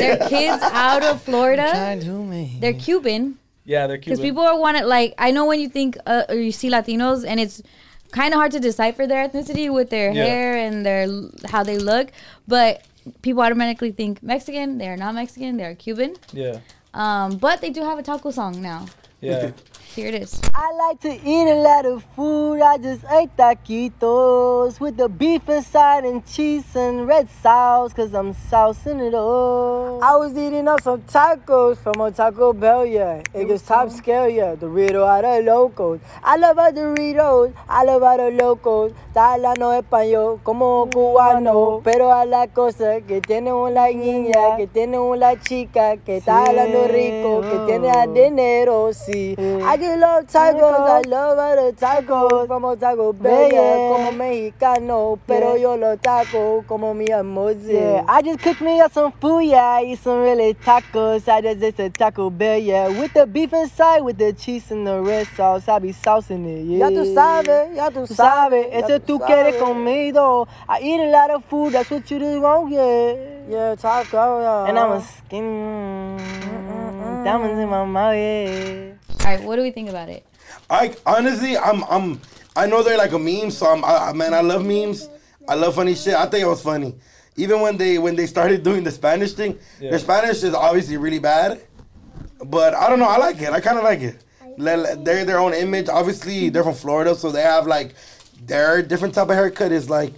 [0.02, 1.70] They're kids out of Florida.
[1.70, 2.58] Trying to me.
[2.60, 3.38] They're Cuban.
[3.66, 4.18] Yeah, they're Cuban.
[4.18, 7.26] Because people are wanting, like, I know when you think uh, or you see Latinos,
[7.28, 7.62] and it's
[8.12, 10.26] kind of hard to decipher their ethnicity with their Yeah.
[10.26, 11.08] hair and their
[11.50, 12.12] how they look,
[12.48, 12.82] but
[13.22, 14.78] people automatically think Mexican.
[14.78, 15.58] They are not Mexican.
[15.58, 16.16] They are Cuban.
[16.34, 16.60] yeah,
[16.94, 18.86] Um, but they do have a taco song now.
[19.22, 19.52] yeah.
[19.96, 20.42] Here it is.
[20.54, 22.60] I like to eat a lot of food.
[22.60, 28.34] I just ate taquitos with the beef inside and cheese and red sauce, cause I'm
[28.34, 30.04] saucing it all.
[30.04, 33.22] I was eating up some tacos from a Taco Bell, yeah.
[33.34, 34.56] It gets top scale, yeah.
[34.56, 36.02] Dorito out of locos.
[36.22, 37.54] I love our Doritos.
[37.70, 38.92] I love our the locos.
[39.08, 41.80] Está hablando español como mm, cubano.
[41.86, 46.48] Pero a la cosa que tiene una mm, niña, que tiene una chica, que está
[46.48, 49.38] hablando rico, que tiene a dinero, sí.
[49.40, 52.48] I just love tacos, I love all the tacos.
[52.48, 55.20] Como Taco Bell, yeah, como mexicano.
[55.28, 58.04] Pero yo los taco como mi amor, yeah.
[58.08, 59.80] I just cooked me up some food, yeah.
[59.80, 61.28] I eat some really tacos.
[61.28, 62.88] I just ate a Taco Bell, yeah.
[62.88, 65.68] With the beef inside, with the cheese and the red sauce.
[65.68, 66.90] I be saucing it, yeah.
[66.90, 68.68] Ya tú sabes, ya tú sabes.
[68.72, 70.48] Ese tú quieres conmigo.
[70.68, 73.16] I eat a lot of food, that's what you do wrong, yeah.
[73.48, 74.70] Yeah, taco, yeah.
[74.70, 76.18] And I'm a skin.
[77.24, 78.95] Diamonds in my mouth, yeah.
[79.26, 80.26] All right, what do we think about it?
[80.70, 82.22] I honestly, I'm, I'm,
[82.56, 85.10] I know they're like a meme, so I'm, I, I- man, I love memes.
[85.48, 86.14] I love funny shit.
[86.14, 86.96] I think it was funny.
[87.38, 89.90] even when they when they started doing the Spanish thing, Yeah.
[89.92, 91.62] their Spanish is obviously really bad.
[92.44, 93.06] But I don't know.
[93.08, 93.50] I like it.
[93.50, 94.24] I kind of like it.
[94.58, 95.90] Le- They're their own image.
[95.90, 97.94] Obviously, they're from Florida, so they have like
[98.46, 100.14] their different type of haircut is like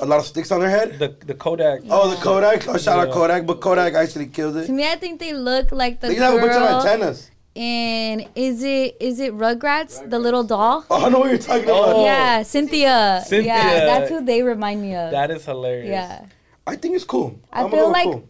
[0.00, 0.98] a lot of sticks on their head.
[0.98, 1.80] The the Kodak.
[1.90, 2.68] Oh, the Kodak.
[2.68, 4.66] Oh, shout out Kodak, but Kodak actually killed it.
[4.66, 7.30] To me, I think they look like the They have a bunch of girl antennas.
[7.54, 10.84] In is it is it Rugrats, the little doll?
[10.90, 11.96] Oh, I know what you're talking about.
[11.96, 12.04] Oh.
[12.04, 13.22] Yeah, Cynthia.
[13.26, 13.52] Cynthia.
[13.54, 15.10] Yeah, that's who they remind me of.
[15.10, 15.90] That is hilarious.
[15.90, 16.24] yeah,
[16.66, 17.38] I think it's cool.
[17.52, 18.24] I I'm feel gonna go like-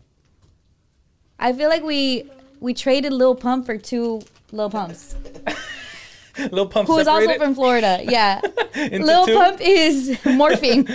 [1.38, 5.14] I feel like we we traded Lil Pump for two Lil Pumps,
[6.50, 8.00] Lil Pump who is also from Florida.
[8.02, 8.40] Yeah,
[8.74, 9.34] into Lil two?
[9.36, 10.86] Pump is morphing.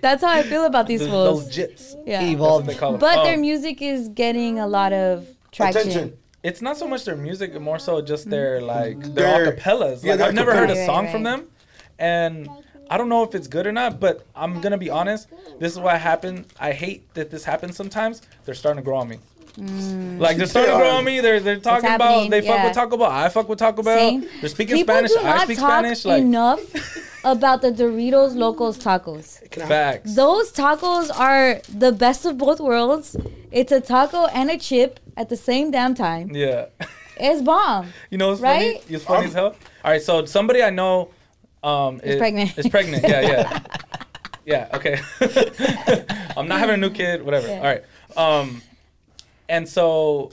[0.00, 1.46] that's how I feel about these The- fools.
[1.46, 1.94] Those jits.
[2.06, 2.66] Yeah, Evolved.
[2.66, 3.24] they but Oh.
[3.24, 5.80] their music is getting a lot of traction.
[5.80, 6.18] attention.
[6.42, 8.66] it's not so much their music, more so just their mm-hmm.
[8.66, 10.02] like their, Their- acapellas.
[10.02, 11.46] yeah, Like their I've never heard a song Right, from them,
[11.98, 12.48] and
[12.90, 14.00] I don't know if it's good or not.
[14.00, 15.28] But I'm gonna be honest.
[15.58, 16.46] This is what happened.
[16.58, 18.22] I hate that this happens sometimes.
[18.44, 19.18] They're starting to grow on me.
[19.56, 21.20] Like they're starting to grow on me.
[21.20, 22.64] They're they're talking about happening, they fuck yeah.
[22.64, 23.06] with Taco Bell.
[23.10, 23.96] I fuck with Taco Bell.
[23.96, 24.26] Same.
[24.40, 25.12] They're speaking People Spanish.
[25.12, 26.04] do I speak talk Spanish.
[26.04, 29.38] Like enough about the Doritos Locos tacos.
[29.68, 30.14] facts.
[30.16, 33.16] Those tacos are the best of both worlds.
[33.52, 36.30] It's a taco and a chip at the same damn time.
[36.34, 36.66] Yeah.
[37.16, 37.92] It's bomb.
[38.10, 38.82] You know what's Right?
[38.82, 38.94] funny?
[38.96, 39.54] It's funny as hell.
[39.84, 41.10] All right, so somebody I know
[41.62, 42.58] um, Is pregnant.
[42.58, 43.04] Is pregnant.
[43.04, 43.60] Yeah, yeah,
[44.44, 44.68] yeah.
[44.74, 44.98] Okay.
[46.36, 47.22] I'm not having a new kid.
[47.22, 47.46] Whatever.
[47.46, 47.56] Yeah.
[47.56, 47.82] All right.
[48.16, 48.62] Um,
[49.48, 50.32] and so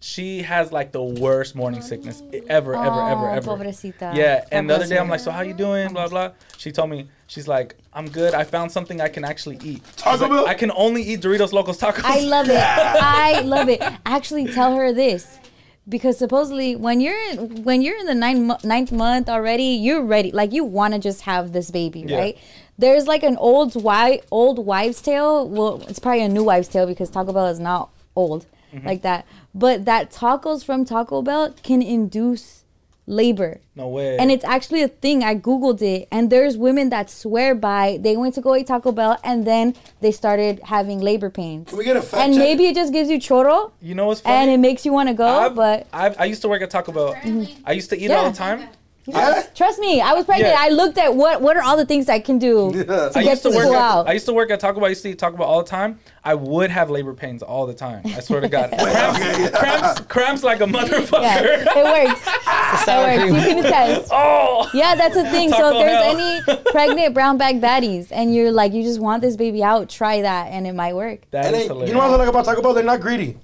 [0.00, 3.50] she has like the worst morning sickness ever, ever, ever, Oh, ever.
[3.56, 4.14] pobrecita.
[4.14, 4.44] Yeah.
[4.52, 5.92] And the other day I'm like, so how you doing?
[5.92, 6.32] Blah blah.
[6.58, 8.34] She told me she's like, I'm good.
[8.34, 9.82] I found something I can actually eat.
[9.86, 10.46] She's Taco like, Bell?
[10.46, 12.02] I can only eat Doritos Locos Tacos.
[12.04, 12.56] I love it.
[12.58, 13.82] I love it.
[14.04, 15.38] Actually, tell her this.
[15.88, 20.02] Because supposedly, when you're in, when you're in the nine, mo- ninth month already, you're
[20.02, 20.32] ready.
[20.32, 22.18] Like you want to just have this baby, Yeah.
[22.18, 22.38] right?
[22.78, 25.48] There's like an old wi- old wives' tale.
[25.48, 28.88] Well, it's probably a new wives' tale because Taco Bell is not old Mm-hmm.
[28.88, 29.24] like that.
[29.54, 32.64] But that tacos from Taco Bell can induce
[33.06, 33.60] labor.
[33.76, 34.16] No way.
[34.18, 35.22] And it's actually a thing.
[35.22, 38.90] I googled it, and there's women that swear by they went to go eat Taco
[38.90, 41.68] Bell, and then they started having labor pains.
[41.68, 42.40] Can we get a fact And check?
[42.40, 44.34] maybe it just gives you choro, you know what's funny?
[44.34, 45.24] and it makes you want to go.
[45.28, 47.14] I've, but I've, I used to work at Taco Bell.
[47.64, 48.66] I used to eat it all the time.
[49.06, 49.42] Yeah?
[49.54, 50.54] trust me, I was pregnant.
[50.54, 50.60] Yeah.
[50.60, 52.84] I looked at what what are all the things I can do Yeah.
[52.84, 53.66] to I get used to this work.
[53.66, 54.08] fool At, out.
[54.08, 54.86] I used to work at Taco Bell.
[54.86, 55.98] I used to eat Taco Bell all the time.
[56.24, 58.00] I would have labor pains all the time.
[58.06, 61.20] I swear to God, cramps, cramps, cramps like a motherfucker.
[61.22, 62.20] yeah, it works.
[62.84, 63.46] Sour It works.
[63.46, 64.10] You can attest.
[64.12, 65.50] Oh, Yeah, that's a thing.
[65.50, 66.16] so if there's hell.
[66.56, 70.22] any pregnant brown bag baddies, and you're like, you just want this baby out, try
[70.22, 71.20] that, and it might work.
[71.30, 71.88] that And is they, hilarious.
[71.90, 72.72] you know what I like about Taco Bell?
[72.74, 73.36] They're not greedy.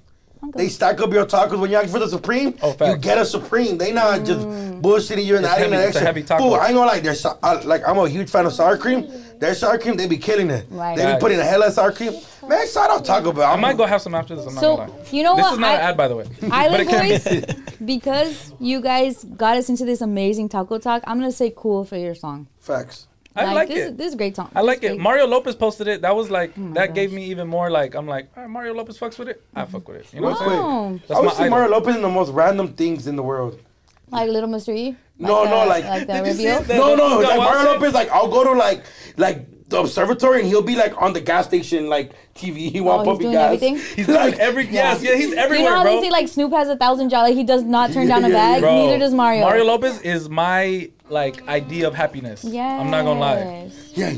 [0.55, 2.55] They stack up your tacos when you ask for the supreme.
[2.63, 3.77] Oh, you get a supreme.
[3.77, 4.81] They not just mm.
[4.81, 6.05] bullshitting you and It's adding heavy- an it's a extra.
[6.07, 6.43] heavy taco.
[6.43, 8.75] Fool, I ain't gonna like their so- I, like I'm a huge fan of sour
[8.77, 9.07] cream.
[9.39, 10.65] Their sour cream, they be killing it.
[10.69, 10.95] Right.
[10.97, 11.21] They be Facts.
[11.23, 12.13] putting a hell of sour cream.
[12.47, 13.43] Man, shout out Taco Bell.
[13.51, 14.45] I might go have some after this.
[14.47, 15.07] I'm So not gonna lie.
[15.11, 15.53] you know This what?
[15.53, 16.25] is not I, an ad, by the way.
[16.51, 17.41] Island But it can be.
[17.45, 21.85] Boys, because you guys got us into this amazing taco talk, I'm gonna say cool
[21.85, 22.47] for your song.
[22.59, 23.07] Facts.
[23.35, 23.97] I like this, it.
[23.97, 24.49] This is a great song.
[24.53, 24.95] I like This it.
[24.95, 24.99] is.
[24.99, 26.01] Mario Lopez posted it.
[26.01, 28.73] That was like Oh that gave me even more like I'm like all right, Mario
[28.73, 29.41] Lopez fucks with it.
[29.55, 30.13] I fuck with it.
[30.13, 30.49] You know Real what I'm
[30.99, 31.01] saying?
[31.07, 31.49] That's I would my see idol.
[31.57, 33.59] Mario Lopez in the most random things in the world.
[34.09, 34.75] like Little Mr.
[34.75, 34.95] E.
[35.17, 36.71] No, Like no, the- like, like the did you see reveal?
[36.71, 36.77] it?
[36.79, 37.79] no, no, Lopez got like Mario shit?
[37.81, 37.93] Lopez.
[37.93, 38.83] Like I'll go to like
[39.17, 42.71] like the observatory and he'll be like on the gas station like TV.
[42.71, 43.45] He want Oh, he's pumping doing gas.
[43.45, 43.75] everything?
[43.95, 45.95] He's doing every yes, yeah, he's You know how bro.
[45.95, 47.29] they say like Snoop has a thousand jolly?
[47.31, 48.61] Like, he does not turn down a bag.
[48.61, 49.41] Bro, Neither does Mario.
[49.41, 52.43] Mario Lopez is my like idea of happiness.
[52.43, 52.79] Yes.
[52.81, 53.71] I'm not gonna lie.
[53.95, 54.13] Yeah.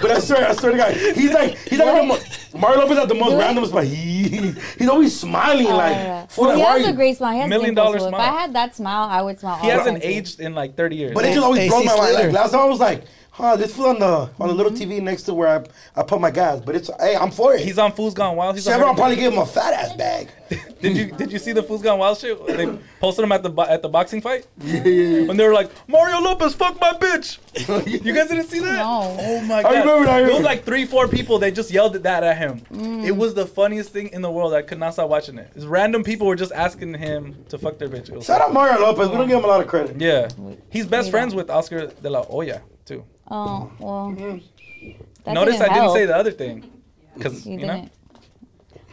[0.00, 2.98] but I swear, I swear to God, he's like he's like the mo- Mario Lopez
[2.98, 3.38] at the most Really?
[3.44, 3.84] random spot.
[3.84, 5.92] He, he's always smiling Oh, like.
[5.94, 6.26] yeah.
[6.26, 7.32] fool, Well, he like, why has a you- great smile.
[7.34, 8.20] He has Million dimples, dollar so If.
[8.20, 9.56] I had that smile, I would smile.
[9.58, 11.14] He all hasn't time, aged in like 30 years.
[11.14, 12.00] But it just always Hey, broke my mind.
[12.02, 12.32] Like Slater.
[12.32, 15.24] last time I was like, huh, this fool on the on the little TV next
[15.24, 16.60] to where I, I put my gas.
[16.60, 17.60] But it's hey, I'm for it.
[17.60, 18.54] He's on Foos Gone Wild.
[18.54, 20.28] He's on Chevron probably gave him a fat ass bag.
[20.82, 22.46] Did you did you see the Foos Gone Wild shit?
[22.46, 22.66] They
[23.00, 25.30] posted him at the at the boxing fight, yeah, yeah, yeah.
[25.30, 27.38] and they were like, "Mario Lopez, fuck my bitch."
[28.04, 28.76] you guys didn't see that?
[28.76, 29.16] No.
[29.18, 29.72] Oh my god.
[29.72, 29.80] I god!
[29.80, 31.38] remember that, I It was like three, four people.
[31.38, 32.60] They just yelled at that at him.
[32.70, 33.04] Mm.
[33.04, 34.52] It was the funniest thing in the world.
[34.52, 35.50] I could not stop watching it.
[35.54, 38.10] It's random people were just asking him to fuck their bitch.
[38.10, 39.08] It was- Shout out Mario Lopez.
[39.08, 39.98] We don't give him a lot of credit.
[39.98, 40.28] yeah,
[40.68, 42.71] he's best we friends with Oscar de la Hoya too.
[43.34, 44.10] Oh well.
[45.24, 46.70] That Notice I didn't say the other thing,
[47.14, 47.92] because You you, know, didn't.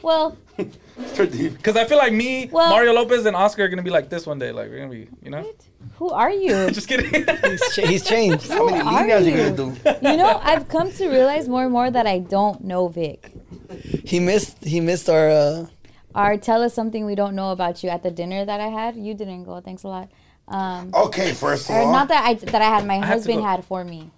[0.01, 4.07] Well, because I feel like me, Well- Mario Lopez, and Oscar are gonna be like
[4.09, 4.51] this one day.
[4.51, 5.43] Like we're gonna be, you know.
[5.95, 6.69] who are you?
[6.77, 7.09] Just kidding.
[7.11, 8.47] He's, cha- he's changed.
[8.49, 9.37] How many Who are líneas you you?
[9.55, 10.09] gonna do?
[10.09, 13.31] You know, I've come to realize more and more that I don't know Vic.
[14.05, 14.63] He missed.
[14.63, 15.29] He missed our.
[15.29, 15.65] Uh,
[16.15, 18.95] Or tell us something we don't know about you at the dinner that I had.
[18.95, 19.59] You didn't go.
[19.61, 20.07] Thanks a lot.
[20.47, 22.85] Um, Okay, first of all, not that I that I had.
[22.87, 24.11] My have to husband had for me.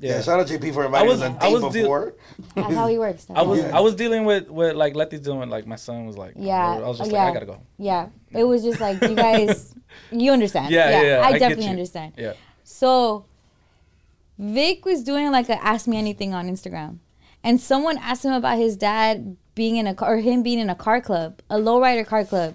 [0.00, 2.14] Yeah, shout out JP for I inviting was us on I date was deal- before.
[2.54, 3.26] That's how he works.
[3.34, 3.76] I was Yeah.
[3.76, 6.76] I was dealing with with like Letty's dealing with like my son was like Yeah.
[6.76, 7.24] I was just yeah.
[7.24, 7.60] like I gotta go.
[7.78, 8.08] Yeah.
[8.32, 9.74] It was just like you guys
[10.10, 10.70] you understand.
[10.70, 12.14] Yeah, yeah, yeah, I, I definitely understand.
[12.16, 12.32] Yeah.
[12.64, 13.26] So
[14.38, 16.98] Vic was doing like a ask me anything on Instagram.
[17.42, 20.70] And someone asked him about his dad being in a car or him being in
[20.70, 22.54] a car club, a lowrider car club.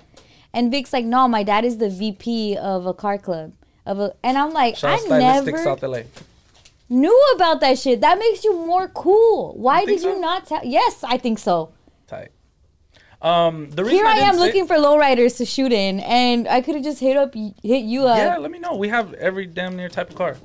[0.53, 3.53] And Vic's like, no, my dad is the VP of a car club.
[3.85, 5.99] Of a, and I'm like, Shout out I Stylistics never South LA.
[6.89, 8.01] Knew about that shit.
[8.01, 9.53] That makes you more cool.
[9.57, 10.61] Why You think did you not tell?
[10.63, 11.73] Yes, I think so.
[12.07, 12.29] Tight.
[13.21, 16.47] Um, the reason Here I, didn't am say- looking for lowriders to shoot in, and
[16.47, 18.17] I could have just hit up, hit you up.
[18.17, 18.75] Yeah, let me know.
[18.75, 20.37] We have every damn near type of car.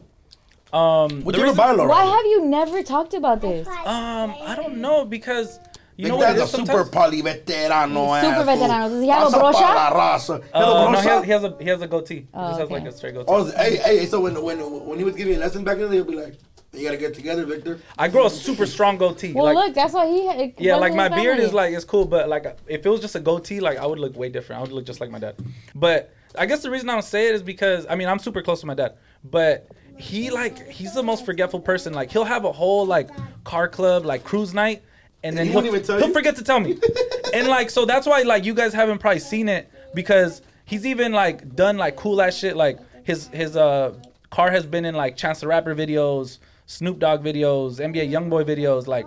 [0.72, 1.88] Um, Would the you reason- buy a lowrider?
[1.88, 3.66] Why have you never talked about this?
[3.68, 5.58] Um, I don't know because
[6.00, 6.90] you Big know what Dad's is a super sometimes.
[6.90, 8.20] poly veterano.
[8.20, 8.88] Super veterano.
[8.88, 8.90] fool.
[8.90, 9.60] Does he have a brocha?
[9.60, 10.36] la raza.
[10.42, 12.14] He has a Uh, no, he has, he has a he has a goatee.
[12.14, 13.26] He Oh, just has like a straight goatee.
[13.28, 16.04] Oh, hey, hey, so when when when he was giving me lesson back then, he'll
[16.04, 16.34] be like,
[16.72, 19.32] "You gotta get together, Victor." I grow a super strong goatee.
[19.32, 20.18] Well, like, look, that's why he.
[20.28, 21.44] It yeah, like my his beard family.
[21.46, 23.98] is like it's cool, but like if it was just a goatee, like I would
[23.98, 24.58] look way different.
[24.60, 25.34] I would look just like my dad.
[25.74, 28.40] But I guess the reason I don't say it is because I mean I'm super
[28.42, 28.94] close to my dad,
[29.24, 29.66] but
[29.98, 31.92] he like he's the most forgetful person.
[31.92, 33.10] Like he'll have a whole like
[33.44, 34.82] car club like cruise night,
[35.22, 36.78] and then he he'll, won't even tell he'll forget to tell me.
[37.34, 41.12] and like so that's why like you guys haven't probably seen it because he's even
[41.12, 42.56] like done like cool ass shit.
[42.56, 43.94] Like his his uh
[44.30, 48.86] car has been in like Chance the Rapper videos, Snoop Dogg videos, NBA YoungBoy videos,
[48.86, 49.06] like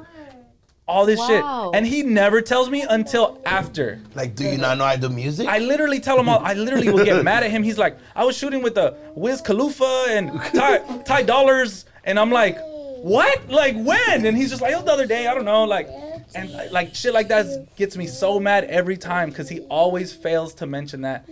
[0.86, 1.28] all this Wow.
[1.72, 1.78] shit.
[1.78, 4.02] And he never tells me until after.
[4.16, 5.48] Like, do you not know I do music?
[5.48, 6.40] I literally tell him all.
[6.44, 7.64] I literally will get mad at him.
[7.64, 12.32] He's like, I was shooting with the Wiz Khalifa and Ty, Ty Dollars, and I'm
[12.32, 12.58] like,
[13.02, 13.50] what?
[13.50, 14.26] Like when?
[14.26, 15.28] And he's just like, it was the other day.
[15.28, 15.64] I don't know.
[15.64, 15.88] Like,
[16.36, 20.54] and like shit like that gets me so mad every time because he always fails
[20.56, 21.28] to mention that.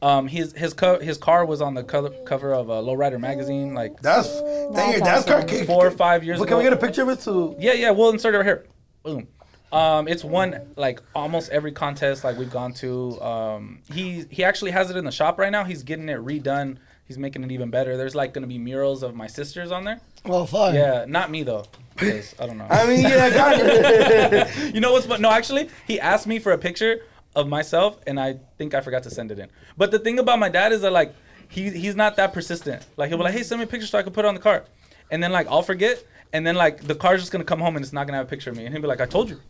[0.00, 3.72] Um, his his co- his car was on the cover cover of a Lowrider magazine
[3.72, 5.66] like That's dang your dad's car kick.
[5.66, 6.56] four or five years Well, ago.
[6.56, 7.54] Can we get a picture of it too?
[7.58, 8.66] Yeah, yeah, we'll insert it right here.
[9.04, 9.28] Boom.
[9.70, 13.20] Um, it's won like almost every contest like we've gone to.
[13.22, 15.62] Um, he he actually has it in the shop right now.
[15.62, 16.78] He's getting it redone.
[17.06, 17.96] He's making it even better.
[17.96, 20.00] There's like gonna be murals of my sisters on there.
[20.26, 20.74] Well, fuck.
[20.74, 21.64] Yeah, not me though.
[22.00, 22.66] I don't know.
[22.68, 24.74] I mean, yeah, got it.
[24.74, 25.20] you know what's fun?
[25.20, 27.02] No, actually, he asked me for a picture
[27.36, 29.48] of myself, and I think I forgot to send it in.
[29.76, 31.14] But the thing about my dad is that like
[31.48, 32.84] he he's not that persistent.
[32.96, 34.34] Like he'll be like, "Hey, send me a picture so I can put it on
[34.34, 34.64] the car,"
[35.10, 37.84] and then like I'll forget, and then like the car's just gonna come home and
[37.84, 39.40] it's not gonna have a picture of me, and he'll be like, "I told you."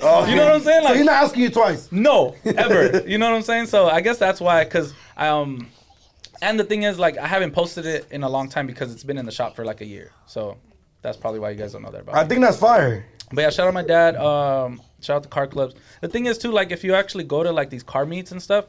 [0.00, 0.86] Oh, You know what I'm saying?
[0.86, 1.90] so he's not asking you twice.
[1.90, 3.02] No, ever.
[3.08, 3.66] you know what I'm saying?
[3.66, 5.68] So I guess that's why, cause I um,
[6.40, 9.02] and the thing is, like, I haven't posted it in a long time because it's
[9.02, 10.12] been in the shop for like a year.
[10.26, 10.56] So
[11.02, 12.14] that's probably why you guys don't know that about.
[12.16, 12.28] I me.
[12.28, 13.06] think that's fire.
[13.32, 14.16] But yeah, shout out my dad.
[14.16, 15.74] Um, shout out the car clubs.
[16.00, 18.40] The thing is too, like, if you actually go to like these car meets and
[18.42, 18.66] stuff,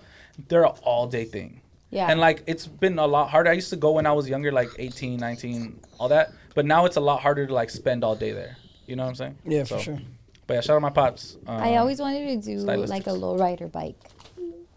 [0.48, 1.62] they're an all day thing.
[1.92, 2.08] Yeah.
[2.12, 3.50] And like, it's been a lot harder.
[3.50, 6.32] I used to go when I was younger, like 18, 19, all that.
[6.56, 8.58] But now it's a lot harder to like spend all day there.
[8.86, 9.38] You know what I'm saying?
[9.46, 10.00] Yeah, for sure.
[10.46, 11.38] But yeah, shout out my pops.
[11.48, 12.90] Um, I always wanted to do stylistics.
[12.90, 13.96] like a lowrider bike.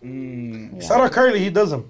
[0.02, 1.88] mm, Shout out Curly, he does them.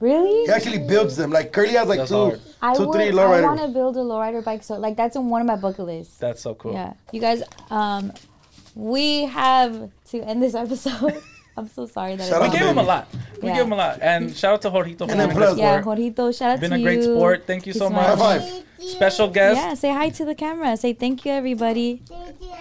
[0.00, 0.46] Really?
[0.46, 1.30] He actually builds them.
[1.30, 2.40] Like Curly has like That's two, hard.
[2.62, 5.28] I two, would, three I want to build a lowrider bike, so like that's in
[5.28, 6.16] one of my bucket lists.
[6.16, 6.72] That's so cool.
[6.72, 7.42] Yeah, you guys.
[7.70, 8.12] Um,
[8.74, 11.22] we have to end this episode.
[11.56, 13.08] I'm so sorry that Shout We out gave him a lot.
[13.42, 13.56] We Yeah.
[13.56, 13.98] gave him a lot.
[14.00, 15.98] And shout out to Jorgito for And being then a plus- Yeah, sport.
[15.98, 16.84] Jorgito, shout out Been to you.
[16.84, 17.46] Been a great sport.
[17.46, 18.18] Thank you He's so smart.
[18.18, 18.18] much.
[18.18, 18.62] High five.
[18.80, 19.56] Special guest.
[19.60, 20.74] Yeah, say hi to the camera.
[20.76, 22.02] Say thank you, everybody.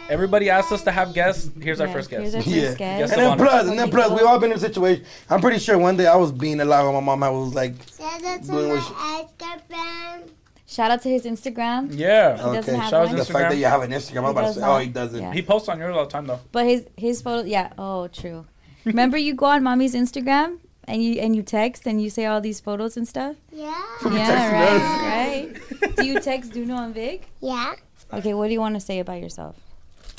[0.10, 1.50] Everybody asked us to have guests.
[1.62, 2.36] Here's our Yeah, first here's guest.
[2.36, 3.14] our first Yes, guest.
[3.14, 5.06] And then plus, and then plus, we've all been in a situation.
[5.30, 7.76] I'm pretty sure one day I was being alive when my mom I was like,
[7.98, 10.30] Shout out to my what Instagram.
[10.68, 12.36] Shout out to his Instagram, Yeah.
[12.36, 13.16] doesn't okay, have shout out one.
[13.16, 14.18] the fact that you have an Instagram.
[14.18, 14.76] I was about to say, oh, not.
[14.76, 15.20] oh, he doesn't.
[15.22, 15.34] Yeah.
[15.34, 16.40] He posts on yours all the time though.
[16.52, 17.44] but his his photo.
[17.48, 17.70] Yeah.
[17.78, 18.46] Oh, true.
[18.86, 22.42] Remember, you go on mommy's Instagram and you and you text and you say all
[22.42, 23.36] these photos and stuff.
[23.52, 23.86] Yeah.
[24.06, 25.96] Yeah, right, right.
[25.98, 27.28] Do you text Duno and Vic?
[27.42, 27.76] Yeah.
[28.12, 29.56] Okay, what do you want to say about yourself?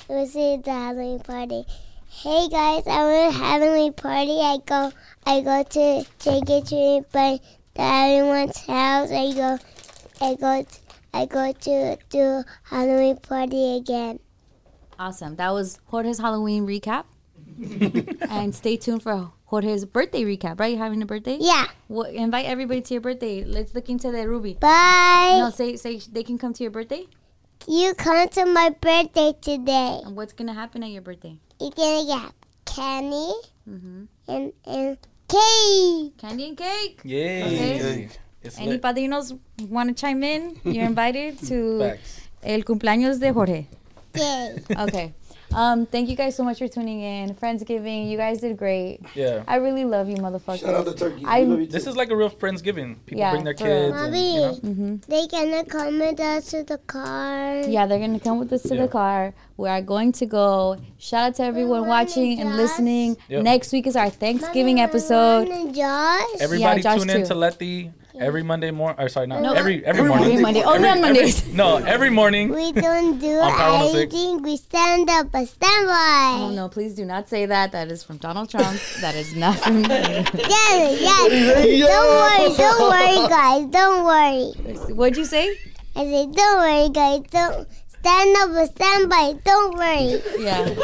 [0.09, 1.65] It was at the Halloween party.
[2.09, 4.41] Hey guys, I went to Halloween party.
[4.41, 4.93] I go,
[5.25, 7.41] I go to take or treat by
[7.75, 9.11] the everyone's house.
[9.11, 9.59] I go,
[10.21, 10.67] I go,
[11.15, 14.19] I go to do Halloween party again.
[14.99, 15.37] Awesome.
[15.37, 17.05] That was Jorge's Halloween recap.
[18.29, 20.73] and stay tuned for Jorge's birthday recap, right?
[20.73, 21.37] You having a birthday?
[21.41, 21.67] Yeah.
[21.89, 23.45] Well, invite everybody to your birthday.
[23.45, 24.55] Let's look into the Ruby.
[24.61, 25.37] Bye.
[25.41, 27.07] No, say say they can come to your birthday.
[27.69, 30.01] You come to my birthday today.
[30.05, 31.39] And what's gonna happen at your birthday?
[31.61, 32.33] You're gonna get
[32.65, 33.33] candy
[33.69, 34.05] Mm-hmm.
[34.29, 36.17] and and cake.
[36.19, 37.01] Candy and cake.
[37.05, 37.43] Yay.
[37.43, 38.09] Okay.
[38.43, 38.83] It's Any lit.
[38.83, 39.39] padrinos
[39.69, 40.57] want to chime in?
[40.65, 42.29] You're invited to Facts.
[42.43, 43.67] el cumpleaños de Jorge.
[44.17, 44.57] Yay.
[44.71, 45.13] Okay.
[45.55, 47.35] Um, thank you guys so much for tuning in.
[47.35, 49.01] Friendsgiving, you guys did great.
[49.15, 49.43] Yeah.
[49.49, 50.61] I really love you, motherfuckers.
[50.61, 51.25] Shout out to Turkey.
[51.27, 52.97] I- We love you This is like a real friendsgiving.
[53.07, 53.91] People Yeah, bring their for real.
[53.91, 53.97] kids.
[53.97, 54.53] And, you know?
[54.99, 55.11] Mm-hmm.
[55.11, 57.61] they gonna come with us to the car.
[57.67, 58.83] Yeah, they're gonna come with us to Yeah.
[58.83, 59.35] the car.
[59.57, 60.77] We are going to go.
[60.99, 62.59] Shout out to everyone watching and Josh.
[62.59, 63.17] listening.
[63.29, 63.43] Yep.
[63.43, 65.75] Next week is our Thanksgiving Mommy, episode.
[65.75, 66.41] Josh.
[66.41, 67.91] Everybody Josh tune in to let Letty
[68.21, 69.01] every Monday morning.
[69.03, 69.53] Or sorry, not No.
[69.55, 70.27] every every Every morning.
[70.29, 70.63] Oh, every Monday.
[70.63, 72.49] Only on Every- No, every morning.
[72.55, 74.15] We don't do On Power 106.
[74.15, 74.43] anything.
[74.43, 76.37] We stand up and stand by.
[76.41, 77.73] Oh no, please do not say that.
[77.73, 78.79] That is from Donald Trump.
[79.01, 79.89] that is not from me.
[79.89, 81.89] Yes, yes.
[81.89, 83.67] Don't worry, don't worry, guys.
[83.71, 84.95] Don't worry.
[84.95, 85.57] What'd you say?
[85.97, 87.21] I said, don't worry, guys.
[87.31, 87.67] Don't
[88.01, 89.35] stand up and stand by.
[89.45, 90.23] Don't worry.
[90.39, 90.75] Yeah.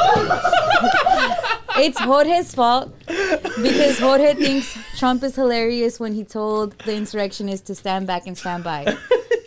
[1.78, 7.74] it's Jorge's fault because Jorge thinks Trump is hilarious when he told the insurrectionists to
[7.74, 8.96] stand back and stand by.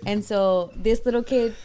[0.05, 1.55] And so this little kid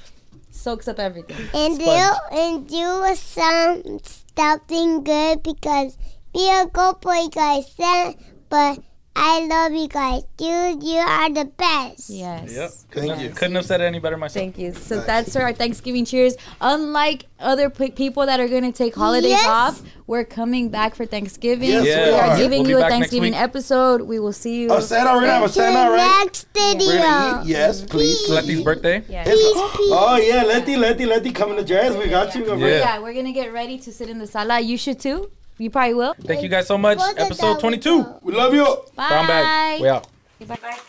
[0.50, 1.36] soaks up everything.
[1.54, 3.98] And do and do some
[4.36, 5.96] something good because
[6.32, 7.70] be a good boy, guys.
[7.70, 8.16] Stand-
[8.48, 8.80] But
[9.16, 10.22] I love you guys.
[10.40, 12.10] You you are the best.
[12.10, 12.52] Yes.
[12.52, 12.70] Yep.
[12.90, 13.30] Thank you.
[13.30, 14.34] Couldn't have said it any better myself.
[14.42, 14.74] Thank you.
[14.74, 16.34] So that's our Thanksgiving cheers.
[16.60, 19.46] Unlike other p- people that are going to take holidays Yes.
[19.46, 21.68] off, we're coming back for Thanksgiving.
[21.70, 22.06] Yes, Yeah.
[22.08, 22.36] We are are.
[22.36, 23.40] giving We'll be you a back next Thanksgiving week.
[23.40, 24.00] episode.
[24.02, 24.68] We will see you.
[24.70, 26.24] Oh, Santa, we're gonna have a To Santa, right?
[26.24, 26.96] next We're video.
[27.02, 27.48] gonna eat.
[27.48, 28.28] Yes, please.
[28.28, 29.04] Letty's birthday.
[29.08, 29.22] Yeah.
[29.22, 31.96] It's- oh, oh yeah, Letty, Letty, Letty, coming to jazz.
[31.96, 32.44] We got you.
[32.56, 32.66] Yeah.
[32.78, 34.58] Yeah, we're gonna get ready to sit in the sala.
[34.60, 35.30] You should too.
[35.58, 36.14] You probably will.
[36.14, 36.98] Thank you guys so much.
[37.16, 38.20] Episode 22.
[38.22, 38.64] We love you.
[38.96, 39.08] Bye.
[39.08, 39.80] Brown bag.
[39.80, 40.06] We out.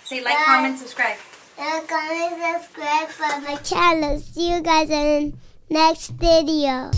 [0.04, 1.18] Say like, comment, subscribe.
[1.58, 4.20] And comment, subscribe for my channel.
[4.20, 5.38] See you guys in
[5.70, 6.92] next video.